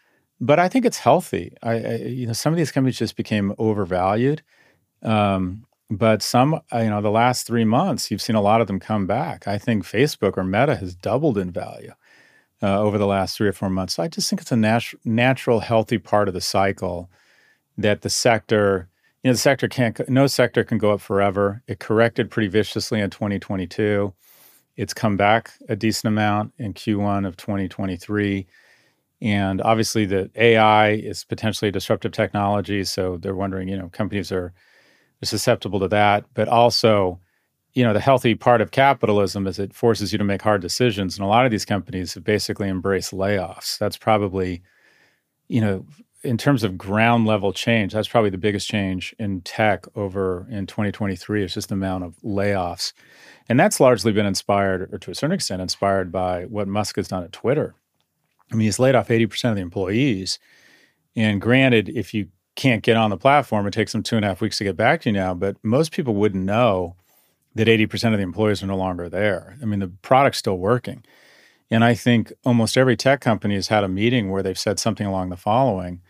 But 0.41 0.59
I 0.59 0.69
think 0.69 0.85
it's 0.85 0.99
healthy. 0.99 1.55
I, 1.63 1.73
I 1.73 1.95
you 1.97 2.27
know, 2.27 2.33
some 2.33 2.53
of 2.53 2.57
these 2.57 2.73
companies 2.73 2.99
just 2.99 3.17
became 3.17 3.55
overvalued. 3.59 4.43
Um, 5.03 5.67
but 5.91 6.23
some, 6.23 6.55
uh, 6.73 6.79
you 6.79 6.91
know, 6.91 7.03
the 7.03 7.11
last 7.11 7.47
three 7.47 7.65
months, 7.65 8.11
you've 8.11 8.23
seen 8.23 8.37
a 8.37 8.41
lot 8.41 8.61
of 8.61 8.67
them 8.67 8.81
come 8.81 9.07
back. 9.07 9.47
I 9.47 9.59
think 9.59 9.85
Facebook 9.85 10.37
or 10.37 10.45
Meta 10.45 10.77
has 10.77 10.95
doubled 10.95 11.37
in 11.37 11.51
value 11.51 11.93
uh, 12.63 12.81
over 12.81 12.97
the 12.97 13.07
last 13.07 13.37
three 13.37 13.49
or 13.49 13.53
four 13.53 13.69
months. 13.69 13.95
So 13.95 14.03
I 14.03 14.09
just 14.09 14.31
think 14.31 14.41
it's 14.41 14.53
a 14.53 14.57
nat- 14.57 14.95
natural, 15.05 15.61
healthy 15.61 15.99
part 15.99 16.29
of 16.29 16.35
the 16.35 16.41
cycle 16.41 17.11
that 17.77 18.03
the 18.03 18.11
sector 18.11 18.89
you 19.23 19.29
know 19.29 19.33
the 19.35 19.39
sector 19.39 19.69
can't 19.69 20.09
no 20.09 20.27
sector 20.27 20.65
can 20.65 20.79
go 20.79 20.93
up 20.93 21.01
forever 21.01 21.63
it 21.67 21.79
corrected 21.79 22.31
pretty 22.31 22.49
viciously 22.49 23.01
in 23.01 23.09
2022 23.09 24.13
it's 24.77 24.95
come 24.95 25.17
back 25.17 25.53
a 25.69 25.77
decent 25.77 26.09
amount 26.09 26.53
in 26.59 26.73
q1 26.75 27.27
of 27.27 27.37
2023 27.37 28.47
and 29.21 29.61
obviously 29.63 30.05
the 30.05 30.31
ai 30.37 30.91
is 30.91 31.25
potentially 31.25 31.69
a 31.69 31.73
disruptive 31.73 32.13
technology 32.13 32.85
so 32.85 33.19
they're 33.19 33.35
wondering 33.35 33.69
you 33.69 33.77
know 33.77 33.89
companies 33.89 34.33
are, 34.33 34.53
are 35.23 35.27
susceptible 35.27 35.81
to 35.81 35.89
that 35.89 36.25
but 36.35 36.49
also 36.49 37.19
you 37.75 37.83
know 37.85 37.93
the 37.93 38.01
healthy 38.01 38.35
part 38.35 38.61
of 38.61 38.71
capitalism 38.71 39.47
is 39.47 39.59
it 39.59 39.75
forces 39.75 40.13
you 40.13 40.19
to 40.19 40.25
make 40.25 40.43
hard 40.43 40.61
decisions 40.61 41.17
and 41.17 41.25
a 41.25 41.29
lot 41.29 41.45
of 41.45 41.51
these 41.51 41.65
companies 41.65 42.15
have 42.15 42.25
basically 42.25 42.69
embraced 42.69 43.13
layoffs 43.13 43.79
that's 43.79 43.97
probably 43.97 44.63
you 45.49 45.61
know 45.61 45.85
in 46.25 46.39
terms 46.39 46.63
of 46.63 46.79
ground 46.79 47.27
level 47.27 47.53
change, 47.53 47.93
that's 47.93 48.09
probably 48.09 48.31
the 48.31 48.39
biggest 48.39 48.69
change 48.69 49.15
in 49.19 49.41
tech 49.41 49.85
over 49.97 50.47
in 50.51 50.67
2023. 50.67 51.43
It's 51.43 51.55
just 51.55 51.69
the 51.69 51.75
amount 51.75 52.05
of 52.05 52.15
layoffs. 52.25 52.93
And 53.49 53.59
that's 53.59 53.81
largely 53.81 54.13
been 54.13 54.27
inspired, 54.27 54.93
or 54.93 54.99
to 54.99 55.11
a 55.11 55.15
certain 55.15 55.35
extent, 55.35 55.63
inspired 55.63 56.13
by 56.13 56.45
what 56.45 56.69
Musk 56.69 56.97
has 56.97 57.09
done 57.09 57.25
at 57.25 57.33
Twitter. 57.33 57.75
I 58.51 58.55
mean, 58.55 58.67
he's 58.67 58.79
laid 58.79 58.95
off 58.95 59.09
80% 59.09 59.51
of 59.51 59.57
the 59.57 59.63
employees. 59.63 60.39
And 61.17 61.41
granted, 61.41 61.89
if 61.89 62.15
you 62.15 62.29
can't 62.55 62.83
get 62.83 62.97
on 62.97 63.11
the 63.11 63.17
platform, 63.17 63.67
it 63.67 63.73
takes 63.73 63.93
them 63.93 64.03
two 64.03 64.17
and 64.17 64.25
a 64.25 64.29
half 64.29 64.41
weeks 64.41 64.59
to 64.59 64.65
get 64.65 64.77
back 64.77 65.01
to 65.03 65.09
you 65.09 65.15
now. 65.15 65.35
But 65.35 65.57
most 65.63 65.93
people 65.93 66.15
wouldn't 66.15 66.45
know 66.45 66.97
that 67.55 67.69
80% 67.69 68.13
of 68.13 68.19
the 68.19 68.25
employees 68.25 68.63
are 68.63 68.67
no 68.67 68.77
longer 68.77 69.09
there. 69.09 69.57
I 69.61 69.65
mean, 69.65 69.81
the 69.81 69.89
product's 69.89 70.39
still 70.39 70.59
working. 70.59 71.05
And 71.71 71.85
I 71.85 71.95
think 71.95 72.33
almost 72.45 72.77
every 72.77 72.97
tech 72.97 73.21
company 73.21 73.55
has 73.55 73.69
had 73.69 73.85
a 73.85 73.89
meeting 73.89 74.31
where 74.31 74.43
they've 74.43 74.59
said 74.59 74.79
something 74.79 75.07
along 75.07 75.31
the 75.31 75.37
following 75.37 76.03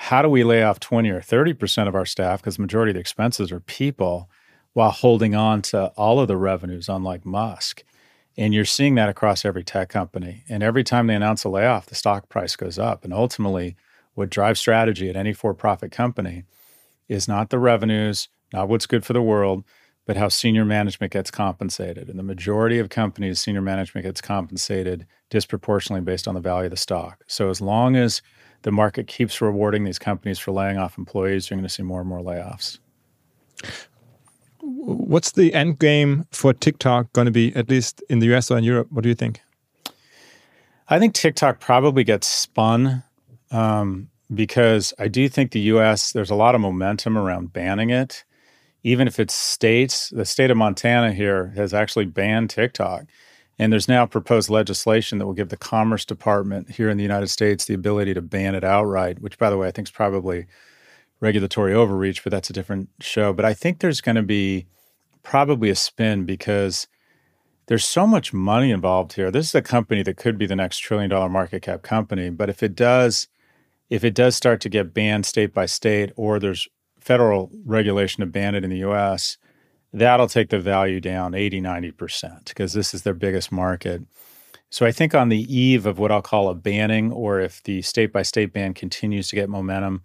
how 0.00 0.22
do 0.22 0.28
we 0.28 0.44
lay 0.44 0.62
off 0.62 0.78
20 0.78 1.10
or 1.10 1.20
30% 1.20 1.88
of 1.88 1.94
our 1.96 2.06
staff 2.06 2.40
because 2.40 2.54
the 2.54 2.62
majority 2.62 2.90
of 2.90 2.94
the 2.94 3.00
expenses 3.00 3.50
are 3.50 3.58
people 3.58 4.30
while 4.78 4.92
holding 4.92 5.34
on 5.34 5.60
to 5.60 5.86
all 5.96 6.20
of 6.20 6.28
the 6.28 6.36
revenues 6.36 6.88
unlike 6.88 7.26
musk. 7.26 7.82
And 8.36 8.54
you're 8.54 8.64
seeing 8.64 8.94
that 8.94 9.08
across 9.08 9.44
every 9.44 9.64
tech 9.64 9.88
company. 9.88 10.44
And 10.48 10.62
every 10.62 10.84
time 10.84 11.08
they 11.08 11.16
announce 11.16 11.42
a 11.42 11.48
layoff 11.48 11.86
the 11.86 11.96
stock 11.96 12.28
price 12.28 12.54
goes 12.54 12.78
up. 12.78 13.02
And 13.02 13.12
ultimately 13.12 13.74
what 14.14 14.30
drives 14.30 14.60
strategy 14.60 15.10
at 15.10 15.16
any 15.16 15.32
for-profit 15.32 15.90
company 15.90 16.44
is 17.08 17.26
not 17.26 17.50
the 17.50 17.58
revenues 17.58 18.28
not 18.52 18.68
what's 18.68 18.86
good 18.86 19.04
for 19.04 19.14
the 19.14 19.20
world 19.20 19.64
but 20.06 20.16
how 20.16 20.28
senior 20.28 20.64
management 20.64 21.12
gets 21.12 21.32
compensated. 21.32 22.08
And 22.08 22.16
the 22.16 22.22
majority 22.22 22.78
of 22.78 22.88
companies 22.88 23.40
senior 23.40 23.60
management 23.60 24.06
gets 24.06 24.20
compensated 24.20 25.06
disproportionately 25.28 26.04
based 26.04 26.28
on 26.28 26.36
the 26.36 26.40
value 26.40 26.66
of 26.66 26.70
the 26.70 26.76
stock. 26.76 27.24
So 27.26 27.50
as 27.50 27.60
long 27.60 27.96
as 27.96 28.22
the 28.62 28.70
market 28.70 29.08
keeps 29.08 29.40
rewarding 29.40 29.82
these 29.82 29.98
companies 29.98 30.38
for 30.38 30.52
laying 30.52 30.78
off 30.78 30.98
employees, 30.98 31.50
you're 31.50 31.56
going 31.56 31.66
to 31.66 31.68
see 31.68 31.82
more 31.82 31.98
and 31.98 32.08
more 32.08 32.20
layoffs. 32.20 32.78
What's 34.70 35.32
the 35.32 35.54
end 35.54 35.78
game 35.78 36.26
for 36.30 36.52
TikTok 36.52 37.10
going 37.14 37.24
to 37.24 37.30
be, 37.30 37.56
at 37.56 37.70
least 37.70 38.02
in 38.10 38.18
the 38.18 38.34
US 38.34 38.50
or 38.50 38.58
in 38.58 38.64
Europe? 38.64 38.88
What 38.90 39.02
do 39.02 39.08
you 39.08 39.14
think? 39.14 39.40
I 40.90 40.98
think 40.98 41.14
TikTok 41.14 41.58
probably 41.58 42.04
gets 42.04 42.26
spun 42.26 43.02
um, 43.50 44.10
because 44.34 44.92
I 44.98 45.08
do 45.08 45.26
think 45.30 45.52
the 45.52 45.60
US, 45.72 46.12
there's 46.12 46.30
a 46.30 46.34
lot 46.34 46.54
of 46.54 46.60
momentum 46.60 47.16
around 47.16 47.52
banning 47.52 47.88
it. 47.88 48.24
Even 48.82 49.08
if 49.08 49.18
it's 49.18 49.34
states, 49.34 50.10
the 50.10 50.26
state 50.26 50.50
of 50.50 50.58
Montana 50.58 51.12
here 51.12 51.52
has 51.56 51.72
actually 51.72 52.04
banned 52.04 52.50
TikTok. 52.50 53.06
And 53.58 53.72
there's 53.72 53.88
now 53.88 54.04
proposed 54.04 54.50
legislation 54.50 55.18
that 55.18 55.26
will 55.26 55.32
give 55.32 55.48
the 55.48 55.56
Commerce 55.56 56.04
Department 56.04 56.72
here 56.72 56.90
in 56.90 56.98
the 56.98 57.02
United 57.02 57.28
States 57.28 57.64
the 57.64 57.74
ability 57.74 58.12
to 58.14 58.22
ban 58.22 58.54
it 58.54 58.64
outright, 58.64 59.20
which, 59.20 59.38
by 59.38 59.48
the 59.48 59.56
way, 59.56 59.66
I 59.66 59.70
think 59.70 59.88
is 59.88 59.92
probably 59.92 60.46
regulatory 61.20 61.74
overreach, 61.74 62.22
but 62.22 62.30
that's 62.30 62.50
a 62.50 62.52
different 62.52 62.88
show. 63.00 63.32
But 63.32 63.44
I 63.44 63.54
think 63.54 63.80
there's 63.80 64.00
going 64.00 64.16
to 64.16 64.22
be 64.22 64.66
probably 65.22 65.70
a 65.70 65.74
spin 65.74 66.24
because 66.24 66.86
there's 67.66 67.84
so 67.84 68.06
much 68.06 68.32
money 68.32 68.70
involved 68.70 69.14
here. 69.14 69.30
This 69.30 69.48
is 69.48 69.54
a 69.54 69.62
company 69.62 70.02
that 70.02 70.16
could 70.16 70.38
be 70.38 70.46
the 70.46 70.56
next 70.56 70.78
trillion 70.78 71.10
dollar 71.10 71.28
market 71.28 71.62
cap 71.62 71.82
company, 71.82 72.30
but 72.30 72.48
if 72.48 72.62
it 72.62 72.74
does 72.74 73.28
if 73.90 74.04
it 74.04 74.14
does 74.14 74.36
start 74.36 74.60
to 74.60 74.68
get 74.68 74.92
banned 74.92 75.24
state 75.24 75.54
by 75.54 75.66
state 75.66 76.12
or 76.16 76.38
there's 76.38 76.68
federal 77.00 77.50
regulation 77.64 78.20
to 78.20 78.26
ban 78.26 78.54
it 78.54 78.64
in 78.64 78.70
the 78.70 78.86
US, 78.88 79.38
that'll 79.92 80.28
take 80.28 80.50
the 80.50 80.58
value 80.58 81.00
down 81.00 81.34
80, 81.34 81.60
90% 81.62 82.44
because 82.46 82.74
this 82.74 82.92
is 82.92 83.02
their 83.02 83.14
biggest 83.14 83.50
market. 83.50 84.02
So 84.70 84.84
I 84.84 84.92
think 84.92 85.14
on 85.14 85.30
the 85.30 85.54
eve 85.54 85.86
of 85.86 85.98
what 85.98 86.12
I'll 86.12 86.20
call 86.20 86.50
a 86.50 86.54
banning, 86.54 87.10
or 87.10 87.40
if 87.40 87.62
the 87.62 87.80
state 87.80 88.12
by 88.12 88.22
state 88.22 88.52
ban 88.52 88.74
continues 88.74 89.28
to 89.28 89.36
get 89.36 89.48
momentum, 89.48 90.02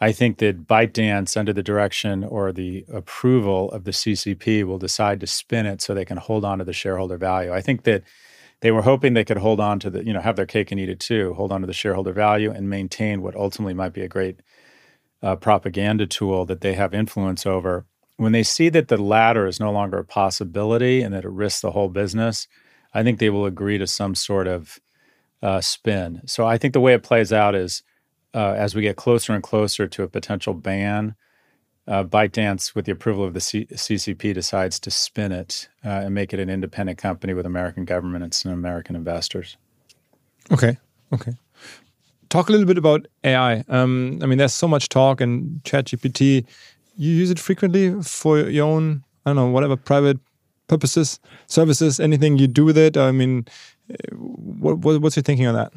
I 0.00 0.12
think 0.12 0.38
that 0.38 0.66
ByteDance, 0.66 1.36
under 1.36 1.52
the 1.52 1.62
direction 1.62 2.22
or 2.22 2.52
the 2.52 2.84
approval 2.92 3.70
of 3.72 3.84
the 3.84 3.92
CCP, 3.92 4.64
will 4.64 4.78
decide 4.78 5.20
to 5.20 5.26
spin 5.26 5.66
it 5.66 5.80
so 5.80 5.94
they 5.94 6.04
can 6.04 6.18
hold 6.18 6.44
on 6.44 6.58
to 6.58 6.64
the 6.64 6.72
shareholder 6.72 7.16
value. 7.16 7.52
I 7.52 7.62
think 7.62 7.84
that 7.84 8.02
they 8.60 8.70
were 8.70 8.82
hoping 8.82 9.14
they 9.14 9.24
could 9.24 9.38
hold 9.38 9.60
on 9.60 9.78
to 9.80 9.90
the, 9.90 10.04
you 10.04 10.12
know, 10.12 10.20
have 10.20 10.36
their 10.36 10.46
cake 10.46 10.70
and 10.70 10.80
eat 10.80 10.88
it 10.88 11.00
too, 11.00 11.34
hold 11.34 11.52
on 11.52 11.62
to 11.62 11.66
the 11.66 11.72
shareholder 11.72 12.12
value 12.12 12.50
and 12.50 12.68
maintain 12.68 13.22
what 13.22 13.34
ultimately 13.36 13.74
might 13.74 13.92
be 13.92 14.02
a 14.02 14.08
great 14.08 14.40
uh, 15.22 15.36
propaganda 15.36 16.06
tool 16.06 16.44
that 16.44 16.60
they 16.60 16.74
have 16.74 16.92
influence 16.92 17.46
over 17.46 17.86
when 18.16 18.32
they 18.32 18.42
see 18.42 18.68
that 18.70 18.88
the 18.88 18.96
latter 18.96 19.46
is 19.46 19.60
no 19.60 19.70
longer 19.70 19.98
a 19.98 20.04
possibility 20.04 21.02
and 21.02 21.14
that 21.14 21.24
it 21.24 21.30
risks 21.30 21.60
the 21.60 21.72
whole 21.72 21.88
business, 21.88 22.48
I 22.94 23.02
think 23.02 23.18
they 23.18 23.30
will 23.30 23.46
agree 23.46 23.78
to 23.78 23.86
some 23.86 24.14
sort 24.14 24.46
of 24.46 24.80
uh, 25.42 25.60
spin. 25.60 26.22
So 26.26 26.46
I 26.46 26.56
think 26.56 26.72
the 26.72 26.80
way 26.80 26.94
it 26.94 27.02
plays 27.02 27.32
out 27.32 27.54
is 27.54 27.82
uh, 28.36 28.54
as 28.56 28.74
we 28.74 28.82
get 28.82 28.96
closer 28.96 29.32
and 29.32 29.42
closer 29.42 29.88
to 29.88 30.02
a 30.02 30.08
potential 30.08 30.52
ban, 30.52 31.16
uh, 31.88 32.04
ByteDance, 32.04 32.74
with 32.74 32.84
the 32.84 32.92
approval 32.92 33.24
of 33.24 33.32
the 33.32 33.40
C- 33.40 33.66
CCP, 33.66 34.34
decides 34.34 34.78
to 34.80 34.90
spin 34.90 35.32
it 35.32 35.68
uh, 35.84 35.88
and 36.04 36.14
make 36.14 36.34
it 36.34 36.38
an 36.38 36.50
independent 36.50 36.98
company 36.98 37.32
with 37.32 37.46
American 37.46 37.86
government 37.86 38.44
and 38.44 38.52
American 38.52 38.94
investors. 38.94 39.56
Okay. 40.52 40.76
Okay. 41.12 41.32
Talk 42.28 42.48
a 42.48 42.52
little 42.52 42.66
bit 42.66 42.76
about 42.76 43.06
AI. 43.24 43.64
Um, 43.68 44.18
I 44.22 44.26
mean, 44.26 44.36
there's 44.36 44.52
so 44.52 44.68
much 44.68 44.90
talk 44.90 45.20
and 45.20 45.62
ChatGPT. 45.62 46.44
You 46.96 47.10
use 47.10 47.30
it 47.30 47.38
frequently 47.38 48.02
for 48.02 48.40
your 48.40 48.66
own, 48.66 49.04
I 49.24 49.30
don't 49.30 49.36
know, 49.36 49.46
whatever 49.46 49.76
private 49.76 50.18
purposes, 50.66 51.20
services, 51.46 52.00
anything 52.00 52.36
you 52.36 52.48
do 52.48 52.64
with 52.64 52.76
it. 52.76 52.96
I 52.96 53.12
mean, 53.12 53.46
what, 54.12 54.78
what, 54.78 55.00
what's 55.00 55.16
your 55.16 55.22
thinking 55.22 55.46
on 55.46 55.54
that? 55.54 55.72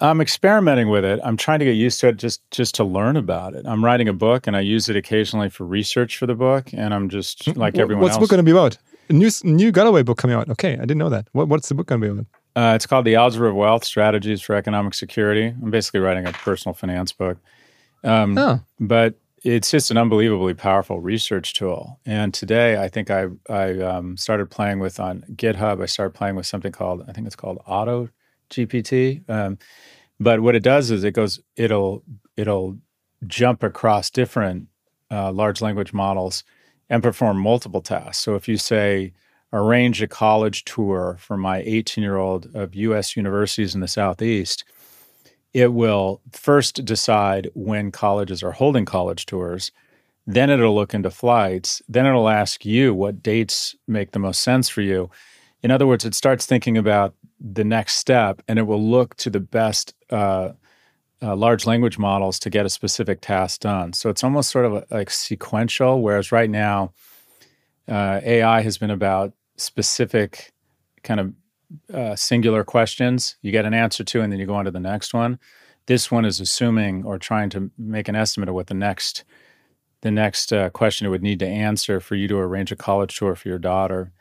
I'm 0.00 0.20
experimenting 0.20 0.88
with 0.88 1.04
it. 1.04 1.20
I'm 1.24 1.36
trying 1.36 1.58
to 1.60 1.64
get 1.64 1.72
used 1.72 2.00
to 2.00 2.08
it 2.08 2.16
just 2.16 2.42
just 2.50 2.74
to 2.76 2.84
learn 2.84 3.16
about 3.16 3.54
it. 3.54 3.66
I'm 3.66 3.84
writing 3.84 4.08
a 4.08 4.12
book 4.12 4.46
and 4.46 4.56
I 4.56 4.60
use 4.60 4.88
it 4.88 4.96
occasionally 4.96 5.48
for 5.48 5.64
research 5.64 6.18
for 6.18 6.26
the 6.26 6.34
book 6.34 6.72
and 6.72 6.92
I'm 6.92 7.08
just 7.08 7.56
like 7.56 7.78
everyone 7.78 8.02
what's 8.02 8.14
else. 8.14 8.20
What's 8.20 8.30
the 8.30 8.36
book 8.36 8.44
going 8.44 8.44
to 8.44 8.44
be 8.44 8.50
about? 8.50 8.78
A 9.08 9.12
new 9.12 9.30
new 9.44 9.72
Galloway 9.72 10.02
book 10.02 10.18
coming 10.18 10.36
out. 10.36 10.48
Okay, 10.50 10.74
I 10.74 10.80
didn't 10.80 10.98
know 10.98 11.08
that. 11.08 11.28
What, 11.32 11.48
what's 11.48 11.68
the 11.68 11.74
book 11.74 11.86
going 11.86 12.00
to 12.00 12.06
be 12.06 12.12
about? 12.12 12.26
Uh, 12.56 12.74
it's 12.74 12.86
called 12.86 13.04
The 13.04 13.14
Algebra 13.14 13.50
of 13.50 13.54
Wealth 13.54 13.84
Strategies 13.84 14.40
for 14.40 14.54
Economic 14.54 14.94
Security. 14.94 15.48
I'm 15.48 15.70
basically 15.70 16.00
writing 16.00 16.26
a 16.26 16.32
personal 16.32 16.74
finance 16.74 17.12
book. 17.12 17.38
Um, 18.02 18.36
oh. 18.38 18.60
But 18.80 19.14
it's 19.42 19.70
just 19.70 19.90
an 19.90 19.98
unbelievably 19.98 20.54
powerful 20.54 21.00
research 21.00 21.52
tool. 21.52 22.00
And 22.06 22.32
today, 22.32 22.82
I 22.82 22.88
think 22.88 23.10
I, 23.10 23.26
I 23.50 23.78
um, 23.80 24.16
started 24.16 24.50
playing 24.50 24.78
with 24.78 24.98
on 24.98 25.22
GitHub, 25.32 25.82
I 25.82 25.86
started 25.86 26.14
playing 26.14 26.34
with 26.34 26.46
something 26.46 26.72
called, 26.72 27.04
I 27.06 27.12
think 27.12 27.26
it's 27.26 27.36
called 27.36 27.58
Auto 27.66 28.08
GPT. 28.50 29.28
Um, 29.28 29.58
but 30.18 30.40
what 30.40 30.54
it 30.54 30.62
does 30.62 30.90
is 30.90 31.04
it 31.04 31.12
goes, 31.12 31.40
it'll, 31.56 32.02
it'll 32.36 32.78
jump 33.26 33.62
across 33.62 34.10
different 34.10 34.68
uh, 35.10 35.32
large 35.32 35.60
language 35.60 35.92
models 35.92 36.44
and 36.88 37.02
perform 37.02 37.38
multiple 37.38 37.82
tasks. 37.82 38.18
So 38.18 38.34
if 38.34 38.48
you 38.48 38.56
say, 38.56 39.12
arrange 39.52 40.02
a 40.02 40.08
college 40.08 40.64
tour 40.64 41.16
for 41.18 41.36
my 41.36 41.62
18 41.64 42.02
year 42.02 42.16
old 42.16 42.54
of 42.54 42.74
US 42.74 43.16
universities 43.16 43.74
in 43.74 43.80
the 43.80 43.88
Southeast, 43.88 44.64
it 45.52 45.72
will 45.72 46.20
first 46.32 46.84
decide 46.84 47.48
when 47.54 47.90
colleges 47.90 48.42
are 48.42 48.52
holding 48.52 48.84
college 48.84 49.26
tours. 49.26 49.72
Then 50.26 50.50
it'll 50.50 50.74
look 50.74 50.92
into 50.92 51.10
flights. 51.10 51.80
Then 51.88 52.04
it'll 52.04 52.28
ask 52.28 52.64
you 52.64 52.92
what 52.92 53.22
dates 53.22 53.74
make 53.86 54.10
the 54.10 54.18
most 54.18 54.42
sense 54.42 54.68
for 54.68 54.82
you. 54.82 55.10
In 55.62 55.70
other 55.70 55.86
words, 55.86 56.04
it 56.04 56.14
starts 56.14 56.46
thinking 56.46 56.76
about 56.76 57.14
the 57.40 57.64
next 57.64 57.96
step 57.96 58.42
and 58.48 58.58
it 58.58 58.62
will 58.62 58.82
look 58.82 59.16
to 59.16 59.30
the 59.30 59.40
best 59.40 59.94
uh, 60.10 60.50
uh, 61.22 61.34
large 61.34 61.66
language 61.66 61.98
models 61.98 62.38
to 62.38 62.50
get 62.50 62.66
a 62.66 62.70
specific 62.70 63.20
task 63.20 63.60
done. 63.60 63.92
So 63.92 64.10
it's 64.10 64.24
almost 64.24 64.50
sort 64.50 64.64
of 64.64 64.72
a, 64.74 64.86
like 64.90 65.10
sequential, 65.10 66.02
whereas 66.02 66.32
right 66.32 66.50
now, 66.50 66.92
uh, 67.88 68.20
AI 68.22 68.62
has 68.62 68.78
been 68.78 68.90
about 68.90 69.32
specific 69.56 70.52
kind 71.02 71.20
of 71.20 71.32
uh, 71.92 72.16
singular 72.16 72.64
questions. 72.64 73.36
You 73.42 73.52
get 73.52 73.64
an 73.64 73.74
answer 73.74 74.04
to 74.04 74.20
and 74.20 74.32
then 74.32 74.40
you 74.40 74.46
go 74.46 74.54
on 74.54 74.64
to 74.64 74.70
the 74.70 74.80
next 74.80 75.14
one. 75.14 75.38
This 75.86 76.10
one 76.10 76.24
is 76.24 76.40
assuming 76.40 77.04
or 77.04 77.18
trying 77.18 77.48
to 77.50 77.70
make 77.78 78.08
an 78.08 78.16
estimate 78.16 78.48
of 78.48 78.54
what 78.54 78.66
the 78.66 78.74
next 78.74 79.24
the 80.02 80.10
next 80.10 80.52
uh, 80.52 80.68
question 80.70 81.06
it 81.06 81.10
would 81.10 81.22
need 81.22 81.38
to 81.38 81.46
answer 81.46 82.00
for 82.00 82.14
you 82.14 82.28
to 82.28 82.36
arrange 82.36 82.70
a 82.70 82.76
college 82.76 83.16
tour 83.16 83.34
for 83.34 83.48
your 83.48 83.58
daughter 83.58 84.12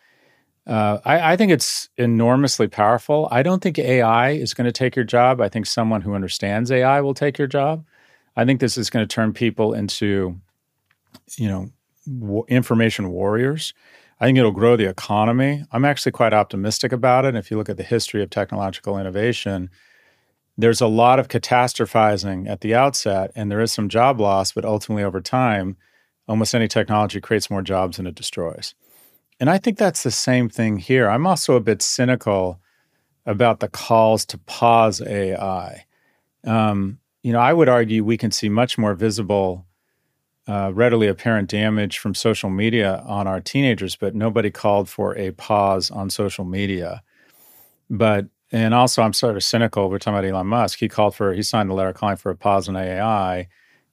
uh, 0.68 1.00
I, 1.06 1.34
I, 1.34 1.38
think 1.38 1.52
it's 1.52 1.90
enormously 1.98 2.68
powerful 2.68 3.28
i 3.32 3.44
don't 3.44 3.62
think 3.62 3.78
ai 3.78 4.32
is 4.32 4.54
going 4.54 4.66
to 4.66 4.72
take 4.72 4.96
your 4.96 5.06
job 5.06 5.40
i 5.42 5.50
think 5.50 5.66
someone 5.66 6.02
who 6.02 6.16
understands 6.16 6.72
ai 6.72 7.02
will 7.02 7.14
take 7.14 7.38
your 7.38 7.48
job 7.48 7.86
i 8.36 8.46
think 8.46 8.60
this 8.60 8.78
is 8.78 8.90
going 8.90 9.08
to 9.08 9.14
turn 9.14 9.32
people 9.34 9.74
into 9.74 10.40
you 11.38 11.48
know 11.48 11.70
information 12.48 13.10
warriors 13.10 13.74
I 14.20 14.26
think 14.26 14.38
it'll 14.38 14.52
grow 14.52 14.78
the 14.78 14.90
economy. 14.90 15.66
I'm 15.72 15.84
actually 15.84 16.14
quite 16.14 16.34
optimistic 16.34 16.94
about 16.94 17.26
it. 17.26 17.36
If 17.36 17.52
you 17.52 17.58
look 17.58 17.70
at 17.70 17.78
the 17.78 17.84
history 17.84 18.24
of 18.24 18.30
technological 18.30 18.98
innovation, 18.98 19.70
there's 20.58 20.80
a 20.80 20.88
lot 20.88 21.20
of 21.20 21.28
catastrophizing 21.28 22.50
at 22.50 22.62
the 22.62 22.74
outset, 22.76 23.32
and 23.36 23.52
there 23.52 23.60
is 23.60 23.74
some 23.74 23.90
job 23.90 24.22
loss, 24.22 24.54
but 24.54 24.64
ultimately 24.64 25.04
over 25.04 25.20
time, 25.20 25.76
almost 26.30 26.56
any 26.56 26.70
technology 26.70 27.20
creates 27.20 27.50
more 27.50 27.62
jobs 27.62 27.98
than 27.98 28.08
it 28.08 28.16
destroys. 28.16 28.74
And 29.40 29.50
I 29.50 29.58
think 29.58 29.78
that's 29.78 30.04
the 30.04 30.12
same 30.12 30.50
thing 30.50 30.78
here. 30.78 31.10
I'm 31.10 31.28
also 31.28 31.56
a 31.56 31.62
bit 31.62 31.82
cynical 31.82 32.60
about 33.26 33.60
the 33.60 33.68
calls 33.68 34.26
to 34.28 34.38
pause 34.38 35.02
AI. 35.02 35.86
Um, 36.46 37.00
you 37.24 37.34
know, 37.34 37.40
I 37.40 37.54
would 37.54 37.68
argue 37.68 38.04
we 38.04 38.18
can 38.18 38.32
see 38.32 38.50
much 38.50 38.78
more 38.78 38.94
visible 38.94 39.66
uh, 40.48 40.72
readily 40.74 41.08
apparent 41.08 41.50
damage 41.50 41.98
from 41.98 42.14
social 42.14 42.50
media 42.50 43.04
on 43.08 43.28
our 43.28 43.42
teenagers, 43.42 43.96
but 43.96 44.14
nobody 44.14 44.52
called 44.52 44.88
for 44.88 45.18
a 45.18 45.32
pause 45.32 45.90
on 45.90 46.10
social 46.10 46.46
media. 46.46 47.02
But 47.90 48.28
and 48.52 48.74
also, 48.76 49.02
I'm 49.02 49.14
sort 49.14 49.36
of 49.36 49.44
cynical. 49.44 49.90
We're 49.90 49.98
talking 49.98 50.20
about 50.20 50.30
Elon 50.30 50.48
Musk. 50.48 50.80
He 50.80 50.88
called 50.88 51.16
for 51.16 51.34
he 51.34 51.42
signed 51.42 51.70
the 51.70 51.74
letter 51.74 51.94
calling 51.94 52.16
for 52.16 52.30
a 52.30 52.36
pause 52.36 52.70
on 52.70 52.76
AI. 52.76 53.48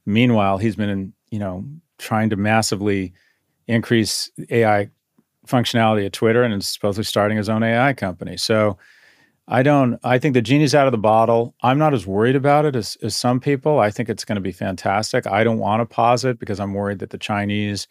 Meanwhile, 0.05 0.59
he's 0.59 0.76
been 0.76 1.14
you 1.30 1.38
know 1.38 1.64
trying 1.99 2.28
to 2.30 2.36
massively 2.36 3.14
increase 3.66 4.30
AI 4.51 4.90
functionality 5.47 6.07
at 6.07 6.12
Twitter 6.12 6.43
and 6.43 6.55
is 6.55 6.68
supposedly 6.68 7.05
starting 7.05 7.36
his 7.36 7.49
own 7.49 7.62
AI 7.62 7.93
company. 7.93 8.36
So 8.36 8.78
I 9.49 9.62
don't. 9.62 9.99
I 10.05 10.18
think 10.18 10.34
the 10.34 10.43
genie's 10.43 10.74
out 10.74 10.86
of 10.86 10.93
the 10.93 10.99
bottle. 10.99 11.55
I'm 11.62 11.78
not 11.78 11.95
as 11.95 12.07
worried 12.07 12.36
about 12.36 12.64
it 12.64 12.76
as, 12.76 12.97
as 13.03 13.16
some 13.16 13.40
people. 13.40 13.80
I 13.80 13.90
think 13.90 14.09
it's 14.09 14.24
going 14.24 14.36
to 14.36 14.43
be 14.43 14.53
fantastic. 14.53 15.26
I 15.26 15.43
don't 15.43 15.59
want 15.59 15.80
to 15.80 15.95
pause 15.95 16.24
it 16.24 16.38
because 16.38 16.61
I'm 16.61 16.74
worried 16.74 17.01
that 17.01 17.11
the 17.11 17.18
Chinese, 17.18 17.88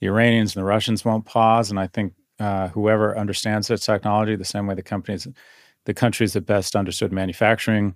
the 0.00 0.08
Iranians, 0.08 0.54
and 0.54 0.60
the 0.60 0.66
Russians 0.66 1.04
won't 1.04 1.26
pause. 1.26 1.70
And 1.70 1.78
I 1.78 1.86
think 1.86 2.14
uh, 2.40 2.68
whoever 2.68 3.16
understands 3.16 3.68
that 3.68 3.78
technology, 3.78 4.34
the 4.34 4.44
same 4.44 4.66
way 4.66 4.74
the 4.74 4.82
companies, 4.82 5.28
the 5.84 5.94
countries 5.94 6.32
that 6.32 6.42
best 6.42 6.74
understood 6.74 7.12
manufacturing 7.12 7.94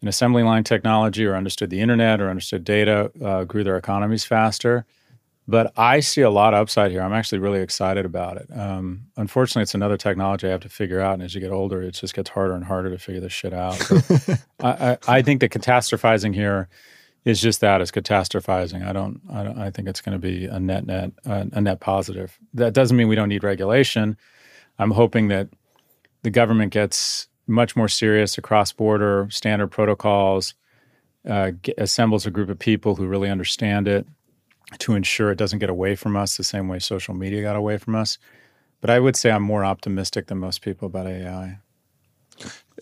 and 0.00 0.08
assembly 0.08 0.42
line 0.44 0.64
technology, 0.64 1.24
or 1.24 1.34
understood 1.34 1.70
the 1.70 1.80
internet, 1.80 2.20
or 2.20 2.30
understood 2.30 2.62
data, 2.62 3.10
uh, 3.24 3.44
grew 3.44 3.64
their 3.64 3.76
economies 3.76 4.24
faster. 4.24 4.86
But 5.46 5.72
I 5.76 6.00
see 6.00 6.22
a 6.22 6.30
lot 6.30 6.54
of 6.54 6.60
upside 6.60 6.90
here. 6.90 7.02
I'm 7.02 7.12
actually 7.12 7.38
really 7.38 7.60
excited 7.60 8.06
about 8.06 8.38
it. 8.38 8.48
Um, 8.56 9.08
unfortunately, 9.16 9.62
it's 9.62 9.74
another 9.74 9.98
technology 9.98 10.46
I 10.46 10.50
have 10.50 10.62
to 10.62 10.70
figure 10.70 11.00
out, 11.00 11.14
and 11.14 11.22
as 11.22 11.34
you 11.34 11.40
get 11.40 11.52
older, 11.52 11.82
it 11.82 11.92
just 11.92 12.14
gets 12.14 12.30
harder 12.30 12.54
and 12.54 12.64
harder 12.64 12.90
to 12.90 12.98
figure 12.98 13.20
this 13.20 13.32
shit 13.32 13.52
out. 13.52 13.78
I, 14.60 14.68
I, 14.92 14.98
I, 15.06 15.22
think 15.22 15.40
the 15.40 15.48
catastrophizing 15.50 16.34
here 16.34 16.68
is 17.26 17.42
just 17.42 17.60
that: 17.60 17.82
is 17.82 17.90
catastrophizing. 17.90 18.86
I 18.86 18.94
don't. 18.94 19.20
I, 19.30 19.42
don't, 19.42 19.58
I 19.58 19.70
think 19.70 19.86
it's 19.86 20.00
going 20.00 20.18
to 20.18 20.18
be 20.18 20.46
a 20.46 20.58
net 20.58 20.86
net 20.86 21.12
uh, 21.26 21.44
a 21.52 21.60
net 21.60 21.80
positive. 21.80 22.38
That 22.54 22.72
doesn't 22.72 22.96
mean 22.96 23.08
we 23.08 23.16
don't 23.16 23.28
need 23.28 23.44
regulation. 23.44 24.16
I'm 24.78 24.92
hoping 24.92 25.28
that 25.28 25.48
the 26.22 26.30
government 26.30 26.72
gets 26.72 27.28
much 27.46 27.76
more 27.76 27.88
serious 27.88 28.38
across 28.38 28.72
border 28.72 29.28
standard 29.30 29.68
protocols, 29.68 30.54
uh, 31.28 31.52
get, 31.60 31.74
assembles 31.76 32.24
a 32.24 32.30
group 32.30 32.48
of 32.48 32.58
people 32.58 32.94
who 32.96 33.06
really 33.06 33.28
understand 33.28 33.86
it 33.86 34.06
to 34.78 34.94
ensure 34.94 35.30
it 35.30 35.38
doesn't 35.38 35.58
get 35.58 35.70
away 35.70 35.94
from 35.94 36.16
us 36.16 36.36
the 36.36 36.44
same 36.44 36.68
way 36.68 36.78
social 36.78 37.14
media 37.14 37.42
got 37.42 37.56
away 37.56 37.78
from 37.78 37.94
us. 37.94 38.18
But 38.80 38.90
I 38.90 39.00
would 39.00 39.16
say 39.16 39.30
I'm 39.30 39.42
more 39.42 39.64
optimistic 39.64 40.26
than 40.26 40.38
most 40.38 40.62
people 40.62 40.86
about 40.86 41.06
AI. 41.06 41.58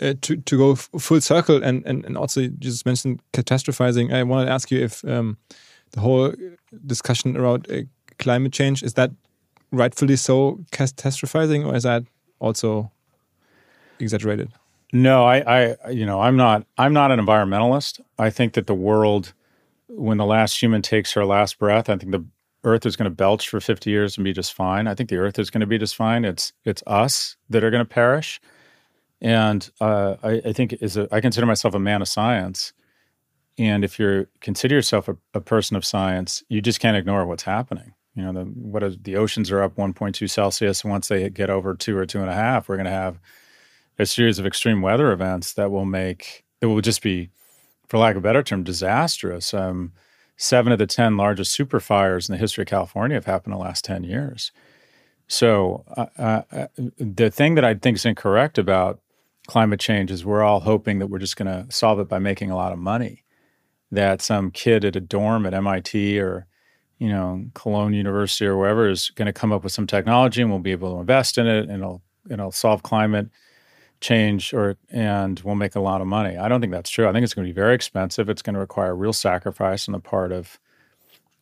Uh, 0.01 0.15
to 0.23 0.37
to 0.37 0.57
go 0.57 0.75
full 0.75 1.21
circle 1.21 1.63
and, 1.63 1.85
and 1.85 2.05
and 2.07 2.17
also 2.17 2.41
you 2.41 2.49
just 2.49 2.87
mentioned 2.87 3.21
catastrophizing. 3.35 4.13
I 4.13 4.23
wanted 4.23 4.47
to 4.47 4.53
ask 4.53 4.71
you 4.71 4.81
if 4.83 5.05
um, 5.05 5.37
the 5.91 6.01
whole 6.01 6.33
discussion 6.87 7.37
around 7.37 7.71
uh, 7.71 7.83
climate 8.19 8.53
change 8.53 8.83
is 8.83 8.95
that 8.95 9.11
rightfully 9.71 10.17
so 10.17 10.61
catastrophizing, 10.73 11.67
or 11.67 11.77
is 11.77 11.83
that 11.83 12.05
also 12.41 12.91
exaggerated? 13.99 14.51
No, 14.93 15.25
I, 15.25 15.41
I 15.41 15.91
you 15.91 16.07
know 16.07 16.21
I'm 16.21 16.37
not 16.37 16.67
I'm 16.79 16.95
not 16.95 17.11
an 17.11 17.21
environmentalist. 17.21 18.01
I 18.19 18.31
think 18.31 18.55
that 18.55 18.67
the 18.67 18.75
world 18.75 19.35
when 19.95 20.19
the 20.19 20.27
last 20.27 20.61
human 20.61 20.83
takes 20.83 21.13
her 21.13 21.25
last 21.25 21.59
breath, 21.59 21.89
I 21.89 21.97
think 21.97 22.13
the 22.13 22.25
Earth 22.65 22.87
is 22.87 22.97
going 22.97 23.11
to 23.11 23.15
belch 23.15 23.49
for 23.49 23.61
50 23.61 23.91
years 23.91 24.17
and 24.17 24.25
be 24.25 24.33
just 24.33 24.55
fine. 24.55 24.87
I 24.87 24.95
think 24.95 25.11
the 25.11 25.17
Earth 25.17 25.39
is 25.39 25.51
going 25.51 25.61
to 25.61 25.67
be 25.67 25.79
just 25.79 25.97
fine. 25.97 26.25
It's 26.25 26.53
it's 26.65 26.83
us 26.87 27.37
that 27.51 27.65
are 27.65 27.71
going 27.71 27.85
to 27.85 27.89
perish. 27.89 28.41
And 29.21 29.69
uh, 29.81 30.17
I, 30.23 30.43
I, 30.47 30.53
think 30.53 30.73
is 30.81 30.97
a, 30.97 31.09
I 31.13 31.21
consider 31.21 31.47
myself 31.47 31.75
a 31.75 31.79
man 31.79 32.03
of 32.03 32.09
science. 32.09 32.73
And 33.57 33.85
if 33.85 33.99
you 33.99 34.27
consider 34.41 34.75
yourself 34.75 35.09
a, 35.09 35.17
a, 35.33 35.41
person 35.41 35.77
of 35.77 35.85
science, 35.85 36.43
you 36.49 36.61
just 36.61 36.81
can't 36.81 36.97
ignore 36.97 37.25
what's 37.25 37.45
happening. 37.45 37.95
You 38.17 38.25
know, 38.25 38.33
the, 38.33 38.51
what 38.51 38.83
is, 38.83 38.97
the 39.01 39.17
oceans 39.17 39.53
are 39.53 39.63
up 39.63 39.77
1.2 39.77 40.29
Celsius, 40.29 40.85
once 40.85 41.07
they 41.07 41.31
get 41.31 41.51
over 41.51 41.75
two 41.75 41.97
or 41.97 42.05
two 42.05 42.21
and 42.21 42.31
a 42.31 42.35
half, 42.35 42.69
we're 42.69 42.77
going 42.77 42.87
to 42.87 42.91
have 42.91 43.21
a 43.97 44.07
series 44.07 44.41
of 44.41 44.47
extreme 44.47 44.83
weather 44.83 45.13
events 45.13 45.53
that 45.53 45.71
will 45.71 45.85
make 45.85 46.45
it 46.61 46.67
will 46.67 46.81
just 46.81 47.03
be 47.03 47.31
for 47.89 47.99
lack 47.99 48.13
of 48.13 48.19
a 48.19 48.21
better 48.23 48.43
term, 48.43 48.63
disastrous. 48.63 49.53
Um, 49.53 49.93
seven 50.37 50.73
of 50.73 50.79
the 50.79 50.87
10 50.87 51.17
largest 51.17 51.53
super 51.53 51.81
fires 51.81 52.29
in 52.29 52.33
the 52.33 52.39
history 52.39 52.63
of 52.63 52.69
California 52.69 53.17
have 53.17 53.27
happened 53.27 53.55
in 53.55 53.59
the 53.59 53.65
last 53.65 53.85
10 53.85 54.05
years. 54.05 54.51
So, 55.29 55.85
uh, 55.97 56.43
uh, 56.51 56.67
the 56.99 57.31
thing 57.31 57.55
that 57.55 57.65
I 57.65 57.75
think 57.75 57.97
is 57.97 58.05
incorrect 58.05 58.59
about 58.59 59.01
climate 59.47 59.81
change 59.81 60.11
is 60.11 60.25
we're 60.25 60.43
all 60.43 60.61
hoping 60.61 60.99
that 60.99 61.09
we're 61.09 61.19
just 61.19 61.37
going 61.37 61.47
to 61.47 61.73
solve 61.73 61.99
it 62.01 62.09
by 62.09 62.19
making 62.19 62.51
a 62.51 62.57
lot 62.57 62.73
of 62.73 62.79
money. 62.79 63.25
That 63.91 64.23
some 64.23 64.51
kid 64.51 64.85
at 64.85 64.97
a 64.97 65.01
dorm 65.01 65.47
at 65.47 65.55
MIT 65.55 66.19
or 66.19 66.47
you 66.99 67.09
know 67.09 67.45
Cologne 67.55 67.93
University 67.93 68.47
or 68.47 68.57
wherever 68.57 68.89
is 68.89 69.11
going 69.11 69.27
to 69.27 69.33
come 69.33 69.53
up 69.53 69.65
with 69.65 69.73
some 69.73 69.87
technology 69.87 70.41
and 70.41 70.51
we'll 70.51 70.61
be 70.61 70.73
able 70.73 70.95
to 70.95 71.01
invest 71.01 71.37
in 71.37 71.47
it 71.47 71.69
and 71.69 71.73
it'll 71.73 72.03
it'll 72.31 72.53
solve 72.53 72.83
climate 72.83 73.29
change 74.03 74.53
or 74.53 74.77
and 74.91 75.41
we'll 75.41 75.55
make 75.55 75.75
a 75.75 75.81
lot 75.81 76.03
of 76.03 76.07
money. 76.07 76.37
I 76.37 76.49
don't 76.49 76.61
think 76.61 76.73
that's 76.73 76.91
true. 76.91 77.09
I 77.09 77.13
think 77.13 77.25
it's 77.25 77.33
going 77.33 77.47
to 77.47 77.53
be 77.53 77.59
very 77.59 77.75
expensive. 77.75 78.29
It's 78.29 78.43
going 78.43 78.55
to 78.55 78.61
require 78.61 78.95
real 78.95 79.13
sacrifice 79.15 79.89
on 79.89 79.93
the 79.93 80.01
part 80.01 80.33
of 80.33 80.59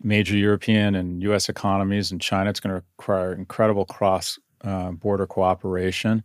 major 0.02 0.36
European 0.36 0.94
and 0.94 1.22
U.S. 1.22 1.48
economies 1.48 2.12
and 2.12 2.20
China. 2.20 2.50
It's 2.50 2.61
going 2.61 2.76
to 2.76 2.84
require 2.98 3.32
incredible 3.32 3.84
cross 3.84 4.38
uh, 4.62 4.92
border 4.92 5.26
cooperation. 5.26 6.22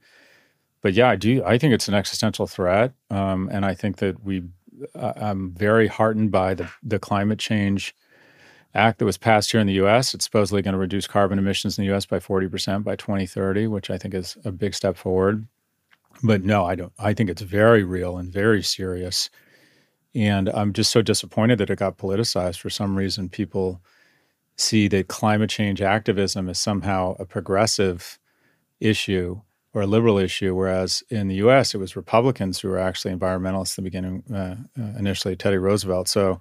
But 0.82 0.94
yeah, 0.94 1.10
I 1.10 1.16
do. 1.16 1.44
I 1.44 1.58
think 1.58 1.74
it's 1.74 1.88
an 1.88 1.96
existential 1.96 2.46
threat, 2.46 2.94
um, 3.10 3.50
and 3.52 3.66
I 3.66 3.74
think 3.74 3.98
that 3.98 4.24
we. 4.24 4.44
Uh, 4.94 5.14
I'm 5.16 5.52
very 5.52 5.88
heartened 5.88 6.32
by 6.32 6.54
the 6.54 6.70
the 6.84 7.00
climate 7.00 7.40
change 7.40 7.96
act 8.76 9.00
that 9.00 9.06
was 9.06 9.18
passed 9.18 9.52
here 9.52 9.62
in 9.62 9.68
the 9.68 9.74
U.S. 9.74 10.14
It's 10.14 10.26
supposedly 10.26 10.62
going 10.62 10.74
to 10.74 10.78
reduce 10.78 11.08
carbon 11.08 11.40
emissions 11.40 11.78
in 11.78 11.84
the 11.84 11.88
U.S. 11.92 12.06
by 12.06 12.20
40 12.20 12.50
percent 12.50 12.84
by 12.84 12.96
2030, 12.96 13.68
which 13.68 13.90
I 13.90 13.98
think 13.98 14.14
is 14.14 14.38
a 14.46 14.52
big 14.52 14.76
step 14.76 14.96
forward. 14.96 15.48
But 16.24 16.44
no, 16.44 16.66
I 16.66 16.76
don't. 16.76 16.94
I 16.98 17.14
think 17.14 17.30
it's 17.30 17.42
very 17.42 17.84
real 17.84 18.18
and 18.18 18.32
very 18.32 18.64
serious. 18.64 19.30
And 20.14 20.50
I'm 20.50 20.72
just 20.72 20.92
so 20.92 21.02
disappointed 21.02 21.58
that 21.58 21.70
it 21.70 21.80
got 21.80 21.98
politicized. 21.98 22.60
For 22.60 22.70
some 22.70 22.96
reason, 22.96 23.30
people 23.30 23.82
see 24.58 24.88
that 24.88 25.10
climate 25.10 25.50
change 25.50 25.82
activism 25.82 26.48
is 26.48 26.58
somehow 26.58 27.16
a 27.20 27.26
progressive 27.26 28.18
issue 28.80 29.42
or 29.74 29.82
a 29.82 29.88
liberal 29.88 30.18
issue, 30.18 30.56
whereas 30.56 31.04
in 31.10 31.28
the 31.28 31.36
U.S. 31.36 31.76
it 31.76 31.80
was 31.80 31.98
Republicans 31.98 32.60
who 32.60 32.70
were 32.70 32.80
actually 32.80 33.14
environmentalists 33.14 33.74
at 33.74 33.76
the 33.76 33.82
beginning, 33.82 34.24
uh, 34.34 34.56
uh, 34.80 34.98
initially 34.98 35.36
Teddy 35.36 35.58
Roosevelt. 35.58 36.08
So 36.08 36.40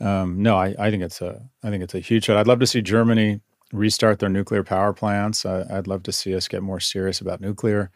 um, 0.00 0.40
no, 0.42 0.56
I, 0.56 0.74
I, 0.78 0.90
think 0.90 1.02
it's 1.02 1.20
a 1.20 1.42
I 1.62 1.70
think 1.70 1.82
it's 1.82 1.94
a 1.94 2.00
huge 2.00 2.24
shot. 2.24 2.36
I'd 2.36 2.46
love 2.46 2.60
to 2.60 2.66
see 2.66 2.82
Germany 2.82 3.40
restart 3.72 4.20
their 4.20 4.28
nuclear 4.28 4.62
power 4.62 4.92
plants. 4.92 5.44
I, 5.44 5.64
would 5.70 5.88
love 5.88 6.02
to 6.04 6.12
see 6.12 6.34
us 6.34 6.48
get 6.48 6.62
more 6.62 6.80
serious 6.80 7.20
about 7.20 7.40
nuclear 7.40 7.90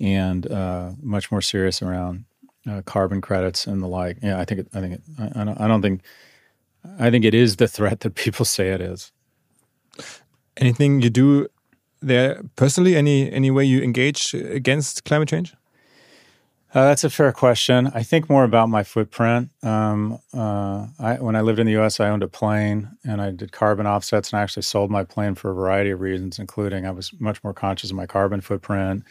and 0.00 0.50
uh, 0.50 0.92
much 1.02 1.30
more 1.30 1.40
serious 1.40 1.82
around 1.82 2.24
uh, 2.68 2.82
carbon 2.82 3.20
credits 3.20 3.66
and 3.66 3.82
the 3.82 3.86
like. 3.86 4.18
Yeah, 4.22 4.38
I 4.38 4.44
think 4.44 4.60
it, 4.60 4.68
I 4.74 4.80
think 4.80 4.94
it, 4.94 5.02
I, 5.18 5.40
I, 5.40 5.44
don't, 5.44 5.60
I 5.60 5.68
don't 5.68 5.82
think 5.82 6.02
I 6.98 7.10
think 7.10 7.24
it 7.24 7.34
is 7.34 7.56
the 7.56 7.68
threat 7.68 8.00
that 8.00 8.14
people 8.14 8.44
say 8.44 8.70
it 8.70 8.80
is. 8.80 9.12
Anything 10.56 11.02
you 11.02 11.10
do 11.10 11.48
there 12.00 12.42
personally? 12.56 12.96
Any 12.96 13.30
any 13.30 13.50
way 13.50 13.64
you 13.64 13.82
engage 13.82 14.34
against 14.34 15.04
climate 15.04 15.28
change? 15.28 15.54
Uh, 16.74 16.84
that's 16.84 17.04
a 17.04 17.10
fair 17.10 17.32
question. 17.32 17.90
I 17.94 18.02
think 18.02 18.28
more 18.28 18.44
about 18.44 18.68
my 18.68 18.82
footprint. 18.82 19.48
Um, 19.62 20.18
uh, 20.34 20.88
I, 20.98 21.14
when 21.20 21.34
I 21.34 21.40
lived 21.40 21.58
in 21.58 21.64
the 21.64 21.72
U.S., 21.72 22.00
I 22.00 22.10
owned 22.10 22.22
a 22.22 22.28
plane 22.28 22.90
and 23.02 23.22
I 23.22 23.30
did 23.30 23.50
carbon 23.50 23.86
offsets, 23.86 24.30
and 24.30 24.38
I 24.38 24.42
actually 24.42 24.64
sold 24.64 24.90
my 24.90 25.02
plane 25.02 25.36
for 25.36 25.50
a 25.50 25.54
variety 25.54 25.90
of 25.90 26.02
reasons, 26.02 26.38
including 26.38 26.84
I 26.84 26.90
was 26.90 27.12
much 27.18 27.42
more 27.42 27.54
conscious 27.54 27.90
of 27.90 27.96
my 27.96 28.04
carbon 28.04 28.42
footprint. 28.42 29.04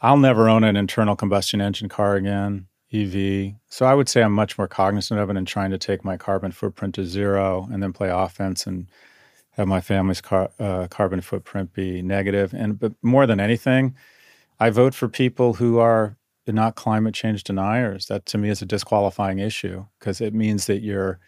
I'll 0.00 0.18
never 0.18 0.48
own 0.48 0.64
an 0.64 0.76
internal 0.76 1.16
combustion 1.16 1.60
engine 1.60 1.88
car 1.88 2.16
again, 2.16 2.66
EV. 2.92 3.54
So 3.68 3.86
I 3.86 3.94
would 3.94 4.08
say 4.08 4.22
I'm 4.22 4.32
much 4.32 4.58
more 4.58 4.68
cognizant 4.68 5.18
of 5.18 5.30
it 5.30 5.36
and 5.36 5.46
trying 5.46 5.70
to 5.70 5.78
take 5.78 6.04
my 6.04 6.16
carbon 6.16 6.52
footprint 6.52 6.94
to 6.96 7.04
zero 7.04 7.68
and 7.72 7.82
then 7.82 7.92
play 7.92 8.10
offense 8.10 8.66
and 8.66 8.88
have 9.52 9.66
my 9.66 9.80
family's 9.80 10.20
car, 10.20 10.50
uh, 10.58 10.86
carbon 10.88 11.20
footprint 11.20 11.72
be 11.72 12.02
negative. 12.02 12.52
And 12.52 12.78
but 12.78 12.92
more 13.02 13.26
than 13.26 13.40
anything, 13.40 13.96
I 14.60 14.70
vote 14.70 14.94
for 14.94 15.08
people 15.08 15.54
who 15.54 15.78
are 15.78 16.16
not 16.46 16.76
climate 16.76 17.14
change 17.14 17.42
deniers. 17.42 18.06
That 18.06 18.26
to 18.26 18.38
me 18.38 18.50
is 18.50 18.62
a 18.62 18.66
disqualifying 18.66 19.38
issue 19.38 19.86
because 19.98 20.20
it 20.20 20.34
means 20.34 20.66
that 20.66 20.82
you're 20.82 21.18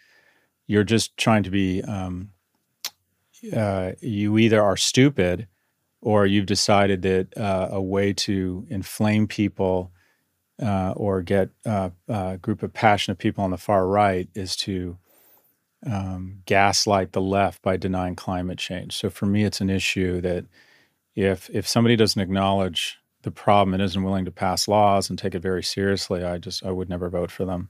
you're 0.67 0.83
just 0.83 1.17
trying 1.17 1.43
to 1.43 1.49
be 1.49 1.81
um, 1.83 2.29
uh, 3.55 3.93
you 3.99 4.37
either 4.37 4.61
are 4.61 4.77
stupid 4.77 5.47
or 6.01 6.25
you've 6.25 6.45
decided 6.45 7.01
that 7.01 7.37
uh, 7.37 7.69
a 7.71 7.81
way 7.81 8.13
to 8.13 8.65
inflame 8.69 9.27
people 9.27 9.91
uh, 10.61 10.93
or 10.95 11.21
get 11.21 11.49
uh, 11.65 11.89
a 12.07 12.37
group 12.37 12.63
of 12.63 12.73
passionate 12.73 13.17
people 13.17 13.43
on 13.43 13.51
the 13.51 13.57
far 13.57 13.87
right 13.87 14.29
is 14.35 14.55
to 14.55 14.97
um, 15.85 16.41
gaslight 16.45 17.13
the 17.13 17.21
left 17.21 17.61
by 17.61 17.77
denying 17.77 18.15
climate 18.15 18.57
change. 18.57 18.95
So 18.95 19.09
for 19.09 19.25
me, 19.25 19.43
it's 19.43 19.61
an 19.61 19.69
issue 19.69 20.21
that 20.21 20.45
if 21.15 21.49
if 21.49 21.67
somebody 21.67 21.95
doesn't 21.95 22.21
acknowledge 22.21 22.97
the 23.23 23.31
problem 23.31 23.73
and 23.73 23.83
isn't 23.83 24.03
willing 24.03 24.25
to 24.25 24.31
pass 24.31 24.67
laws 24.67 25.09
and 25.09 25.17
take 25.17 25.35
it 25.35 25.41
very 25.41 25.63
seriously, 25.63 26.23
I 26.23 26.37
just 26.37 26.65
I 26.65 26.71
would 26.71 26.89
never 26.89 27.09
vote 27.09 27.31
for 27.31 27.45
them. 27.45 27.69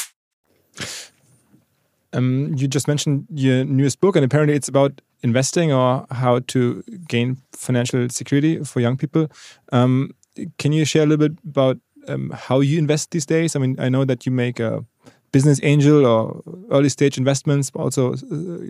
Um, 2.13 2.53
you 2.57 2.67
just 2.67 2.87
mentioned 2.87 3.27
your 3.33 3.63
newest 3.65 4.01
book, 4.01 4.15
and 4.15 4.25
apparently 4.25 4.55
it's 4.55 4.67
about 4.67 5.01
investing 5.23 5.71
or 5.71 6.05
how 6.11 6.39
to 6.47 6.83
gain 7.07 7.37
financial 7.53 8.09
security 8.09 8.63
for 8.63 8.79
young 8.79 8.97
people. 8.97 9.29
Um, 9.71 10.11
can 10.57 10.71
you 10.71 10.85
share 10.85 11.03
a 11.03 11.05
little 11.05 11.29
bit 11.29 11.37
about 11.47 11.77
um, 12.07 12.31
how 12.31 12.59
you 12.59 12.77
invest 12.79 13.11
these 13.11 13.25
days? 13.25 13.55
I 13.55 13.59
mean, 13.59 13.79
I 13.79 13.89
know 13.89 14.05
that 14.05 14.25
you 14.25 14.31
make 14.31 14.59
a 14.59 14.85
business 15.31 15.59
angel 15.63 16.05
or 16.05 16.41
early 16.71 16.89
stage 16.89 17.17
investments, 17.17 17.69
but 17.69 17.79
also 17.79 18.13
uh, 18.13 18.17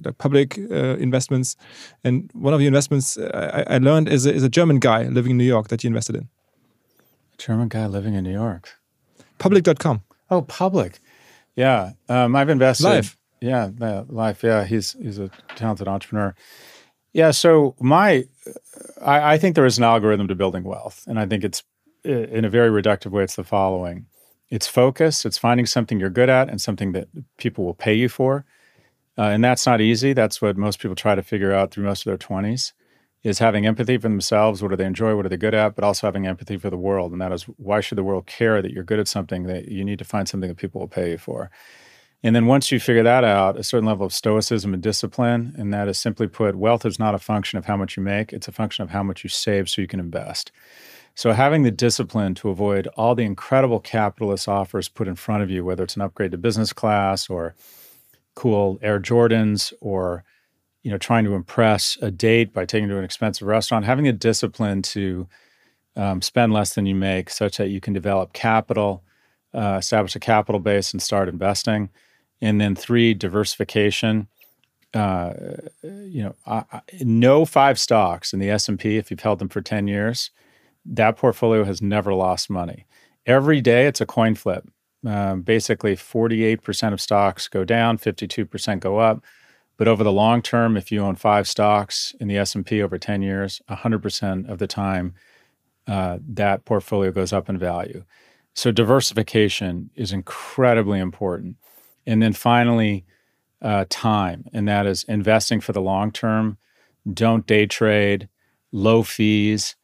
like 0.05 0.17
public 0.17 0.57
uh, 0.57 0.97
investments. 0.97 1.55
And 2.03 2.29
one 2.33 2.53
of 2.53 2.61
your 2.61 2.67
investments 2.67 3.17
uh, 3.17 3.63
I, 3.67 3.75
I 3.75 3.77
learned 3.79 4.09
is 4.09 4.25
a, 4.25 4.33
is 4.33 4.43
a 4.43 4.49
German 4.49 4.79
guy 4.79 5.03
living 5.03 5.31
in 5.31 5.37
New 5.37 5.45
York 5.45 5.69
that 5.69 5.83
you 5.83 5.87
invested 5.87 6.15
in. 6.15 6.29
German 7.37 7.69
guy 7.69 7.87
living 7.87 8.13
in 8.13 8.23
New 8.23 8.33
York. 8.33 8.69
Public.com. 9.39 10.01
Oh, 10.29 10.43
public. 10.43 10.99
Yeah. 11.55 11.93
Um, 12.07 12.35
I've 12.35 12.49
invested. 12.49 12.87
Leif. 12.87 13.17
Yeah, 13.41 13.71
Leif. 14.07 14.43
Yeah, 14.43 14.65
he's 14.65 14.93
he's 14.93 15.17
a 15.17 15.29
talented 15.55 15.87
entrepreneur. 15.87 16.35
Yeah, 17.11 17.31
so 17.31 17.75
my, 17.79 18.25
I, 19.01 19.33
I, 19.33 19.37
think 19.37 19.55
there 19.55 19.65
is 19.65 19.77
an 19.77 19.83
algorithm 19.83 20.29
to 20.29 20.35
building 20.35 20.63
wealth, 20.63 21.03
and 21.07 21.19
I 21.19 21.25
think 21.25 21.43
it's 21.43 21.61
in 22.05 22.45
a 22.45 22.49
very 22.49 22.69
reductive 22.69 23.11
way. 23.11 23.23
It's 23.23 23.35
the 23.35 23.43
following: 23.43 24.05
it's 24.49 24.67
focus, 24.67 25.25
it's 25.25 25.39
finding 25.39 25.65
something 25.65 25.99
you're 25.99 26.09
good 26.09 26.29
at, 26.29 26.49
and 26.49 26.61
something 26.61 26.93
that 26.93 27.09
people 27.37 27.65
will 27.65 27.73
pay 27.73 27.95
you 27.95 28.07
for, 28.07 28.45
uh, 29.17 29.23
and 29.23 29.43
that's 29.43 29.65
not 29.65 29.81
easy. 29.81 30.13
That's 30.13 30.41
what 30.41 30.55
most 30.55 30.79
people 30.79 30.95
try 30.95 31.15
to 31.15 31.23
figure 31.23 31.51
out 31.51 31.71
through 31.71 31.85
most 31.85 32.01
of 32.01 32.05
their 32.05 32.17
twenties. 32.17 32.73
Is 33.23 33.37
having 33.37 33.67
empathy 33.67 33.97
for 33.97 34.09
themselves. 34.09 34.63
What 34.63 34.69
do 34.69 34.75
they 34.77 34.85
enjoy? 34.85 35.15
What 35.15 35.27
are 35.27 35.29
they 35.29 35.37
good 35.37 35.53
at? 35.53 35.75
But 35.75 35.83
also 35.83 36.07
having 36.07 36.25
empathy 36.25 36.57
for 36.57 36.71
the 36.71 36.77
world, 36.77 37.11
and 37.11 37.21
that 37.21 37.31
is 37.31 37.43
why 37.43 37.79
should 37.79 37.99
the 37.99 38.03
world 38.03 38.25
care 38.25 38.61
that 38.61 38.71
you're 38.71 38.83
good 38.83 38.99
at 38.99 39.07
something 39.07 39.43
that 39.43 39.67
you 39.67 39.85
need 39.85 39.99
to 39.99 40.05
find 40.05 40.27
something 40.27 40.47
that 40.47 40.57
people 40.57 40.81
will 40.81 40.87
pay 40.87 41.11
you 41.11 41.17
for. 41.19 41.51
And 42.23 42.35
then 42.35 42.45
once 42.45 42.71
you 42.71 42.79
figure 42.79 43.03
that 43.03 43.23
out, 43.23 43.57
a 43.57 43.63
certain 43.63 43.87
level 43.87 44.05
of 44.05 44.13
stoicism 44.13 44.73
and 44.73 44.83
discipline, 44.83 45.55
and 45.57 45.73
that 45.73 45.87
is 45.87 45.97
simply 45.97 46.27
put, 46.27 46.55
wealth 46.55 46.85
is 46.85 46.99
not 46.99 47.15
a 47.15 47.19
function 47.19 47.57
of 47.57 47.65
how 47.65 47.75
much 47.75 47.97
you 47.97 48.03
make, 48.03 48.31
it's 48.31 48.47
a 48.47 48.51
function 48.51 48.83
of 48.83 48.91
how 48.91 49.01
much 49.01 49.23
you 49.23 49.29
save 49.29 49.67
so 49.69 49.81
you 49.81 49.87
can 49.87 49.99
invest. 49.99 50.51
So 51.15 51.33
having 51.33 51.63
the 51.63 51.71
discipline 51.71 52.35
to 52.35 52.49
avoid 52.49 52.87
all 52.95 53.15
the 53.15 53.23
incredible 53.23 53.79
capitalist 53.79 54.47
offers 54.47 54.87
put 54.87 55.07
in 55.07 55.15
front 55.15 55.43
of 55.43 55.49
you, 55.49 55.65
whether 55.65 55.83
it's 55.83 55.95
an 55.95 56.01
upgrade 56.03 56.31
to 56.31 56.37
business 56.37 56.73
class 56.73 57.29
or 57.29 57.55
cool 58.35 58.79
Air 58.81 58.99
Jordans 58.99 59.73
or 59.81 60.23
you 60.83 60.89
know 60.89 60.97
trying 60.97 61.25
to 61.25 61.35
impress 61.35 61.97
a 62.01 62.09
date 62.09 62.53
by 62.53 62.65
taking 62.65 62.87
to 62.89 62.97
an 62.97 63.03
expensive 63.03 63.47
restaurant, 63.47 63.85
having 63.85 64.05
the 64.05 64.13
discipline 64.13 64.81
to 64.83 65.27
um, 65.95 66.21
spend 66.21 66.53
less 66.53 66.75
than 66.75 66.85
you 66.85 66.95
make, 66.95 67.29
such 67.29 67.57
that 67.57 67.69
you 67.69 67.81
can 67.81 67.93
develop 67.93 68.31
capital, 68.31 69.03
uh, 69.53 69.77
establish 69.79 70.15
a 70.15 70.19
capital 70.19 70.61
base, 70.61 70.93
and 70.93 71.01
start 71.01 71.27
investing 71.27 71.89
and 72.41 72.59
then 72.59 72.75
three, 72.75 73.13
diversification. 73.13 74.27
uh, 74.93 75.33
you 75.83 76.23
know, 76.23 76.35
I, 76.45 76.63
I, 76.71 76.81
no 77.01 77.45
five 77.45 77.79
stocks 77.79 78.33
in 78.33 78.39
the 78.39 78.49
S 78.49 78.67
and 78.67 78.79
P. 78.79 78.97
If 78.97 79.09
you've 79.09 79.21
held 79.21 79.39
them 79.39 79.49
for 79.49 79.61
ten 79.61 79.87
years, 79.87 80.31
that 80.85 81.17
portfolio 81.17 81.63
has 81.63 81.81
never 81.81 82.13
lost 82.13 82.49
money. 82.49 82.85
Every 83.25 83.61
day, 83.61 83.85
it's 83.85 84.01
a 84.01 84.05
coin 84.05 84.35
flip. 84.35 84.67
Um, 85.05 85.41
basically, 85.41 85.95
forty-eight 85.95 86.61
percent 86.61 86.93
of 86.93 87.01
stocks 87.01 87.47
go 87.47 87.63
down, 87.63 87.97
fifty-two 87.97 88.45
percent 88.45 88.81
go 88.81 88.97
up. 88.97 89.23
But 89.77 89.87
over 89.87 90.03
the 90.03 90.11
long 90.11 90.41
term, 90.41 90.77
if 90.77 90.91
you 90.91 91.01
own 91.01 91.15
five 91.15 91.47
stocks 91.47 92.13
in 92.19 92.27
the 92.27 92.37
S 92.37 92.53
and 92.53 92.65
P 92.65 92.81
over 92.81 92.97
ten 92.97 93.21
years, 93.21 93.61
hundred 93.69 94.01
percent 94.01 94.49
of 94.49 94.59
the 94.59 94.67
time, 94.67 95.15
uh, 95.87 96.19
that 96.27 96.65
portfolio 96.65 97.11
goes 97.11 97.31
up 97.31 97.49
in 97.49 97.57
value. 97.57 98.03
So 98.53 98.71
diversification 98.71 99.89
is 99.95 100.11
incredibly 100.11 100.99
important. 100.99 101.55
And 102.05 102.21
then 102.21 102.33
finally, 102.33 103.05
uh, 103.61 103.85
time, 103.89 104.45
and 104.53 104.67
that 104.67 104.85
is 104.85 105.03
investing 105.03 105.61
for 105.61 105.71
the 105.71 105.81
long 105.81 106.11
term. 106.11 106.57
Don't 107.11 107.45
day 107.45 107.65
trade, 107.65 108.27
low 108.71 109.03
fees, 109.03 109.75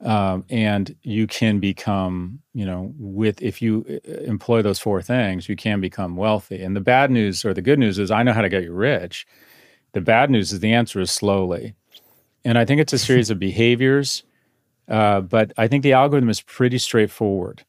um, 0.00 0.44
and 0.50 0.94
you 1.02 1.26
can 1.26 1.58
become, 1.58 2.40
you 2.54 2.66
know, 2.66 2.92
with 2.98 3.42
if 3.42 3.60
you 3.60 3.84
uh, 3.88 4.12
employ 4.22 4.62
those 4.62 4.78
four 4.78 5.02
things, 5.02 5.48
you 5.48 5.56
can 5.56 5.80
become 5.80 6.16
wealthy. 6.16 6.62
And 6.62 6.76
the 6.76 6.80
bad 6.80 7.10
news 7.10 7.44
or 7.44 7.54
the 7.54 7.62
good 7.62 7.78
news 7.78 7.98
is, 7.98 8.10
I 8.10 8.22
know 8.22 8.32
how 8.32 8.42
to 8.42 8.48
get 8.48 8.62
you 8.62 8.72
rich. 8.72 9.26
The 9.92 10.00
bad 10.00 10.30
news 10.30 10.52
is 10.52 10.60
the 10.60 10.72
answer 10.72 11.00
is 11.00 11.10
slowly, 11.10 11.74
and 12.44 12.58
I 12.58 12.64
think 12.64 12.80
it's 12.80 12.92
a 12.92 12.98
series 12.98 13.30
of 13.30 13.38
behaviors. 13.38 14.22
Uh, 14.88 15.20
but 15.20 15.52
I 15.56 15.66
think 15.66 15.82
the 15.82 15.94
algorithm 15.94 16.28
is 16.28 16.40
pretty 16.40 16.78
straightforward, 16.78 17.64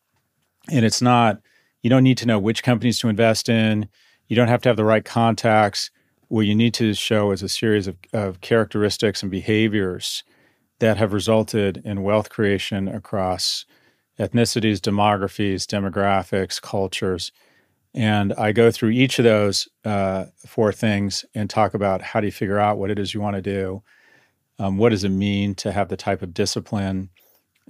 and 0.71 0.85
it's 0.85 1.01
not. 1.01 1.41
You 1.87 1.89
don't 1.89 2.03
need 2.03 2.17
to 2.17 2.25
know 2.25 2.37
which 2.37 2.63
companies 2.63 2.99
to 2.99 3.07
invest 3.07 3.47
in 3.47 3.87
you 4.27 4.35
don't 4.35 4.49
have 4.49 4.61
to 4.63 4.67
have 4.67 4.75
the 4.75 4.83
right 4.83 5.05
contacts. 5.05 5.89
What 6.27 6.41
you 6.41 6.53
need 6.53 6.73
to 6.73 6.93
show 6.93 7.31
is 7.31 7.41
a 7.41 7.47
series 7.47 7.87
of, 7.87 7.95
of 8.11 8.41
characteristics 8.41 9.21
and 9.21 9.31
behaviors 9.31 10.25
that 10.79 10.97
have 10.97 11.13
resulted 11.13 11.81
in 11.85 12.03
wealth 12.03 12.27
creation 12.27 12.89
across 12.89 13.63
ethnicities, 14.19 14.81
demographies, 14.81 15.65
demographics, 15.65 16.61
cultures. 16.61 17.31
And 17.93 18.33
I 18.33 18.51
go 18.51 18.69
through 18.69 18.89
each 18.89 19.17
of 19.17 19.23
those 19.23 19.69
uh, 19.85 20.25
four 20.45 20.73
things 20.73 21.23
and 21.33 21.49
talk 21.49 21.73
about 21.73 22.01
how 22.01 22.19
do 22.19 22.27
you 22.27 22.33
figure 22.33 22.59
out 22.59 22.77
what 22.77 22.91
it 22.91 22.99
is 22.99 23.13
you 23.13 23.21
want 23.21 23.37
to 23.37 23.41
do? 23.41 23.81
Um, 24.59 24.77
what 24.77 24.89
does 24.89 25.05
it 25.05 25.09
mean 25.09 25.55
to 25.55 25.71
have 25.71 25.87
the 25.87 25.95
type 25.95 26.21
of 26.21 26.33
discipline 26.33 27.11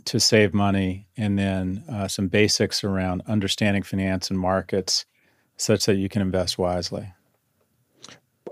to 0.06 0.20
save 0.20 0.54
money? 0.54 1.08
And 1.18 1.38
then 1.38 1.84
uh, 1.90 2.08
some 2.08 2.28
basics 2.28 2.84
around 2.84 3.24
understanding 3.28 3.84
finance 3.84 4.30
and 4.30 4.40
markets 4.40 5.06
such 5.58 5.86
that 5.86 5.96
you 5.96 6.10
can 6.10 6.22
invest 6.22 6.58
wisely. 6.58 7.14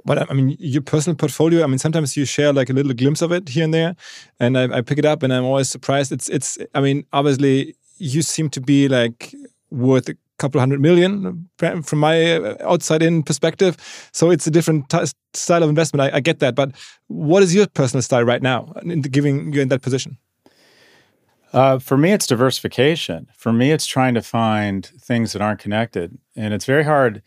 But 0.06 0.30
I 0.30 0.34
mean, 0.34 0.56
your 0.60 0.84
personal 0.84 1.16
portfolio. 1.16 1.64
I 1.64 1.68
mean, 1.68 1.80
sometimes 1.80 2.16
you 2.16 2.26
share 2.26 2.54
like 2.54 2.70
a 2.70 2.74
little 2.74 2.94
glimpse 2.94 3.24
of 3.24 3.32
it 3.32 3.50
here 3.50 3.64
and 3.64 3.74
there, 3.74 3.96
and 4.40 4.58
I, 4.58 4.78
I 4.78 4.82
pick 4.82 5.00
it 5.00 5.06
up, 5.06 5.24
and 5.24 5.34
I'm 5.34 5.44
always 5.44 5.68
surprised. 5.68 6.12
It's 6.12 6.30
it's. 6.30 6.60
I 6.76 6.80
mean, 6.80 7.06
obviously, 7.12 7.76
you 7.98 8.22
seem 8.22 8.50
to 8.52 8.62
be 8.62 8.88
like 8.88 9.34
worth 9.72 10.08
a 10.08 10.16
couple 10.38 10.60
hundred 10.60 10.80
million 10.80 11.50
from 11.58 12.00
my 12.00 12.36
uh, 12.36 12.56
outside 12.62 13.02
in 13.02 13.24
perspective. 13.24 13.78
So 14.12 14.30
it's 14.30 14.46
a 14.46 14.52
different 14.52 14.94
style 15.34 15.64
of 15.64 15.70
investment. 15.70 16.14
I, 16.14 16.18
I, 16.18 16.20
get 16.20 16.40
that. 16.40 16.56
But 16.56 16.76
what 17.08 17.42
is 17.42 17.56
your 17.56 17.68
personal 17.68 18.02
style 18.02 18.24
right 18.24 18.42
now, 18.42 18.74
in 18.84 19.02
giving 19.02 19.54
you 19.54 19.62
in 19.62 19.70
that 19.70 19.82
position? 19.82 20.18
Uh, 21.56 21.80
for 21.80 21.96
me, 21.96 22.12
it's 22.12 22.28
diversification. 22.28 23.28
For 23.38 23.54
me, 23.54 23.72
it's 23.72 23.86
trying 23.86 24.14
to 24.16 24.22
find 24.22 24.86
things 24.86 25.32
that 25.32 25.42
aren't 25.42 25.62
connected, 25.62 26.18
and 26.36 26.54
it's 26.54 26.66
very 26.66 26.84
hard. 26.84 27.22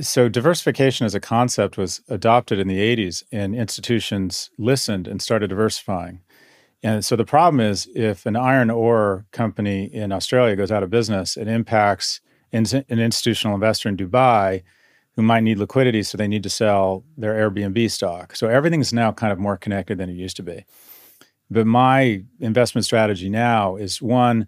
so, 0.00 0.28
diversification 0.28 1.04
as 1.04 1.16
a 1.16 1.20
concept 1.20 1.76
was 1.76 2.00
adopted 2.08 2.60
in 2.60 2.68
the 2.68 2.78
'80s, 2.78 3.24
and 3.32 3.56
institutions 3.56 4.50
listened 4.56 5.08
and 5.08 5.20
started 5.20 5.48
diversifying. 5.48 6.20
And 6.84 7.04
so, 7.04 7.16
the 7.16 7.24
problem 7.24 7.60
is, 7.60 7.88
if 7.96 8.24
an 8.24 8.36
iron 8.36 8.70
ore 8.70 9.26
company 9.32 9.86
in 9.92 10.12
Australia 10.12 10.54
goes 10.56 10.70
out 10.70 10.84
of 10.84 10.90
business, 10.90 11.36
it 11.36 11.48
impacts 11.48 12.20
an 12.52 12.66
institutional 12.88 13.56
investor 13.56 13.88
in 13.88 13.96
Dubai 13.96 14.62
who 15.16 15.22
might 15.22 15.42
need 15.42 15.58
liquidity, 15.58 16.04
so 16.04 16.16
they 16.16 16.28
need 16.28 16.44
to 16.44 16.50
sell 16.50 17.04
their 17.16 17.34
Airbnb 17.34 17.90
stock. 17.90 18.36
So, 18.36 18.46
everything's 18.48 18.92
now 18.92 19.10
kind 19.12 19.32
of 19.32 19.40
more 19.40 19.56
connected 19.56 19.98
than 19.98 20.08
it 20.10 20.14
used 20.14 20.36
to 20.36 20.44
be. 20.44 20.66
But 21.54 21.66
my 21.66 22.22
investment 22.40 22.84
strategy 22.84 23.30
now 23.30 23.76
is 23.76 24.02
one, 24.02 24.46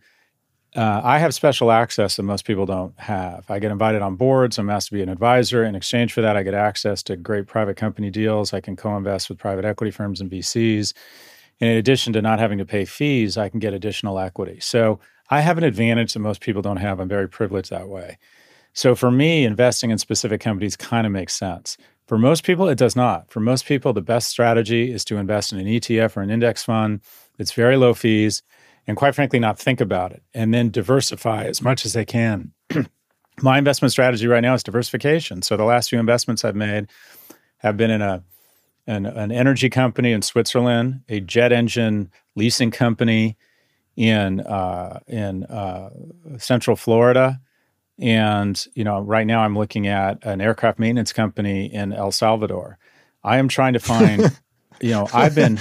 uh, 0.75 1.01
I 1.03 1.19
have 1.19 1.33
special 1.33 1.73
access 1.73 2.17
that 2.17 2.25
most 2.25 2.45
people 2.45 2.67
don't 2.67 2.99
have. 3.01 3.51
I 3.51 3.59
get 3.59 3.71
invited 3.71 4.03
on 4.03 4.17
boards. 4.17 4.59
I'm 4.59 4.69
asked 4.69 4.89
to 4.89 4.95
be 4.95 5.03
an 5.03 5.09
advisor. 5.09 5.65
In 5.65 5.75
exchange 5.75 6.13
for 6.13 6.21
that, 6.21 6.37
I 6.37 6.43
get 6.43 6.53
access 6.53 7.03
to 7.05 7.17
great 7.17 7.47
private 7.47 7.77
company 7.77 8.11
deals. 8.11 8.53
I 8.53 8.61
can 8.61 8.77
co 8.77 8.95
invest 8.97 9.31
with 9.31 9.39
private 9.39 9.65
equity 9.65 9.91
firms 9.91 10.21
and 10.21 10.31
VCs. 10.31 10.93
And 11.61 11.71
in 11.71 11.77
addition 11.79 12.13
to 12.13 12.21
not 12.21 12.39
having 12.39 12.59
to 12.59 12.67
pay 12.67 12.85
fees, 12.85 13.39
I 13.39 13.49
can 13.49 13.61
get 13.61 13.73
additional 13.73 14.19
equity. 14.19 14.61
So 14.61 15.01
I 15.31 15.41
have 15.41 15.57
an 15.57 15.65
advantage 15.65 16.13
that 16.13 16.21
most 16.21 16.43
people 16.43 16.61
don't 16.61 16.77
have. 16.77 17.01
I'm 17.01 17.09
very 17.09 17.29
privileged 17.29 17.71
that 17.71 17.89
way. 17.89 18.19
So 18.75 18.95
for 18.95 19.11
me, 19.11 19.47
investing 19.47 19.91
in 19.91 19.97
specific 19.97 20.43
companies 20.43 20.77
kind 20.77 21.07
of 21.07 21.13
makes 21.13 21.35
sense. 21.35 21.79
For 22.07 22.19
most 22.19 22.45
people, 22.45 22.69
it 22.69 22.79
does 22.79 22.95
not. 22.95 23.31
For 23.31 23.41
most 23.41 23.67
people, 23.67 23.93
the 23.93 24.01
best 24.01 24.29
strategy 24.29 24.93
is 24.93 25.05
to 25.07 25.17
invest 25.17 25.53
in 25.53 25.59
an 25.59 25.67
ETF 25.67 26.17
or 26.17 26.23
an 26.23 26.31
index 26.31 26.63
fund. 26.63 27.01
It's 27.39 27.53
very 27.53 27.77
low 27.77 27.95
fees, 27.95 28.43
and 28.87 28.97
quite 28.97 29.15
frankly, 29.15 29.39
not 29.39 29.59
think 29.59 29.81
about 29.81 30.13
it 30.13 30.23
and 30.33 30.55
then 30.55 30.71
diversify 30.71 31.45
as 31.45 31.61
much 31.61 31.85
as 31.85 31.93
they 31.93 32.05
can. 32.05 32.53
My 33.43 33.59
investment 33.59 33.93
strategy 33.93 34.27
right 34.27 34.41
now 34.41 34.55
is 34.55 34.63
diversification. 34.63 35.43
So 35.43 35.57
the 35.57 35.65
last 35.65 35.91
few 35.91 35.99
investments 35.99 36.45
I've 36.45 36.57
made 36.57 36.89
have 37.59 37.77
been 37.77 37.91
in 37.91 38.03
a 38.03 38.23
an, 38.87 39.05
an 39.05 39.33
energy 39.33 39.69
company 39.69 40.13
in 40.13 40.23
Switzerland, 40.23 41.01
a 41.09 41.19
jet 41.19 41.53
engine 41.53 42.11
leasing 42.37 42.71
company 42.71 43.37
in 43.97 44.41
uh, 44.41 45.01
in 45.09 45.45
uh, 45.45 45.91
Central 46.39 46.77
Florida, 46.77 47.41
and, 47.99 48.67
you 48.75 48.85
know, 48.85 49.01
right 49.01 49.27
now 49.27 49.41
I'm 49.41 49.57
looking 49.57 49.87
at 49.87 50.25
an 50.25 50.41
aircraft 50.41 50.79
maintenance 50.79 51.13
company 51.13 51.73
in 51.73 51.93
El 51.93 52.13
Salvador. 52.13 52.79
I 53.25 53.39
am 53.39 53.49
trying 53.49 53.73
to 53.73 53.79
find, 53.79 54.39
you 54.81 54.91
know, 54.91 55.09
I've 55.13 55.35
been 55.35 55.59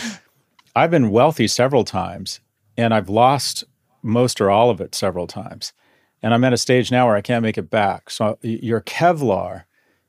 I've 0.76 0.92
been 0.92 1.10
wealthy 1.10 1.48
several 1.48 1.86
times 1.86 2.42
and 2.78 2.94
I've 2.94 3.10
lost 3.10 3.64
most 4.04 4.42
or 4.42 4.52
all 4.52 4.70
of 4.70 4.82
it 4.82 4.94
several 4.94 5.28
times. 5.28 5.74
And 6.22 6.34
I'm 6.34 6.44
at 6.44 6.54
a 6.54 6.58
stage 6.58 6.92
now 6.92 7.08
where 7.08 7.16
I 7.16 7.22
can't 7.22 7.44
make 7.44 7.58
it 7.58 7.70
back. 7.70 8.10
So 8.10 8.38
your 8.42 8.82
Kevlar 8.82 9.64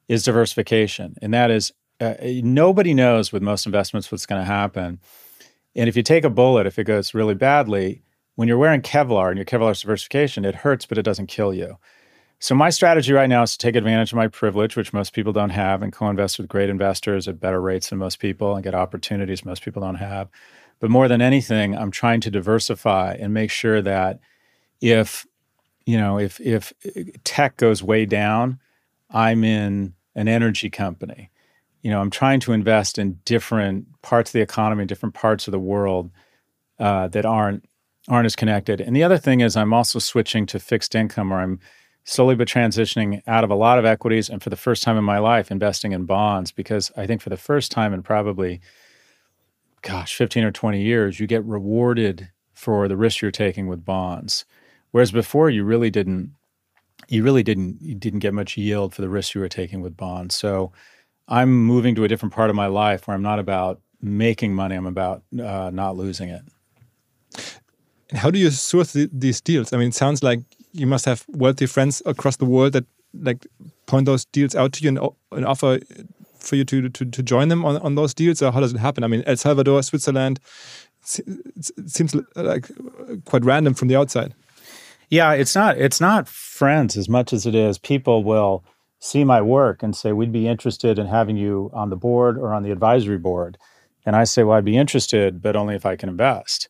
is 0.08 0.24
diversification. 0.24 1.16
And 1.22 1.32
that 1.34 1.50
is 1.50 1.72
uh, 2.00 2.14
nobody 2.42 2.94
knows 2.94 3.32
with 3.32 3.42
most 3.42 3.66
investments 3.66 4.10
what's 4.10 4.26
going 4.26 4.40
to 4.40 4.46
happen. 4.46 5.00
And 5.74 5.88
if 5.88 5.96
you 5.96 6.02
take 6.02 6.24
a 6.24 6.30
bullet, 6.30 6.66
if 6.66 6.78
it 6.78 6.84
goes 6.84 7.14
really 7.14 7.34
badly, 7.34 8.02
when 8.34 8.48
you're 8.48 8.58
wearing 8.58 8.82
Kevlar 8.82 9.28
and 9.28 9.36
your 9.36 9.44
Kevlar 9.44 9.78
diversification, 9.80 10.44
it 10.44 10.56
hurts, 10.56 10.86
but 10.86 10.98
it 10.98 11.02
doesn't 11.02 11.26
kill 11.26 11.54
you. 11.54 11.78
So 12.38 12.54
my 12.54 12.68
strategy 12.68 13.12
right 13.12 13.28
now 13.28 13.42
is 13.42 13.52
to 13.52 13.58
take 13.58 13.76
advantage 13.76 14.12
of 14.12 14.16
my 14.16 14.28
privilege, 14.28 14.76
which 14.76 14.92
most 14.92 15.14
people 15.14 15.32
don't 15.32 15.50
have, 15.50 15.82
and 15.82 15.92
co-invest 15.92 16.38
with 16.38 16.48
great 16.48 16.68
investors 16.68 17.26
at 17.28 17.40
better 17.40 17.60
rates 17.60 17.88
than 17.88 17.98
most 17.98 18.18
people 18.18 18.54
and 18.54 18.62
get 18.62 18.74
opportunities 18.74 19.44
most 19.44 19.62
people 19.62 19.80
don't 19.82 19.96
have. 19.96 20.28
But 20.78 20.90
more 20.90 21.08
than 21.08 21.22
anything, 21.22 21.76
I'm 21.76 21.90
trying 21.90 22.20
to 22.22 22.30
diversify 22.30 23.16
and 23.18 23.32
make 23.32 23.50
sure 23.50 23.80
that 23.80 24.20
if 24.80 25.26
you 25.86 25.96
know 25.96 26.18
if 26.18 26.38
if 26.40 26.72
tech 27.24 27.56
goes 27.56 27.82
way 27.82 28.04
down, 28.04 28.60
I'm 29.10 29.42
in 29.42 29.94
an 30.14 30.28
energy 30.28 30.68
company. 30.68 31.30
You 31.82 31.90
know, 31.90 32.00
I'm 32.00 32.10
trying 32.10 32.40
to 32.40 32.52
invest 32.52 32.98
in 32.98 33.20
different 33.24 33.86
parts 34.02 34.30
of 34.30 34.32
the 34.32 34.40
economy, 34.40 34.84
different 34.84 35.14
parts 35.14 35.46
of 35.48 35.52
the 35.52 35.58
world 35.58 36.10
uh, 36.78 37.08
that 37.08 37.24
aren't 37.24 37.64
aren't 38.08 38.26
as 38.26 38.36
connected. 38.36 38.80
And 38.80 38.94
the 38.94 39.02
other 39.02 39.18
thing 39.18 39.40
is, 39.40 39.56
I'm 39.56 39.72
also 39.72 39.98
switching 39.98 40.44
to 40.46 40.58
fixed 40.58 40.94
income, 40.94 41.32
or 41.32 41.40
I'm 41.40 41.60
slowly 42.06 42.36
but 42.36 42.46
transitioning 42.46 43.20
out 43.26 43.42
of 43.42 43.50
a 43.50 43.54
lot 43.54 43.80
of 43.80 43.84
equities 43.84 44.30
and 44.30 44.40
for 44.40 44.48
the 44.48 44.56
first 44.56 44.84
time 44.84 44.96
in 44.96 45.02
my 45.02 45.18
life 45.18 45.50
investing 45.50 45.90
in 45.90 46.04
bonds 46.04 46.52
because 46.52 46.92
I 46.96 47.04
think 47.06 47.20
for 47.20 47.30
the 47.30 47.36
first 47.36 47.72
time 47.72 47.92
in 47.92 48.02
probably 48.02 48.60
gosh 49.82 50.14
15 50.14 50.44
or 50.44 50.52
20 50.52 50.80
years 50.80 51.18
you 51.18 51.26
get 51.26 51.44
rewarded 51.44 52.30
for 52.54 52.86
the 52.86 52.96
risk 52.96 53.20
you're 53.20 53.32
taking 53.32 53.66
with 53.66 53.84
bonds. 53.84 54.44
Whereas 54.92 55.10
before 55.10 55.50
you 55.50 55.64
really 55.64 55.90
didn't 55.90 56.32
you 57.08 57.24
really 57.24 57.42
didn't 57.42 57.82
you 57.82 57.96
didn't 57.96 58.20
get 58.20 58.32
much 58.32 58.56
yield 58.56 58.94
for 58.94 59.02
the 59.02 59.08
risk 59.08 59.34
you 59.34 59.40
were 59.40 59.48
taking 59.48 59.80
with 59.80 59.96
bonds. 59.96 60.36
So 60.36 60.72
I'm 61.26 61.66
moving 61.66 61.96
to 61.96 62.04
a 62.04 62.08
different 62.08 62.32
part 62.32 62.50
of 62.50 62.56
my 62.56 62.66
life 62.66 63.08
where 63.08 63.16
I'm 63.16 63.22
not 63.22 63.40
about 63.40 63.80
making 64.00 64.54
money 64.54 64.76
I'm 64.76 64.86
about 64.86 65.24
uh, 65.42 65.70
not 65.72 65.96
losing 65.96 66.28
it. 66.28 66.42
How 68.14 68.30
do 68.30 68.38
you 68.38 68.50
source 68.52 68.92
these 68.92 69.40
deals? 69.40 69.72
I 69.72 69.78
mean, 69.78 69.88
it 69.88 69.94
sounds 69.94 70.22
like 70.22 70.40
you 70.76 70.86
must 70.86 71.04
have 71.04 71.24
wealthy 71.28 71.66
friends 71.66 72.02
across 72.06 72.36
the 72.36 72.44
world 72.44 72.72
that 72.72 72.84
like 73.14 73.46
point 73.86 74.06
those 74.06 74.24
deals 74.26 74.54
out 74.54 74.72
to 74.74 74.82
you 74.82 74.88
and, 74.88 74.98
and 75.32 75.46
offer 75.46 75.78
for 76.38 76.56
you 76.56 76.64
to, 76.64 76.88
to 76.88 77.04
to 77.04 77.22
join 77.22 77.48
them 77.48 77.64
on, 77.64 77.76
on 77.78 77.94
those 77.94 78.14
deals. 78.14 78.42
Or 78.42 78.52
how 78.52 78.60
does 78.60 78.72
it 78.72 78.78
happen? 78.78 79.04
I 79.04 79.08
mean, 79.08 79.22
El 79.26 79.36
Salvador, 79.36 79.82
Switzerland, 79.82 80.40
it 81.18 81.72
seems 81.86 82.14
like 82.34 82.70
quite 83.24 83.44
random 83.44 83.74
from 83.74 83.88
the 83.88 83.96
outside. 83.96 84.34
Yeah, 85.08 85.32
it's 85.32 85.54
not 85.54 85.78
it's 85.78 86.00
not 86.00 86.28
friends 86.28 86.96
as 86.96 87.08
much 87.08 87.32
as 87.32 87.46
it 87.46 87.54
is 87.54 87.78
people 87.78 88.24
will 88.24 88.64
see 88.98 89.24
my 89.24 89.40
work 89.40 89.82
and 89.82 89.94
say, 89.94 90.12
We'd 90.12 90.32
be 90.32 90.48
interested 90.48 90.98
in 90.98 91.06
having 91.06 91.36
you 91.36 91.70
on 91.72 91.90
the 91.90 91.96
board 91.96 92.38
or 92.38 92.52
on 92.52 92.62
the 92.62 92.72
advisory 92.72 93.18
board. 93.18 93.58
And 94.04 94.16
I 94.16 94.24
say, 94.24 94.42
Well, 94.42 94.56
I'd 94.56 94.64
be 94.64 94.76
interested, 94.76 95.42
but 95.42 95.56
only 95.56 95.74
if 95.74 95.86
I 95.86 95.96
can 95.96 96.08
invest. 96.08 96.68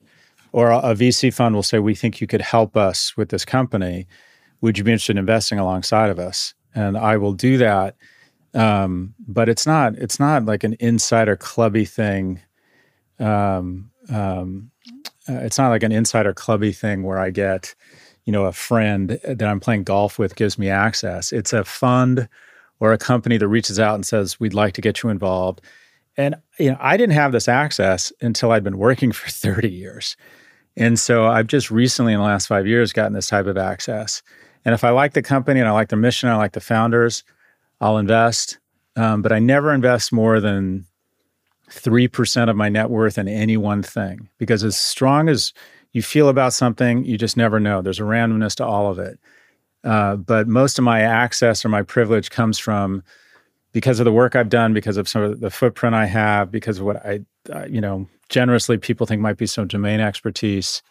Or 0.56 0.70
a, 0.70 0.94
VC 0.94 1.34
fund 1.34 1.54
will 1.54 1.62
say, 1.62 1.78
We 1.80 1.94
think 1.94 2.18
you 2.18 2.26
could 2.26 2.40
help 2.40 2.78
us 2.78 3.14
with 3.14 3.28
this 3.28 3.44
company. 3.44 4.06
Would 4.62 4.78
you 4.78 4.84
be 4.84 4.90
interested 4.90 5.12
in 5.12 5.18
investing 5.18 5.58
alongside 5.58 6.08
of 6.08 6.18
us? 6.18 6.54
And 6.74 6.96
I 6.96 7.18
will 7.18 7.34
do 7.34 7.58
that. 7.58 7.94
Um, 8.54 9.12
but 9.28 9.50
it's 9.50 9.66
not 9.66 9.96
it's 9.96 10.18
not 10.18 10.46
like 10.46 10.64
an 10.64 10.74
insider 10.80 11.36
clubby 11.36 11.84
thing. 11.84 12.40
Um, 13.18 13.90
um, 14.08 14.70
uh, 15.28 15.40
it's 15.42 15.58
not 15.58 15.68
like 15.68 15.82
an 15.82 15.92
insider 15.92 16.32
clubby 16.32 16.72
thing 16.72 17.02
where 17.02 17.18
I 17.18 17.28
get 17.28 17.74
you 18.24 18.32
know, 18.32 18.46
a 18.46 18.52
friend 18.52 19.20
that 19.24 19.44
I'm 19.44 19.60
playing 19.60 19.84
golf 19.84 20.18
with 20.18 20.36
gives 20.36 20.58
me 20.58 20.70
access. 20.70 21.32
It's 21.32 21.52
a 21.52 21.64
fund 21.64 22.30
or 22.80 22.94
a 22.94 22.98
company 22.98 23.36
that 23.36 23.46
reaches 23.46 23.78
out 23.78 23.94
and 23.94 24.06
says, 24.06 24.40
"We'd 24.40 24.54
like 24.54 24.72
to 24.74 24.80
get 24.80 25.02
you 25.02 25.10
involved." 25.10 25.60
And 26.16 26.36
you 26.58 26.70
know, 26.70 26.78
I 26.80 26.96
didn't 26.96 27.12
have 27.12 27.32
this 27.32 27.46
access 27.46 28.10
until 28.22 28.52
I'd 28.52 28.64
been 28.64 28.78
working 28.78 29.12
for 29.20 29.28
30 29.28 29.68
years. 29.68 30.16
And 30.76 30.98
so 30.98 31.26
I've 31.26 31.46
just 31.46 31.70
recently 31.70 32.12
in 32.12 32.18
the 32.18 32.24
last 32.24 32.46
5 32.46 32.66
years 32.66 32.92
gotten 32.92 33.14
this 33.14 33.28
type 33.28 33.46
of 33.46 33.56
access. 33.56 34.22
And 34.64 34.74
if 34.74 34.84
I 34.84 34.90
like 34.90 35.14
the 35.14 35.22
company 35.22 35.60
and 35.60 35.68
I 35.68 35.72
like 35.72 35.88
the 35.88 35.96
mission, 35.96 36.28
I 36.28 36.36
like 36.36 36.52
the 36.52 36.60
founders, 36.60 37.24
I'll 37.80 37.98
invest. 37.98 38.58
Um, 38.96 39.22
but 39.22 39.32
I 39.32 39.38
never 39.38 39.72
invest 39.72 40.12
more 40.12 40.40
than 40.40 40.86
3% 41.70 42.48
of 42.48 42.56
my 42.56 42.68
net 42.68 42.90
worth 42.90 43.18
in 43.18 43.28
any 43.28 43.56
one 43.56 43.82
thing 43.82 44.28
because 44.38 44.64
as 44.64 44.78
strong 44.78 45.28
as 45.28 45.52
you 45.92 46.02
feel 46.02 46.28
about 46.28 46.52
something, 46.52 47.04
you 47.04 47.16
just 47.16 47.36
never 47.36 47.58
know. 47.58 47.80
There's 47.82 48.00
a 48.00 48.04
randomness 48.04 48.54
to 48.56 48.66
all 48.66 48.90
of 48.90 48.98
it. 48.98 49.18
Uh, 49.82 50.16
but 50.16 50.48
most 50.48 50.78
of 50.78 50.84
my 50.84 51.00
access 51.00 51.64
or 51.64 51.68
my 51.68 51.82
privilege 51.82 52.30
comes 52.30 52.58
from 52.58 53.02
because 53.72 54.00
of 54.00 54.04
the 54.04 54.12
work 54.12 54.34
I've 54.34 54.48
done, 54.48 54.74
because 54.74 54.96
of 54.96 55.08
some 55.08 55.22
of 55.22 55.40
the 55.40 55.50
footprint 55.50 55.94
I 55.94 56.06
have, 56.06 56.50
because 56.50 56.78
of 56.78 56.86
what 56.86 57.04
I, 57.04 57.20
uh, 57.52 57.66
you 57.66 57.80
know, 57.80 58.08
generously 58.28 58.78
people 58.78 59.06
think 59.06 59.20
might 59.20 59.36
be 59.36 59.46
some 59.46 59.66
domain 59.66 60.00
expertise. 60.00 60.82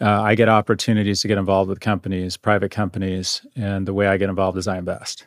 Uh, 0.00 0.22
I 0.22 0.34
get 0.34 0.48
opportunities 0.48 1.20
to 1.22 1.28
get 1.28 1.38
involved 1.38 1.68
with 1.68 1.80
companies, 1.80 2.36
private 2.36 2.70
companies, 2.70 3.46
and 3.54 3.86
the 3.86 3.94
way 3.94 4.08
I 4.08 4.16
get 4.16 4.28
involved 4.28 4.58
is 4.58 4.66
I 4.66 4.78
invest. 4.78 5.26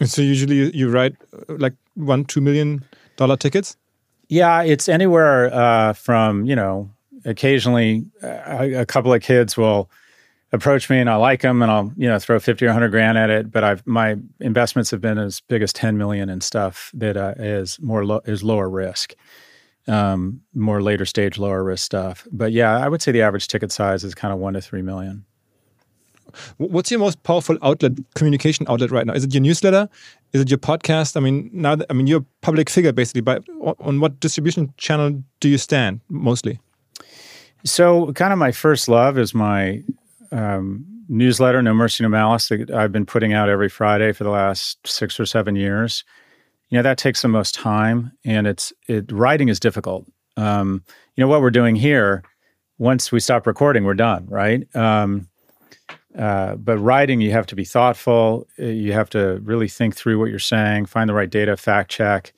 And 0.00 0.10
so 0.10 0.22
usually 0.22 0.74
you 0.76 0.90
write 0.90 1.14
uh, 1.32 1.54
like 1.58 1.74
one, 1.94 2.24
two 2.24 2.40
million 2.40 2.84
dollar 3.16 3.36
tickets. 3.36 3.76
Yeah, 4.28 4.62
it's 4.62 4.88
anywhere 4.88 5.52
uh, 5.52 5.92
from 5.92 6.46
you 6.46 6.56
know 6.56 6.90
occasionally 7.24 8.06
a, 8.22 8.80
a, 8.80 8.86
couple 8.86 9.12
of 9.12 9.20
kids 9.20 9.56
will 9.56 9.90
approach 10.52 10.88
me 10.90 10.98
and 10.98 11.08
I 11.08 11.16
like 11.16 11.42
them 11.42 11.62
and 11.62 11.70
I'll 11.70 11.92
you 11.96 12.08
know 12.08 12.18
throw 12.18 12.38
50 12.38 12.64
or 12.64 12.68
100 12.68 12.88
grand 12.88 13.18
at 13.18 13.30
it 13.30 13.50
but 13.50 13.62
I've 13.62 13.86
my 13.86 14.16
investments 14.40 14.90
have 14.90 15.00
been 15.00 15.18
as 15.18 15.40
big 15.40 15.62
as 15.62 15.72
10 15.72 15.98
million 15.98 16.28
and 16.28 16.42
stuff 16.42 16.90
that 16.94 17.16
uh, 17.16 17.34
is 17.36 17.78
more 17.80 18.04
lo- 18.04 18.22
is 18.24 18.42
lower 18.42 18.68
risk 18.68 19.14
um, 19.88 20.40
more 20.54 20.82
later 20.82 21.04
stage 21.04 21.38
lower 21.38 21.64
risk 21.64 21.84
stuff 21.84 22.26
but 22.30 22.52
yeah 22.52 22.78
I 22.78 22.88
would 22.88 23.02
say 23.02 23.12
the 23.12 23.22
average 23.22 23.48
ticket 23.48 23.72
size 23.72 24.04
is 24.04 24.14
kind 24.14 24.32
of 24.32 24.38
1 24.38 24.54
to 24.54 24.60
3 24.60 24.82
million 24.82 25.24
What's 26.58 26.90
your 26.90 27.00
most 27.00 27.22
powerful 27.22 27.58
outlet, 27.62 27.92
communication 28.14 28.66
outlet 28.68 28.90
right 28.90 29.06
now? 29.06 29.14
Is 29.14 29.24
it 29.24 29.34
your 29.34 29.42
newsletter? 29.42 29.88
Is 30.32 30.42
it 30.42 30.50
your 30.50 30.58
podcast? 30.58 31.16
I 31.16 31.20
mean, 31.20 31.50
now 31.52 31.74
that, 31.74 31.86
I 31.90 31.92
mean, 31.92 32.06
you're 32.06 32.20
a 32.20 32.26
public 32.40 32.70
figure 32.70 32.92
basically, 32.92 33.20
but 33.20 33.44
on 33.80 34.00
what 34.00 34.20
distribution 34.20 34.72
channel 34.76 35.22
do 35.40 35.48
you 35.48 35.58
stand 35.58 36.00
mostly? 36.08 36.60
So, 37.64 38.12
kind 38.14 38.32
of 38.32 38.38
my 38.38 38.52
first 38.52 38.88
love 38.88 39.18
is 39.18 39.34
my 39.34 39.82
um, 40.32 40.84
newsletter, 41.08 41.60
No 41.62 41.74
Mercy, 41.74 42.02
No 42.02 42.08
Malice, 42.08 42.48
that 42.48 42.70
I've 42.70 42.92
been 42.92 43.04
putting 43.04 43.32
out 43.32 43.48
every 43.48 43.68
Friday 43.68 44.12
for 44.12 44.24
the 44.24 44.30
last 44.30 44.86
six 44.86 45.20
or 45.20 45.26
seven 45.26 45.56
years. 45.56 46.04
You 46.70 46.78
know, 46.78 46.82
that 46.82 46.98
takes 46.98 47.22
the 47.22 47.28
most 47.28 47.54
time, 47.54 48.12
and 48.24 48.46
it's 48.46 48.72
it 48.86 49.10
writing 49.10 49.48
is 49.48 49.60
difficult. 49.60 50.06
Um, 50.36 50.84
you 51.16 51.22
know 51.22 51.28
what 51.28 51.40
we're 51.40 51.50
doing 51.50 51.76
here. 51.76 52.22
Once 52.78 53.12
we 53.12 53.20
stop 53.20 53.46
recording, 53.46 53.84
we're 53.84 53.94
done, 53.94 54.26
right? 54.26 54.74
Um, 54.74 55.28
uh, 56.18 56.56
but 56.56 56.78
writing, 56.78 57.20
you 57.20 57.30
have 57.32 57.46
to 57.46 57.56
be 57.56 57.64
thoughtful. 57.64 58.46
You 58.56 58.92
have 58.92 59.10
to 59.10 59.40
really 59.42 59.68
think 59.68 59.94
through 59.94 60.18
what 60.18 60.30
you're 60.30 60.38
saying, 60.38 60.86
find 60.86 61.08
the 61.08 61.14
right 61.14 61.30
data, 61.30 61.56
fact 61.56 61.90
check. 61.90 62.32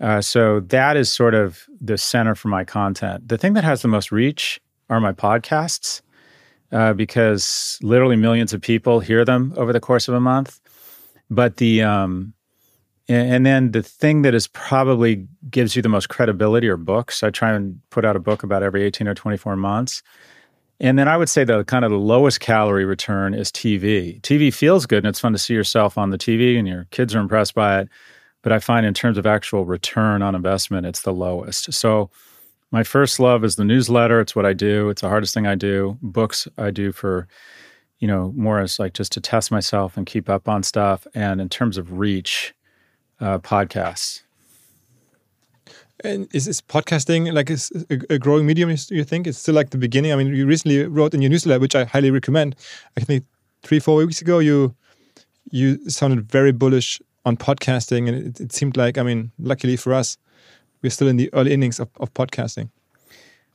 Uh, 0.00 0.20
so 0.20 0.60
that 0.60 0.96
is 0.96 1.12
sort 1.12 1.34
of 1.34 1.64
the 1.80 1.98
center 1.98 2.34
for 2.34 2.48
my 2.48 2.64
content. 2.64 3.28
The 3.28 3.38
thing 3.38 3.54
that 3.54 3.64
has 3.64 3.82
the 3.82 3.88
most 3.88 4.10
reach 4.12 4.60
are 4.90 5.00
my 5.00 5.12
podcasts 5.12 6.02
uh, 6.72 6.92
because 6.92 7.78
literally 7.82 8.16
millions 8.16 8.52
of 8.52 8.60
people 8.60 9.00
hear 9.00 9.24
them 9.24 9.54
over 9.56 9.72
the 9.72 9.80
course 9.80 10.08
of 10.08 10.14
a 10.14 10.20
month. 10.20 10.60
But 11.30 11.56
the 11.56 11.82
um, 11.82 12.34
and, 13.08 13.44
then 13.44 13.72
the 13.72 13.82
thing 13.82 14.22
that 14.22 14.34
is 14.34 14.46
probably 14.46 15.26
gives 15.50 15.76
you 15.76 15.82
the 15.82 15.88
most 15.88 16.08
credibility 16.08 16.68
are 16.68 16.76
books. 16.76 17.22
I 17.22 17.30
try 17.30 17.52
and 17.52 17.80
put 17.90 18.04
out 18.04 18.16
a 18.16 18.20
book 18.20 18.42
about 18.42 18.62
every 18.62 18.82
18 18.82 19.06
or 19.06 19.14
24 19.14 19.56
months. 19.56 20.02
And 20.80 20.98
then 20.98 21.06
I 21.06 21.16
would 21.16 21.28
say 21.28 21.44
the 21.44 21.64
kind 21.64 21.84
of 21.84 21.90
the 21.90 21.98
lowest 21.98 22.40
calorie 22.40 22.84
return 22.84 23.34
is 23.34 23.52
TV. 23.52 24.20
TV 24.22 24.52
feels 24.52 24.86
good 24.86 24.98
and 25.04 25.06
it's 25.06 25.20
fun 25.20 25.32
to 25.32 25.38
see 25.38 25.54
yourself 25.54 25.98
on 25.98 26.10
the 26.10 26.18
TV 26.18 26.58
and 26.58 26.66
your 26.66 26.86
kids 26.90 27.14
are 27.14 27.20
impressed 27.20 27.54
by 27.54 27.80
it 27.80 27.88
but 28.44 28.52
I 28.52 28.58
find 28.60 28.84
in 28.84 28.94
terms 28.94 29.16
of 29.16 29.26
actual 29.26 29.64
return 29.64 30.20
on 30.20 30.34
investment, 30.34 30.86
it's 30.86 31.00
the 31.00 31.14
lowest. 31.14 31.72
So 31.72 32.10
my 32.70 32.84
first 32.84 33.18
love 33.18 33.42
is 33.42 33.56
the 33.56 33.64
newsletter. 33.64 34.20
It's 34.20 34.36
what 34.36 34.44
I 34.44 34.52
do. 34.52 34.90
It's 34.90 35.00
the 35.00 35.08
hardest 35.08 35.32
thing 35.32 35.46
I 35.46 35.54
do. 35.54 35.98
Books 36.02 36.46
I 36.58 36.70
do 36.70 36.92
for, 36.92 37.26
you 38.00 38.06
know, 38.06 38.34
more 38.36 38.60
as 38.60 38.78
like 38.78 38.92
just 38.92 39.12
to 39.12 39.20
test 39.20 39.50
myself 39.50 39.96
and 39.96 40.04
keep 40.04 40.28
up 40.28 40.46
on 40.46 40.62
stuff. 40.62 41.06
And 41.14 41.40
in 41.40 41.48
terms 41.48 41.78
of 41.78 41.98
reach, 41.98 42.54
uh, 43.20 43.38
podcasts. 43.38 44.22
And 46.02 46.28
is, 46.34 46.46
is 46.46 46.60
podcasting 46.60 47.32
like 47.32 47.50
a, 47.50 48.14
a, 48.14 48.18
growing 48.18 48.46
medium? 48.46 48.68
You 48.90 49.04
think 49.04 49.26
it's 49.26 49.38
still 49.38 49.54
like 49.54 49.70
the 49.70 49.78
beginning? 49.78 50.12
I 50.12 50.16
mean, 50.16 50.34
you 50.34 50.46
recently 50.46 50.84
wrote 50.84 51.14
in 51.14 51.22
your 51.22 51.30
newsletter, 51.30 51.60
which 51.60 51.74
I 51.74 51.84
highly 51.84 52.10
recommend. 52.10 52.56
I 52.96 53.00
think 53.00 53.24
three, 53.62 53.78
four 53.78 53.96
weeks 53.96 54.20
ago, 54.20 54.38
you 54.38 54.74
you 55.50 55.88
sounded 55.88 56.30
very 56.30 56.52
bullish 56.52 57.00
on 57.24 57.36
podcasting, 57.36 58.08
and 58.08 58.26
it, 58.26 58.40
it, 58.40 58.52
seemed 58.52 58.76
like, 58.76 58.98
I 58.98 59.02
mean, 59.02 59.30
luckily 59.38 59.76
for 59.76 59.94
us, 59.94 60.18
we're 60.82 60.90
still 60.90 61.08
in 61.08 61.16
the 61.16 61.32
early 61.32 61.52
innings 61.52 61.80
of, 61.80 61.88
of 62.00 62.12
podcasting. 62.12 62.70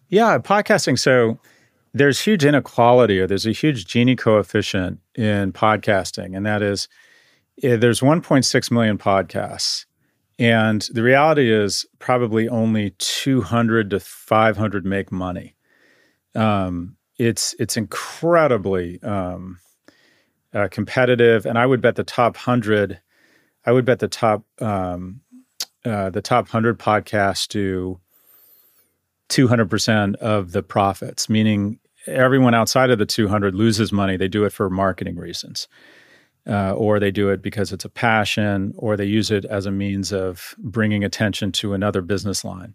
Yeah, 0.07 0.39
podcasting. 0.39 0.97
So 0.97 1.39
there's 1.93 2.22
huge 2.22 2.45
inequality, 2.45 3.20
or 3.20 3.28
there's 3.28 3.45
a 3.45 3.51
huge 3.51 3.86
Gini 3.86 4.18
coefficient 4.18 4.99
in 5.16 5.51
podcasting, 5.51 6.36
and 6.36 6.45
that 6.45 6.62
is 6.62 6.88
there's 7.62 8.01
1.6 8.01 8.72
million 8.72 8.97
podcasts. 8.97 9.86
And 10.38 10.88
the 10.93 11.03
reality 11.03 11.51
is, 11.51 11.86
probably 11.99 12.47
only 12.47 12.91
200 12.97 13.89
to 13.89 13.99
500 13.99 14.86
make 14.86 15.12
money. 15.12 15.55
Um, 16.36 16.95
it's 17.18 17.53
it's 17.60 17.76
incredibly 17.76 19.01
um, 19.03 19.60
uh, 20.53 20.70
competitive, 20.72 21.45
and 21.45 21.57
I 21.57 21.66
would 21.66 21.82
bet 21.82 21.95
the 21.95 22.03
top 22.03 22.38
hundred 22.38 23.01
I 23.66 23.72
would 23.74 23.86
bet 23.86 23.99
the 23.99 24.07
top 24.07 24.45
um, 24.62 25.22
uh, 25.86 26.10
the 26.10 26.22
top 26.22 26.47
hundred 26.47 26.80
podcasts 26.80 27.47
do 27.47 27.99
two 29.28 29.47
hundred 29.49 29.70
percent 29.70 30.16
of 30.18 30.53
the 30.53 30.64
profits, 30.64 31.30
meaning 31.30 31.80
everyone 32.07 32.53
outside 32.53 32.89
of 32.89 32.99
the 32.99 33.05
two 33.05 33.28
hundred 33.28 33.53
loses 33.53 33.91
money. 33.91 34.16
They 34.16 34.30
do 34.30 34.45
it 34.45 34.53
for 34.53 34.70
marketing 34.70 35.18
reasons. 35.18 35.68
Uh, 36.48 36.74
or 36.74 37.00
they 37.00 37.12
do 37.12 37.30
it 37.30 37.42
because 37.42 37.72
it's 37.72 37.86
a 37.86 37.90
passion, 37.90 38.74
or 38.78 38.98
they 38.98 39.06
use 39.06 39.30
it 39.30 39.46
as 39.46 39.66
a 39.66 39.72
means 39.72 40.12
of 40.12 40.56
bringing 40.58 41.04
attention 41.04 41.52
to 41.52 41.74
another 41.74 42.02
business 42.02 42.44
line. 42.44 42.74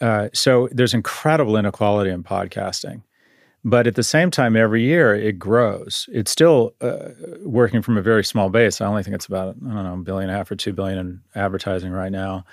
Uh, 0.00 0.28
so 0.32 0.68
there's 0.72 0.94
incredible 0.94 1.56
inequality 1.56 2.10
in 2.10 2.22
podcasting. 2.22 3.02
But 3.64 3.88
at 3.88 3.96
the 3.96 4.04
same 4.04 4.30
time, 4.30 4.56
every 4.56 4.82
year 4.82 5.14
it 5.14 5.40
grows. 5.40 6.08
It's 6.12 6.30
still 6.30 6.72
uh, 6.80 7.08
working 7.42 7.82
from 7.82 7.98
a 7.98 8.02
very 8.02 8.22
small 8.22 8.48
base. 8.48 8.80
I 8.80 8.86
only 8.86 9.02
think 9.02 9.16
it's 9.16 9.26
about, 9.26 9.56
I 9.56 9.74
don't 9.74 9.84
know, 9.84 9.94
a 9.94 9.96
billion 9.96 10.30
and 10.30 10.36
a 10.36 10.38
half 10.38 10.50
or 10.50 10.56
two 10.56 10.72
billion 10.72 10.98
in 10.98 11.20
advertising 11.34 11.90
right 11.90 12.12
now, 12.12 12.44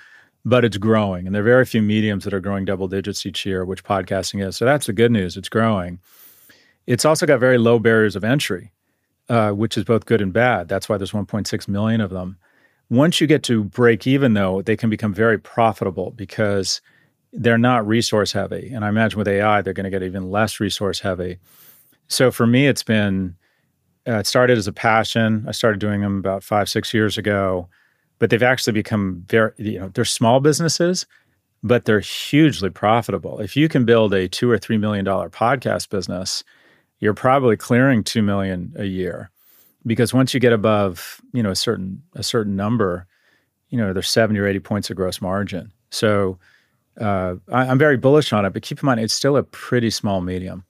but 0.44 0.64
it's 0.64 0.76
growing. 0.76 1.26
And 1.26 1.34
there 1.34 1.42
are 1.42 1.44
very 1.44 1.64
few 1.64 1.82
mediums 1.82 2.24
that 2.24 2.34
are 2.34 2.40
growing 2.40 2.64
double 2.64 2.88
digits 2.88 3.24
each 3.24 3.46
year, 3.46 3.64
which 3.64 3.84
podcasting 3.84 4.44
is. 4.44 4.56
So 4.56 4.64
that's 4.64 4.86
the 4.86 4.92
good 4.92 5.12
news. 5.12 5.36
It's 5.36 5.48
growing. 5.48 6.00
It's 6.86 7.04
also 7.04 7.26
got 7.26 7.38
very 7.38 7.58
low 7.58 7.78
barriers 7.78 8.16
of 8.16 8.24
entry, 8.24 8.72
uh, 9.28 9.50
which 9.50 9.76
is 9.76 9.84
both 9.84 10.06
good 10.06 10.20
and 10.20 10.32
bad. 10.32 10.68
That's 10.68 10.88
why 10.88 10.96
there's 10.96 11.12
1.6 11.12 11.68
million 11.68 12.00
of 12.00 12.10
them. 12.10 12.38
Once 12.90 13.20
you 13.20 13.26
get 13.26 13.42
to 13.44 13.64
break 13.64 14.06
even, 14.06 14.34
though, 14.34 14.62
they 14.62 14.76
can 14.76 14.90
become 14.90 15.14
very 15.14 15.38
profitable 15.38 16.10
because 16.10 16.80
they're 17.32 17.58
not 17.58 17.86
resource 17.86 18.32
heavy. 18.32 18.70
And 18.72 18.84
I 18.84 18.88
imagine 18.88 19.18
with 19.18 19.28
AI, 19.28 19.62
they're 19.62 19.72
going 19.72 19.84
to 19.84 19.90
get 19.90 20.02
even 20.02 20.30
less 20.30 20.60
resource 20.60 21.00
heavy. 21.00 21.38
So 22.08 22.30
for 22.30 22.46
me, 22.46 22.66
it's 22.66 22.82
been, 22.82 23.36
uh, 24.06 24.18
it 24.18 24.26
started 24.26 24.58
as 24.58 24.68
a 24.68 24.72
passion. 24.72 25.44
I 25.48 25.52
started 25.52 25.80
doing 25.80 26.02
them 26.02 26.18
about 26.18 26.44
five, 26.44 26.68
six 26.68 26.92
years 26.92 27.16
ago, 27.18 27.68
but 28.18 28.30
they've 28.30 28.42
actually 28.42 28.74
become 28.74 29.24
very, 29.28 29.52
you 29.56 29.80
know, 29.80 29.88
they're 29.88 30.04
small 30.04 30.40
businesses, 30.40 31.06
but 31.62 31.86
they're 31.86 32.00
hugely 32.00 32.70
profitable. 32.70 33.40
If 33.40 33.56
you 33.56 33.68
can 33.68 33.84
build 33.84 34.12
a 34.12 34.28
two 34.28 34.50
or 34.50 34.58
$3 34.58 34.78
million 34.78 35.04
podcast 35.06 35.88
business, 35.88 36.44
you're 37.04 37.12
probably 37.12 37.54
clearing 37.54 38.02
2 38.02 38.22
million 38.22 38.72
a 38.76 38.86
year. 38.86 39.30
because 39.86 40.14
once 40.14 40.32
you 40.32 40.40
get 40.40 40.54
above 40.54 41.20
you 41.34 41.42
know 41.42 41.50
a 41.50 41.56
certain 41.56 42.02
a 42.14 42.22
certain 42.22 42.56
number, 42.56 43.06
you 43.68 43.76
know 43.78 43.92
there's 43.92 44.08
70 44.08 44.38
or 44.40 44.46
80 44.46 44.60
points 44.60 44.90
of 44.90 44.96
gross 44.96 45.20
margin. 45.20 45.70
So 45.90 46.38
uh, 46.98 47.34
I, 47.52 47.66
am 47.66 47.78
very 47.78 47.98
bullish 47.98 48.32
on 48.32 48.46
it, 48.46 48.52
but 48.54 48.62
keep 48.62 48.82
in 48.82 48.86
mind 48.86 49.00
it's 49.00 49.12
still 49.12 49.36
a 49.36 49.42
pretty 49.42 49.90
small 49.90 50.22
medium. 50.22 50.64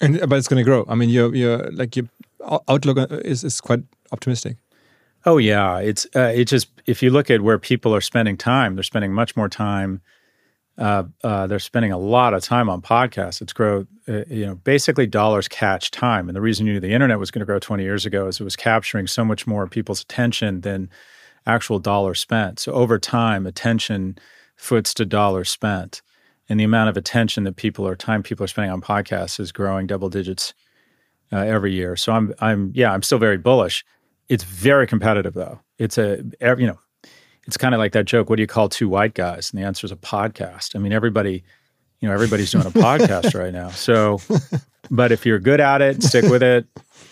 And 0.00 0.20
but 0.28 0.36
it's 0.38 0.48
going 0.48 0.62
to 0.62 0.68
grow. 0.70 0.84
I 0.86 0.94
mean, 0.94 1.08
your 1.08 1.34
your 1.34 1.70
like 1.72 1.96
your 1.96 2.06
outlook 2.68 3.10
is 3.24 3.42
is 3.42 3.60
quite 3.60 3.82
optimistic. 4.12 4.58
Oh 5.24 5.38
yeah, 5.38 5.78
it's 5.78 6.06
uh, 6.14 6.32
it 6.34 6.44
just 6.44 6.68
if 6.86 7.02
you 7.02 7.10
look 7.10 7.30
at 7.30 7.40
where 7.40 7.58
people 7.58 7.94
are 7.94 8.02
spending 8.02 8.36
time, 8.36 8.74
they're 8.74 8.84
spending 8.84 9.12
much 9.12 9.34
more 9.34 9.48
time. 9.48 10.02
Uh, 10.78 11.02
uh, 11.24 11.46
they're 11.48 11.58
spending 11.58 11.90
a 11.90 11.98
lot 11.98 12.34
of 12.34 12.42
time 12.42 12.70
on 12.70 12.80
podcasts. 12.80 13.42
It's 13.42 13.52
grow, 13.52 13.84
uh, 14.06 14.24
you 14.28 14.46
know, 14.46 14.54
basically 14.54 15.08
dollars 15.08 15.48
catch 15.48 15.90
time. 15.90 16.28
And 16.28 16.36
the 16.36 16.40
reason 16.40 16.66
you 16.66 16.74
knew 16.74 16.80
the 16.80 16.92
internet 16.92 17.18
was 17.18 17.32
going 17.32 17.40
to 17.40 17.46
grow 17.46 17.58
20 17.58 17.82
years 17.82 18.06
ago 18.06 18.28
is 18.28 18.38
it 18.38 18.44
was 18.44 18.54
capturing 18.54 19.08
so 19.08 19.24
much 19.24 19.44
more 19.44 19.66
people's 19.66 20.02
attention 20.02 20.60
than 20.60 20.88
actual 21.46 21.80
dollars 21.80 22.20
spent. 22.20 22.60
So 22.60 22.72
over 22.72 22.96
time, 22.98 23.44
attention 23.44 24.18
foots 24.54 24.94
to 24.94 25.04
dollars 25.04 25.50
spent, 25.50 26.00
and 26.48 26.60
the 26.60 26.64
amount 26.64 26.90
of 26.90 26.96
attention 26.96 27.44
that 27.44 27.56
people 27.56 27.86
or 27.86 27.96
time 27.96 28.22
people 28.22 28.44
are 28.44 28.48
spending 28.48 28.70
on 28.70 28.80
podcasts 28.80 29.40
is 29.40 29.50
growing 29.50 29.86
double 29.88 30.08
digits 30.08 30.54
uh, 31.32 31.38
every 31.38 31.72
year. 31.72 31.96
So 31.96 32.12
I'm, 32.12 32.32
I'm, 32.38 32.70
yeah, 32.74 32.92
I'm 32.92 33.02
still 33.02 33.18
very 33.18 33.36
bullish. 33.36 33.84
It's 34.28 34.44
very 34.44 34.86
competitive 34.86 35.34
though. 35.34 35.60
It's 35.78 35.98
a 35.98 36.22
you 36.40 36.66
know, 36.66 36.78
it's 37.48 37.56
kind 37.56 37.74
of 37.74 37.78
like 37.78 37.92
that 37.92 38.04
joke. 38.04 38.28
What 38.28 38.36
do 38.36 38.42
you 38.42 38.46
call 38.46 38.68
two 38.68 38.90
white 38.90 39.14
guys? 39.14 39.50
And 39.50 39.60
the 39.60 39.66
answer 39.66 39.86
is 39.86 39.90
a 39.90 39.96
podcast. 39.96 40.76
I 40.76 40.80
mean, 40.80 40.92
everybody, 40.92 41.42
you 41.98 42.06
know, 42.06 42.12
everybody's 42.12 42.50
doing 42.52 42.66
a 42.66 42.70
podcast 42.70 43.34
right 43.34 43.54
now. 43.54 43.70
So, 43.70 44.20
but 44.90 45.12
if 45.12 45.24
you're 45.24 45.38
good 45.38 45.58
at 45.58 45.80
it, 45.80 46.02
stick 46.02 46.26
with 46.26 46.42
it. 46.42 46.66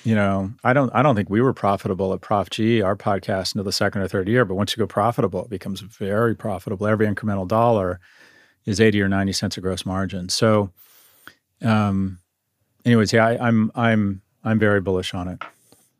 You 0.04 0.14
know, 0.14 0.52
I 0.62 0.74
don't, 0.74 0.94
I 0.94 1.00
don't 1.00 1.16
think 1.16 1.30
we 1.30 1.40
were 1.40 1.54
profitable 1.54 2.12
at 2.12 2.20
Prof 2.20 2.50
G, 2.50 2.82
our 2.82 2.94
podcast, 2.94 3.54
until 3.54 3.64
the 3.64 3.72
second 3.72 4.02
or 4.02 4.08
third 4.08 4.28
year. 4.28 4.44
But 4.44 4.56
once 4.56 4.76
you 4.76 4.80
go 4.80 4.86
profitable, 4.86 5.42
it 5.42 5.48
becomes 5.48 5.80
very 5.80 6.36
profitable. 6.36 6.86
Every 6.86 7.06
incremental 7.06 7.48
dollar 7.48 7.98
is 8.66 8.78
eighty 8.78 9.00
or 9.00 9.08
ninety 9.08 9.32
cents 9.32 9.56
of 9.56 9.62
gross 9.62 9.86
margin. 9.86 10.28
So, 10.28 10.70
um, 11.62 12.18
anyways, 12.84 13.10
yeah, 13.10 13.26
I, 13.26 13.48
I'm, 13.48 13.72
I'm, 13.74 14.20
I'm 14.44 14.58
very 14.58 14.82
bullish 14.82 15.14
on 15.14 15.28
it. 15.28 15.42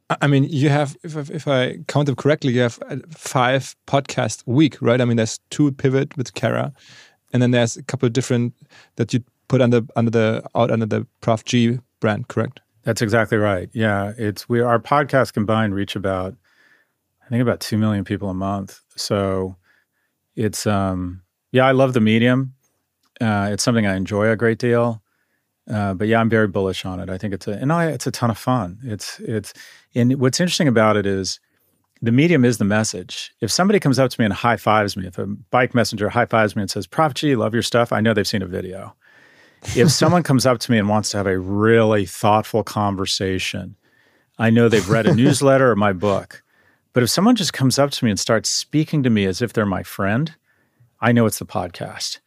I 0.09 0.29
mean, 0.29 0.45
you 0.45 0.69
have, 0.69 0.97
if, 1.03 1.31
if 1.31 1.49
I 1.49 1.79
count 1.89 2.07
them 2.07 2.15
correctly, 2.15 2.53
you 2.53 2.61
have 2.61 2.79
uh, 2.89 2.99
five 3.11 3.75
podcasts 3.87 4.47
a 4.47 4.51
week, 4.51 4.81
right? 4.81 5.01
I 5.01 5.05
mean, 5.05 5.17
there's 5.17 5.41
two 5.51 5.73
Pivot 5.73 6.17
with 6.17 6.35
Kara, 6.35 6.73
and 7.33 7.43
then 7.43 7.51
there's 7.51 7.77
a 7.77 7.83
couple 7.83 8.07
of 8.07 8.13
different 8.13 8.55
that 8.97 9.13
you 9.13 9.25
put 9.49 9.61
under 9.61 9.83
under 9.97 10.11
the 10.11 10.45
out 10.55 10.71
under 10.71 10.87
the 10.87 11.07
Prof 11.21 11.45
G 11.45 11.81
brand, 12.01 12.29
correct? 12.29 12.61
That's 12.85 13.03
exactly 13.03 13.39
right. 13.39 13.69
Yeah, 13.73 14.13
it's 14.17 14.49
we 14.49 14.61
our 14.61 14.79
podcasts 14.79 15.33
combined 15.33 15.75
reach 15.75 15.97
about, 15.97 16.37
I 17.25 17.29
think 17.29 17.43
about 17.43 17.59
two 17.59 17.77
million 17.77 18.05
people 18.05 18.31
a 18.31 18.35
month. 18.35 18.81
So, 18.95 19.57
it's 20.37 20.69
um 20.69 21.23
yeah, 21.51 21.67
I 21.67 21.73
love 21.73 21.95
the 21.95 22.01
medium. 22.01 22.55
Uh, 23.21 23.49
it's 23.51 23.65
something 23.65 23.87
I 23.87 23.97
enjoy 23.97 24.29
a 24.29 24.37
great 24.37 24.59
deal. 24.59 25.03
Uh, 25.69 25.95
but 25.95 26.07
yeah, 26.07 26.21
I'm 26.21 26.31
very 26.31 26.47
bullish 26.47 26.85
on 26.85 27.01
it. 27.01 27.11
I 27.11 27.19
think 27.19 27.35
it's 27.35 27.49
a 27.49 27.53
and 27.53 27.73
I, 27.73 27.87
it's 27.87 28.07
a 28.07 28.11
ton 28.11 28.31
of 28.31 28.39
fun. 28.39 28.79
It's 28.85 29.19
it's 29.21 29.53
and 29.95 30.21
what's 30.21 30.41
interesting 30.41 30.69
about 30.69 30.97
it 30.97 31.07
is 31.07 31.41
the 32.03 32.13
medium 32.13 32.45
is 32.45 32.59
the 32.59 32.65
message. 32.65 33.33
If 33.41 33.51
somebody 33.51 33.81
comes 33.81 33.99
up 33.99 34.11
to 34.11 34.21
me 34.21 34.27
and 34.27 34.35
high 34.35 34.57
fives 34.57 34.97
me, 34.97 35.07
if 35.07 35.19
a 35.19 35.27
bike 35.27 35.75
messenger 35.75 36.09
high 36.09 36.27
fives 36.27 36.55
me 36.55 36.63
and 36.63 36.71
says, 36.71 36.87
"Prof 36.87 37.15
G, 37.15 37.35
love 37.35 37.53
your 37.53 37.63
stuff," 37.63 37.93
I 37.93 38.01
know 38.01 38.15
they've 38.15 38.27
seen 38.27 38.43
a 38.43 38.47
video. 38.47 38.95
If 39.75 39.91
someone 39.91 40.23
comes 40.23 40.47
up 40.47 40.59
to 40.61 40.71
me 40.71 40.79
and 40.79 40.89
wants 40.89 41.11
to 41.11 41.17
have 41.17 41.27
a 41.27 41.39
really 41.39 42.07
thoughtful 42.07 42.63
conversation, 42.63 43.77
I 44.39 44.51
know 44.51 44.69
they've 44.69 44.89
read 44.89 45.07
a 45.07 45.15
newsletter 45.15 45.71
or 45.71 45.77
my 45.77 45.93
book. 45.93 46.43
But 46.93 47.03
if 47.03 47.11
someone 47.11 47.37
just 47.37 47.53
comes 47.53 47.79
up 47.79 47.91
to 47.91 48.05
me 48.05 48.11
and 48.11 48.21
starts 48.21 48.49
speaking 48.49 49.03
to 49.03 49.11
me 49.11 49.27
as 49.27 49.43
if 49.43 49.53
they're 49.53 49.67
my 49.67 49.83
friend, 49.83 50.35
I 51.01 51.13
know 51.13 51.27
it's 51.27 51.39
the 51.39 51.47
podcast. 51.47 52.21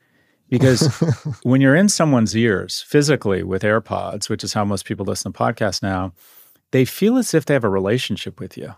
Because 0.49 0.87
when 1.43 1.61
you're 1.61 1.75
in 1.75 1.89
someone's 1.89 2.35
ears 2.35 2.81
physically 2.87 3.43
with 3.43 3.63
AirPods, 3.63 4.29
which 4.29 4.43
is 4.43 4.53
how 4.53 4.65
most 4.65 4.85
people 4.85 5.05
listen 5.05 5.31
to 5.31 5.39
podcasts 5.39 5.83
now, 5.83 6.13
they 6.71 6.85
feel 6.85 7.17
as 7.17 7.33
if 7.33 7.45
they 7.45 7.53
have 7.53 7.63
a 7.63 7.69
relationship 7.69 8.39
with 8.39 8.57
you. 8.57 8.75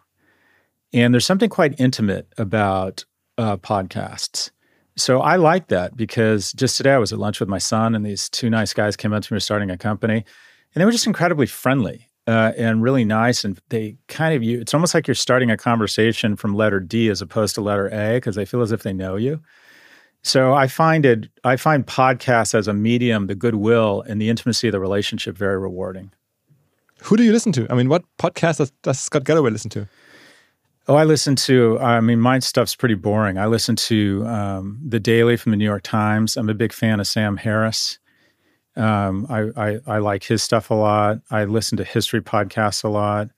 And 0.93 1.13
there's 1.13 1.25
something 1.25 1.49
quite 1.49 1.79
intimate 1.79 2.27
about 2.37 3.05
uh, 3.37 3.57
podcasts. 3.57 4.51
So 4.97 5.21
I 5.21 5.37
like 5.37 5.67
that 5.67 5.95
because 5.95 6.51
just 6.53 6.77
today 6.77 6.93
I 6.93 6.97
was 6.97 7.13
at 7.13 7.19
lunch 7.19 7.39
with 7.39 7.49
my 7.49 7.57
son, 7.57 7.95
and 7.95 8.05
these 8.05 8.29
two 8.29 8.49
nice 8.49 8.73
guys 8.73 8.97
came 8.97 9.13
up 9.13 9.23
to 9.23 9.33
me 9.33 9.39
starting 9.39 9.71
a 9.71 9.77
company, 9.77 10.25
and 10.73 10.81
they 10.81 10.85
were 10.85 10.91
just 10.91 11.07
incredibly 11.07 11.45
friendly 11.45 12.09
uh, 12.27 12.51
and 12.57 12.83
really 12.83 13.05
nice. 13.05 13.43
And 13.45 13.59
they 13.69 13.97
kind 14.07 14.35
of 14.35 14.43
you, 14.43 14.59
it's 14.59 14.73
almost 14.73 14.93
like 14.93 15.07
you're 15.07 15.15
starting 15.15 15.49
a 15.49 15.57
conversation 15.57 16.35
from 16.35 16.53
letter 16.55 16.79
D 16.79 17.09
as 17.09 17.21
opposed 17.21 17.55
to 17.55 17.61
letter 17.61 17.87
A 17.87 18.17
because 18.17 18.35
they 18.35 18.45
feel 18.45 18.61
as 18.61 18.71
if 18.71 18.83
they 18.83 18.93
know 18.93 19.15
you. 19.15 19.41
So 20.23 20.53
I 20.53 20.67
find 20.67 21.05
it, 21.05 21.29
I 21.43 21.55
find 21.55 21.85
podcasts 21.85 22.53
as 22.53 22.67
a 22.67 22.73
medium, 22.73 23.27
the 23.27 23.35
goodwill 23.35 24.03
and 24.07 24.21
the 24.21 24.29
intimacy 24.29 24.67
of 24.67 24.71
the 24.73 24.79
relationship 24.79 25.35
very 25.35 25.57
rewarding. 25.57 26.11
Who 27.03 27.17
do 27.17 27.23
you 27.23 27.31
listen 27.31 27.51
to? 27.53 27.67
I 27.69 27.73
mean, 27.73 27.89
what 27.89 28.03
podcast 28.19 28.57
does, 28.57 28.71
does 28.83 28.99
Scott 28.99 29.23
Galloway 29.23 29.49
listen 29.49 29.71
to? 29.71 29.87
Oh, 30.87 30.95
I 30.95 31.03
listen 31.03 31.35
to, 31.37 31.79
I 31.79 31.99
mean, 32.01 32.19
my 32.19 32.39
stuff's 32.39 32.75
pretty 32.75 32.95
boring. 32.95 33.37
I 33.37 33.47
listen 33.47 33.75
to 33.77 34.25
um, 34.27 34.79
The 34.87 34.99
Daily 34.99 35.37
from 35.37 35.51
the 35.51 35.57
New 35.57 35.65
York 35.65 35.83
Times. 35.83 36.37
I'm 36.37 36.49
a 36.49 36.53
big 36.53 36.73
fan 36.73 36.99
of 36.99 37.07
Sam 37.07 37.37
Harris. 37.37 37.99
Um, 38.75 39.25
I, 39.29 39.49
I, 39.57 39.79
I, 39.85 39.97
like 39.97 40.23
his 40.23 40.41
stuff 40.41 40.69
a 40.69 40.73
lot. 40.73 41.19
I 41.29 41.43
listen 41.43 41.77
to 41.77 41.83
history 41.83 42.21
podcasts 42.21 42.83
a 42.83 42.87
lot. 42.87 43.29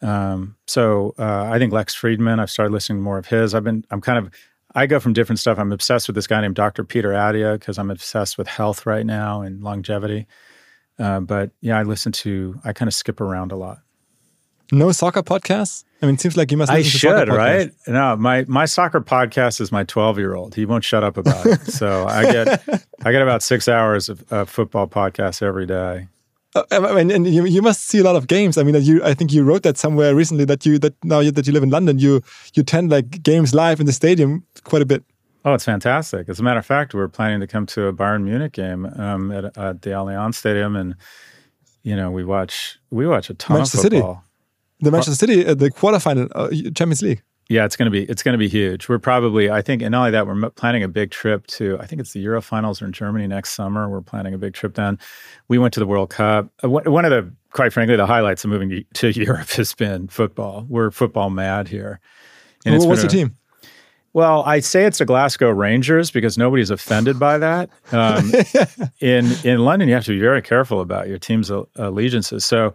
Um, 0.00 0.56
so 0.66 1.14
uh, 1.18 1.44
I 1.50 1.58
think 1.58 1.72
Lex 1.72 1.94
Fridman, 1.94 2.40
I've 2.40 2.50
started 2.50 2.72
listening 2.72 3.02
more 3.02 3.18
of 3.18 3.26
his. 3.26 3.54
I've 3.54 3.64
been, 3.64 3.84
I'm 3.90 4.00
kind 4.00 4.18
of, 4.18 4.32
I 4.74 4.86
go 4.86 4.98
from 4.98 5.12
different 5.12 5.38
stuff. 5.38 5.58
I'm 5.58 5.72
obsessed 5.72 6.08
with 6.08 6.16
this 6.16 6.26
guy 6.26 6.40
named 6.40 6.56
Dr. 6.56 6.84
Peter 6.84 7.10
Attia 7.10 7.58
because 7.58 7.78
I'm 7.78 7.90
obsessed 7.90 8.36
with 8.36 8.48
health 8.48 8.86
right 8.86 9.06
now 9.06 9.42
and 9.42 9.62
longevity. 9.62 10.26
Uh, 10.98 11.20
but 11.20 11.50
yeah, 11.60 11.78
I 11.78 11.82
listen 11.82 12.12
to, 12.12 12.60
I 12.64 12.72
kind 12.72 12.88
of 12.88 12.94
skip 12.94 13.20
around 13.20 13.52
a 13.52 13.56
lot. 13.56 13.78
No 14.72 14.90
soccer 14.92 15.22
podcasts? 15.22 15.84
I 16.02 16.06
mean, 16.06 16.16
it 16.16 16.20
seems 16.20 16.36
like 16.36 16.50
you 16.50 16.56
must. 16.56 16.70
I 16.70 16.82
should, 16.82 17.28
right? 17.28 17.70
No, 17.86 18.16
my 18.16 18.44
my 18.48 18.64
soccer 18.64 19.00
podcast 19.00 19.60
is 19.60 19.70
my 19.70 19.84
twelve 19.84 20.18
year 20.18 20.34
old. 20.34 20.54
He 20.54 20.64
won't 20.64 20.84
shut 20.84 21.04
up 21.04 21.16
about 21.16 21.46
it. 21.46 21.60
So 21.66 22.06
I 22.06 22.30
get 22.32 22.62
I 23.04 23.12
get 23.12 23.22
about 23.22 23.42
six 23.42 23.68
hours 23.68 24.08
of, 24.08 24.24
of 24.32 24.48
football 24.48 24.86
podcasts 24.88 25.42
every 25.42 25.66
day. 25.66 26.08
Uh, 26.54 26.62
I 26.70 26.94
mean, 26.94 27.10
and 27.10 27.26
you, 27.26 27.44
you 27.44 27.62
must 27.62 27.86
see 27.86 27.98
a 27.98 28.04
lot 28.04 28.16
of 28.16 28.26
games. 28.26 28.56
I 28.56 28.62
mean, 28.62 28.74
you 28.82 29.02
I 29.04 29.14
think 29.14 29.32
you 29.32 29.44
wrote 29.44 29.62
that 29.64 29.76
somewhere 29.76 30.14
recently 30.14 30.44
that 30.46 30.64
you 30.64 30.78
that 30.78 30.94
now 31.04 31.22
that 31.22 31.46
you 31.46 31.52
live 31.52 31.62
in 31.62 31.70
London, 31.70 31.98
you 31.98 32.22
you 32.54 32.62
attend 32.62 32.90
like 32.90 33.22
games 33.22 33.54
live 33.54 33.80
in 33.80 33.86
the 33.86 33.92
stadium 33.92 34.44
quite 34.64 34.82
a 34.82 34.86
bit. 34.86 35.04
Oh, 35.44 35.52
it's 35.52 35.64
fantastic. 35.64 36.28
As 36.28 36.40
a 36.40 36.42
matter 36.42 36.58
of 36.58 36.66
fact, 36.66 36.94
we're 36.94 37.08
planning 37.08 37.40
to 37.40 37.46
come 37.46 37.66
to 37.66 37.86
a 37.86 37.92
Bayern 37.92 38.24
Munich 38.24 38.52
game 38.52 38.86
um, 38.96 39.30
at, 39.30 39.44
at, 39.58 39.82
the 39.82 39.90
Allianz 39.90 40.34
Stadium, 40.36 40.74
and 40.74 40.94
you 41.82 41.94
know 41.94 42.10
we 42.10 42.24
watch 42.24 42.78
we 42.90 43.06
watch 43.06 43.30
a 43.30 43.34
ton 43.34 43.58
Manchester 43.58 43.78
of 43.78 43.92
football. 43.92 44.14
City. 44.14 44.24
The 44.80 44.90
Manchester 44.90 45.26
City, 45.26 45.46
uh, 45.46 45.54
the 45.54 45.70
quarterfinal 45.70 46.30
uh, 46.34 46.48
Champions 46.74 47.02
League. 47.02 47.22
Yeah, 47.50 47.66
it's 47.66 47.76
gonna 47.76 47.90
be 47.90 48.04
it's 48.04 48.22
gonna 48.22 48.38
be 48.38 48.48
huge. 48.48 48.88
We're 48.88 48.98
probably 48.98 49.50
I 49.50 49.60
think, 49.60 49.82
and 49.82 49.92
not 49.92 49.98
only 50.00 50.10
that, 50.12 50.26
we're 50.26 50.48
planning 50.50 50.82
a 50.82 50.88
big 50.88 51.10
trip 51.10 51.46
to 51.48 51.78
I 51.78 51.86
think 51.86 52.00
it's 52.00 52.14
the 52.14 52.20
Euro 52.20 52.40
Finals 52.40 52.80
are 52.80 52.86
in 52.86 52.92
Germany 52.92 53.26
next 53.26 53.50
summer. 53.50 53.88
We're 53.88 54.00
planning 54.00 54.32
a 54.32 54.38
big 54.38 54.54
trip 54.54 54.72
down. 54.72 54.98
We 55.48 55.58
went 55.58 55.74
to 55.74 55.80
the 55.80 55.86
World 55.86 56.08
Cup. 56.08 56.48
Uh, 56.64 56.70
one 56.70 57.04
of 57.04 57.10
the 57.10 57.30
quite 57.50 57.72
frankly 57.72 57.96
the 57.96 58.06
highlights 58.06 58.44
of 58.44 58.50
moving 58.50 58.84
to 58.94 59.08
Europe 59.20 59.50
has 59.50 59.74
been 59.74 60.08
football. 60.08 60.64
We're 60.70 60.90
football 60.90 61.28
mad 61.28 61.68
here. 61.68 62.00
And 62.64 62.78
well, 62.78 62.88
what's 62.88 63.02
the 63.02 63.08
team? 63.08 63.36
Well, 64.14 64.44
I 64.44 64.60
say 64.60 64.84
it's 64.84 64.98
the 64.98 65.04
Glasgow 65.04 65.50
Rangers 65.50 66.12
because 66.12 66.38
nobody's 66.38 66.70
offended 66.70 67.18
by 67.18 67.36
that. 67.38 67.68
Um, 67.90 68.32
in 69.00 69.32
in 69.42 69.64
London, 69.64 69.88
you 69.88 69.94
have 69.94 70.04
to 70.04 70.12
be 70.12 70.20
very 70.20 70.40
careful 70.40 70.80
about 70.80 71.08
your 71.08 71.18
team's 71.18 71.50
allegiances. 71.50 72.44
So, 72.44 72.74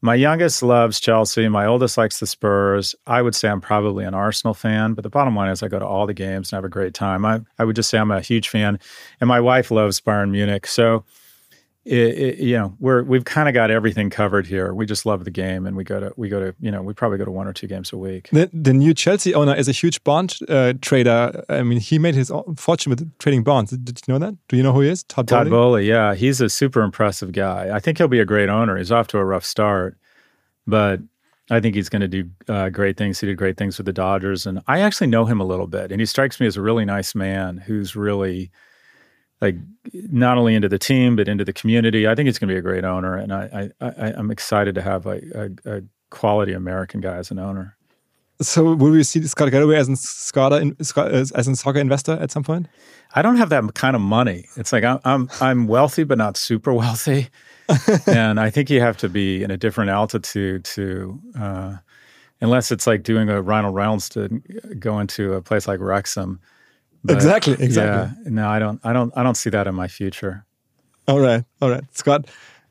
my 0.00 0.14
youngest 0.14 0.62
loves 0.62 0.98
Chelsea. 0.98 1.46
My 1.48 1.66
oldest 1.66 1.98
likes 1.98 2.20
the 2.20 2.26
Spurs. 2.26 2.94
I 3.06 3.20
would 3.20 3.34
say 3.34 3.50
I'm 3.50 3.60
probably 3.60 4.06
an 4.06 4.14
Arsenal 4.14 4.54
fan, 4.54 4.94
but 4.94 5.02
the 5.02 5.10
bottom 5.10 5.36
line 5.36 5.50
is 5.50 5.62
I 5.62 5.68
go 5.68 5.78
to 5.78 5.86
all 5.86 6.06
the 6.06 6.14
games 6.14 6.50
and 6.50 6.56
have 6.56 6.64
a 6.64 6.70
great 6.70 6.94
time. 6.94 7.26
I, 7.26 7.42
I 7.58 7.64
would 7.64 7.76
just 7.76 7.90
say 7.90 7.98
I'm 7.98 8.10
a 8.10 8.22
huge 8.22 8.48
fan, 8.48 8.78
and 9.20 9.28
my 9.28 9.40
wife 9.40 9.70
loves 9.70 10.00
Bayern 10.00 10.30
Munich. 10.30 10.66
So 10.66 11.04
it, 11.88 12.18
it, 12.18 12.38
you 12.40 12.54
know 12.54 12.74
we're 12.78 13.02
we've 13.02 13.24
kind 13.24 13.48
of 13.48 13.54
got 13.54 13.70
everything 13.70 14.10
covered 14.10 14.46
here. 14.46 14.74
We 14.74 14.84
just 14.84 15.06
love 15.06 15.24
the 15.24 15.30
game, 15.30 15.66
and 15.66 15.74
we 15.74 15.84
go 15.84 15.98
to 15.98 16.12
we 16.18 16.28
go 16.28 16.38
to 16.38 16.54
you 16.60 16.70
know 16.70 16.82
we 16.82 16.92
probably 16.92 17.16
go 17.16 17.24
to 17.24 17.30
one 17.30 17.46
or 17.46 17.54
two 17.54 17.66
games 17.66 17.94
a 17.94 17.96
week. 17.96 18.28
The, 18.30 18.50
the 18.52 18.74
new 18.74 18.92
Chelsea 18.92 19.34
owner 19.34 19.54
is 19.54 19.68
a 19.68 19.72
huge 19.72 20.04
bond 20.04 20.38
uh, 20.50 20.74
trader. 20.82 21.44
I 21.48 21.62
mean, 21.62 21.80
he 21.80 21.98
made 21.98 22.14
his 22.14 22.30
fortune 22.56 22.90
with 22.90 23.18
trading 23.18 23.42
bonds. 23.42 23.70
Did 23.70 24.02
you 24.06 24.12
know 24.12 24.18
that? 24.18 24.36
Do 24.48 24.58
you 24.58 24.62
know 24.62 24.74
who 24.74 24.82
he 24.82 24.90
is? 24.90 25.02
Todd, 25.04 25.28
Todd 25.28 25.48
Boehly. 25.48 25.88
Yeah, 25.88 26.14
he's 26.14 26.42
a 26.42 26.50
super 26.50 26.82
impressive 26.82 27.32
guy. 27.32 27.70
I 27.74 27.80
think 27.80 27.96
he'll 27.96 28.06
be 28.06 28.20
a 28.20 28.26
great 28.26 28.50
owner. 28.50 28.76
He's 28.76 28.92
off 28.92 29.06
to 29.08 29.18
a 29.18 29.24
rough 29.24 29.44
start, 29.44 29.96
but 30.66 31.00
I 31.50 31.60
think 31.60 31.74
he's 31.74 31.88
going 31.88 32.02
to 32.02 32.08
do 32.08 32.28
uh, 32.48 32.68
great 32.68 32.98
things. 32.98 33.18
He 33.18 33.26
did 33.26 33.38
great 33.38 33.56
things 33.56 33.78
with 33.78 33.86
the 33.86 33.94
Dodgers, 33.94 34.46
and 34.46 34.60
I 34.66 34.80
actually 34.80 35.06
know 35.06 35.24
him 35.24 35.40
a 35.40 35.46
little 35.46 35.66
bit, 35.66 35.90
and 35.90 36.02
he 36.02 36.06
strikes 36.06 36.38
me 36.38 36.46
as 36.46 36.58
a 36.58 36.62
really 36.62 36.84
nice 36.84 37.14
man 37.14 37.56
who's 37.56 37.96
really 37.96 38.50
like 39.40 39.56
not 39.92 40.38
only 40.38 40.54
into 40.54 40.68
the 40.68 40.78
team 40.78 41.16
but 41.16 41.28
into 41.28 41.44
the 41.44 41.52
community. 41.52 42.08
I 42.08 42.14
think 42.14 42.26
he's 42.26 42.38
going 42.38 42.48
to 42.48 42.54
be 42.54 42.58
a 42.58 42.62
great 42.62 42.84
owner, 42.84 43.16
and 43.16 43.32
I, 43.32 43.70
I, 43.80 43.86
I 43.86 44.18
am 44.18 44.30
excited 44.30 44.74
to 44.74 44.82
have 44.82 45.06
a, 45.06 45.20
a, 45.34 45.76
a, 45.76 45.82
quality 46.10 46.54
American 46.54 47.02
guy 47.02 47.16
as 47.16 47.30
an 47.30 47.38
owner. 47.38 47.76
So 48.40 48.74
will 48.74 48.92
we 48.92 49.02
see 49.02 49.22
Scott 49.24 49.50
Galloway 49.50 49.76
as 49.76 49.88
a 49.88 49.96
Scott 49.96 50.52
as 51.12 51.32
a 51.32 51.56
soccer 51.56 51.80
investor 51.80 52.12
at 52.12 52.30
some 52.30 52.44
point? 52.44 52.68
I 53.14 53.22
don't 53.22 53.36
have 53.36 53.48
that 53.50 53.74
kind 53.74 53.96
of 53.96 54.02
money. 54.02 54.46
It's 54.56 54.72
like 54.72 54.84
I'm 54.84 55.00
I'm, 55.04 55.30
I'm 55.40 55.66
wealthy 55.66 56.04
but 56.04 56.18
not 56.18 56.36
super 56.36 56.72
wealthy, 56.72 57.28
and 58.06 58.40
I 58.40 58.50
think 58.50 58.70
you 58.70 58.80
have 58.80 58.96
to 58.98 59.08
be 59.08 59.42
in 59.42 59.50
a 59.50 59.56
different 59.56 59.90
altitude 59.90 60.64
to, 60.64 61.20
uh, 61.38 61.76
unless 62.40 62.70
it's 62.70 62.86
like 62.86 63.02
doing 63.02 63.28
a 63.28 63.42
Ronald 63.42 63.74
Reynolds 63.74 64.08
to 64.10 64.28
go 64.78 65.00
into 65.00 65.34
a 65.34 65.42
place 65.42 65.66
like 65.68 65.80
Wrexham. 65.80 66.40
But 67.04 67.16
exactly. 67.16 67.54
Exactly. 67.58 68.16
Yeah, 68.24 68.30
no, 68.30 68.48
I 68.48 68.58
don't. 68.58 68.80
I 68.84 68.92
don't. 68.92 69.12
I 69.16 69.22
don't 69.22 69.36
see 69.36 69.50
that 69.50 69.66
in 69.66 69.74
my 69.74 69.88
future. 69.88 70.44
All 71.06 71.20
right. 71.20 71.44
All 71.62 71.70
right, 71.70 71.84
Scott. 71.92 72.26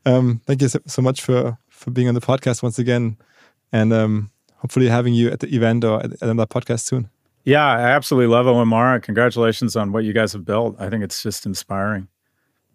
Um, 0.05 0.41
thank 0.45 0.61
you 0.61 0.67
so, 0.67 0.79
so 0.85 1.01
much 1.01 1.21
for 1.21 1.57
for 1.69 1.91
being 1.91 2.07
on 2.07 2.13
the 2.13 2.21
podcast 2.21 2.61
once 2.63 2.79
again, 2.79 3.17
and 3.71 3.93
um, 3.93 4.31
hopefully 4.57 4.89
having 4.89 5.13
you 5.13 5.29
at 5.29 5.39
the 5.39 5.47
event 5.55 5.83
or 5.83 6.03
at 6.03 6.21
another 6.21 6.45
podcast 6.45 6.81
soon. 6.81 7.09
Yeah, 7.45 7.65
I 7.65 7.91
absolutely 7.91 8.27
love 8.27 8.45
OMR. 8.45 9.01
Congratulations 9.01 9.75
on 9.77 9.93
what 9.93 10.03
you 10.03 10.11
guys 10.11 10.33
have 10.33 10.43
built. 10.43 10.75
I 10.79 10.89
think 10.89 11.03
it's 11.03 11.23
just 11.23 11.45
inspiring. 11.45 12.09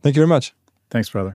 Thank 0.02 0.16
you 0.16 0.20
very 0.20 0.28
much. 0.28 0.54
Thanks, 0.90 1.10
brother. 1.10 1.34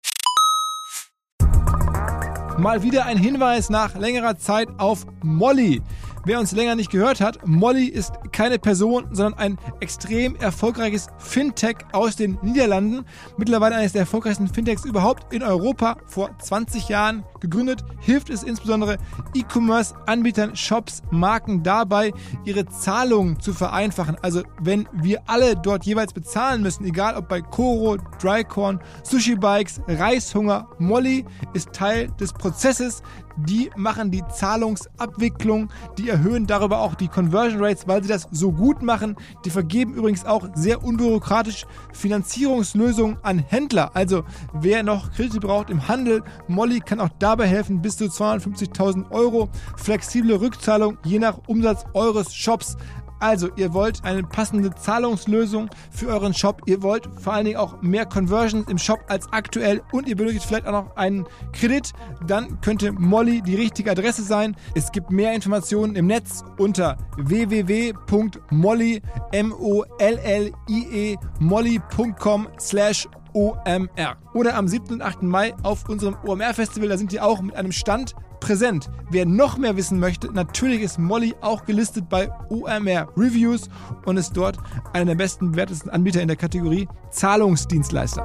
Mal 2.58 2.82
wieder 2.84 3.06
ein 3.06 3.18
Hinweis 3.18 3.68
nach 3.70 3.96
längerer 3.96 4.38
Zeit 4.38 4.68
auf 4.78 5.06
Mollie. 5.22 5.82
Wer 6.26 6.40
uns 6.40 6.52
länger 6.52 6.74
nicht 6.74 6.90
gehört 6.90 7.20
hat, 7.20 7.46
Molly 7.46 7.84
ist 7.84 8.12
keine 8.32 8.58
Person, 8.58 9.08
sondern 9.12 9.38
ein 9.38 9.58
extrem 9.80 10.36
erfolgreiches 10.36 11.08
Fintech 11.18 11.76
aus 11.92 12.16
den 12.16 12.38
Niederlanden. 12.40 13.04
Mittlerweile 13.36 13.76
eines 13.76 13.92
der 13.92 14.00
erfolgreichsten 14.00 14.48
Fintechs 14.48 14.86
überhaupt 14.86 15.34
in 15.34 15.42
Europa. 15.42 15.98
Vor 16.06 16.30
20 16.38 16.88
Jahren 16.88 17.24
gegründet, 17.40 17.84
hilft 18.00 18.30
es 18.30 18.42
insbesondere 18.42 18.96
E-Commerce-Anbietern, 19.34 20.56
Shops, 20.56 21.02
Marken 21.10 21.62
dabei, 21.62 22.10
ihre 22.46 22.64
Zahlungen 22.64 23.38
zu 23.38 23.52
vereinfachen. 23.52 24.16
Also 24.22 24.44
wenn 24.62 24.88
wir 24.94 25.22
alle 25.26 25.56
dort 25.56 25.84
jeweils 25.84 26.14
bezahlen 26.14 26.62
müssen, 26.62 26.86
egal 26.86 27.16
ob 27.16 27.28
bei 27.28 27.42
Koro, 27.42 27.98
Drycorn, 28.18 28.80
Sushi 29.02 29.34
Bikes, 29.34 29.82
Reishunger, 29.86 30.68
Molly 30.78 31.26
ist 31.52 31.74
Teil 31.74 32.08
des 32.18 32.32
Prozesses. 32.32 33.02
Die 33.36 33.70
machen 33.76 34.10
die 34.10 34.22
Zahlungsabwicklung, 34.32 35.68
die 35.98 36.08
erhöhen 36.08 36.46
darüber 36.46 36.80
auch 36.80 36.94
die 36.94 37.08
Conversion 37.08 37.62
Rates, 37.62 37.88
weil 37.88 38.02
sie 38.02 38.08
das 38.08 38.28
so 38.30 38.52
gut 38.52 38.82
machen. 38.82 39.16
Die 39.44 39.50
vergeben 39.50 39.94
übrigens 39.94 40.24
auch 40.24 40.48
sehr 40.54 40.84
unbürokratisch 40.84 41.66
Finanzierungslösungen 41.92 43.18
an 43.22 43.38
Händler. 43.38 43.90
Also 43.94 44.24
wer 44.52 44.82
noch 44.82 45.10
Kredite 45.12 45.40
braucht 45.40 45.70
im 45.70 45.88
Handel, 45.88 46.22
Molly 46.48 46.80
kann 46.80 47.00
auch 47.00 47.10
dabei 47.18 47.46
helfen, 47.46 47.82
bis 47.82 47.96
zu 47.96 48.04
250.000 48.04 49.10
Euro. 49.10 49.48
Flexible 49.76 50.40
Rückzahlung 50.40 50.98
je 51.04 51.18
nach 51.18 51.38
Umsatz 51.46 51.84
eures 51.94 52.34
Shops. 52.34 52.76
Also, 53.24 53.48
ihr 53.56 53.72
wollt 53.72 54.04
eine 54.04 54.22
passende 54.22 54.74
Zahlungslösung 54.74 55.70
für 55.90 56.08
euren 56.08 56.34
Shop. 56.34 56.60
Ihr 56.66 56.82
wollt 56.82 57.08
vor 57.18 57.32
allen 57.32 57.46
Dingen 57.46 57.56
auch 57.56 57.80
mehr 57.80 58.04
Conversions 58.04 58.68
im 58.68 58.76
Shop 58.76 58.98
als 59.08 59.32
aktuell 59.32 59.80
und 59.92 60.06
ihr 60.06 60.14
benötigt 60.14 60.44
vielleicht 60.44 60.66
auch 60.66 60.72
noch 60.72 60.94
einen 60.96 61.24
Kredit. 61.54 61.94
Dann 62.26 62.60
könnte 62.60 62.92
Molly 62.92 63.40
die 63.40 63.54
richtige 63.54 63.92
Adresse 63.92 64.22
sein. 64.22 64.54
Es 64.74 64.92
gibt 64.92 65.10
mehr 65.10 65.32
Informationen 65.32 65.96
im 65.96 66.06
Netz 66.06 66.44
unter 66.58 66.98
www.molly, 67.16 69.00
M-O-L-L-I-E, 69.32 71.16
molly.com 71.40 72.48
slash 72.60 73.08
OMR. 73.32 74.16
Oder 74.34 74.54
am 74.54 74.68
7. 74.68 74.92
und 74.92 75.02
8. 75.02 75.22
Mai 75.22 75.54
auf 75.62 75.88
unserem 75.88 76.16
OMR-Festival, 76.24 76.90
da 76.90 76.98
sind 76.98 77.10
die 77.10 77.20
auch 77.20 77.40
mit 77.40 77.56
einem 77.56 77.72
Stand 77.72 78.14
präsent. 78.44 78.90
Wer 79.10 79.24
noch 79.24 79.56
mehr 79.56 79.76
wissen 79.76 79.98
möchte, 79.98 80.30
natürlich 80.30 80.82
ist 80.82 80.98
Molly 80.98 81.34
auch 81.40 81.64
gelistet 81.64 82.10
bei 82.10 82.30
OMR 82.50 83.08
Reviews 83.16 83.70
und 84.04 84.18
ist 84.18 84.32
dort 84.36 84.58
einer 84.92 85.06
der 85.06 85.14
besten 85.14 85.52
bewertesten 85.52 85.88
Anbieter 85.88 86.20
in 86.20 86.28
der 86.28 86.36
Kategorie 86.36 86.86
Zahlungsdienstleister. 87.10 88.22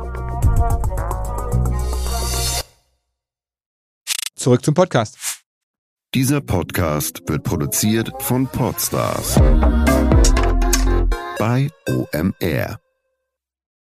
Zurück 4.36 4.64
zum 4.64 4.74
Podcast. 4.74 5.18
Dieser 6.14 6.42
Podcast 6.42 7.22
wird 7.28 7.44
produziert 7.44 8.12
von 8.20 8.46
Podstars 8.48 9.36
bei 11.38 11.70
OMR. 11.88 12.80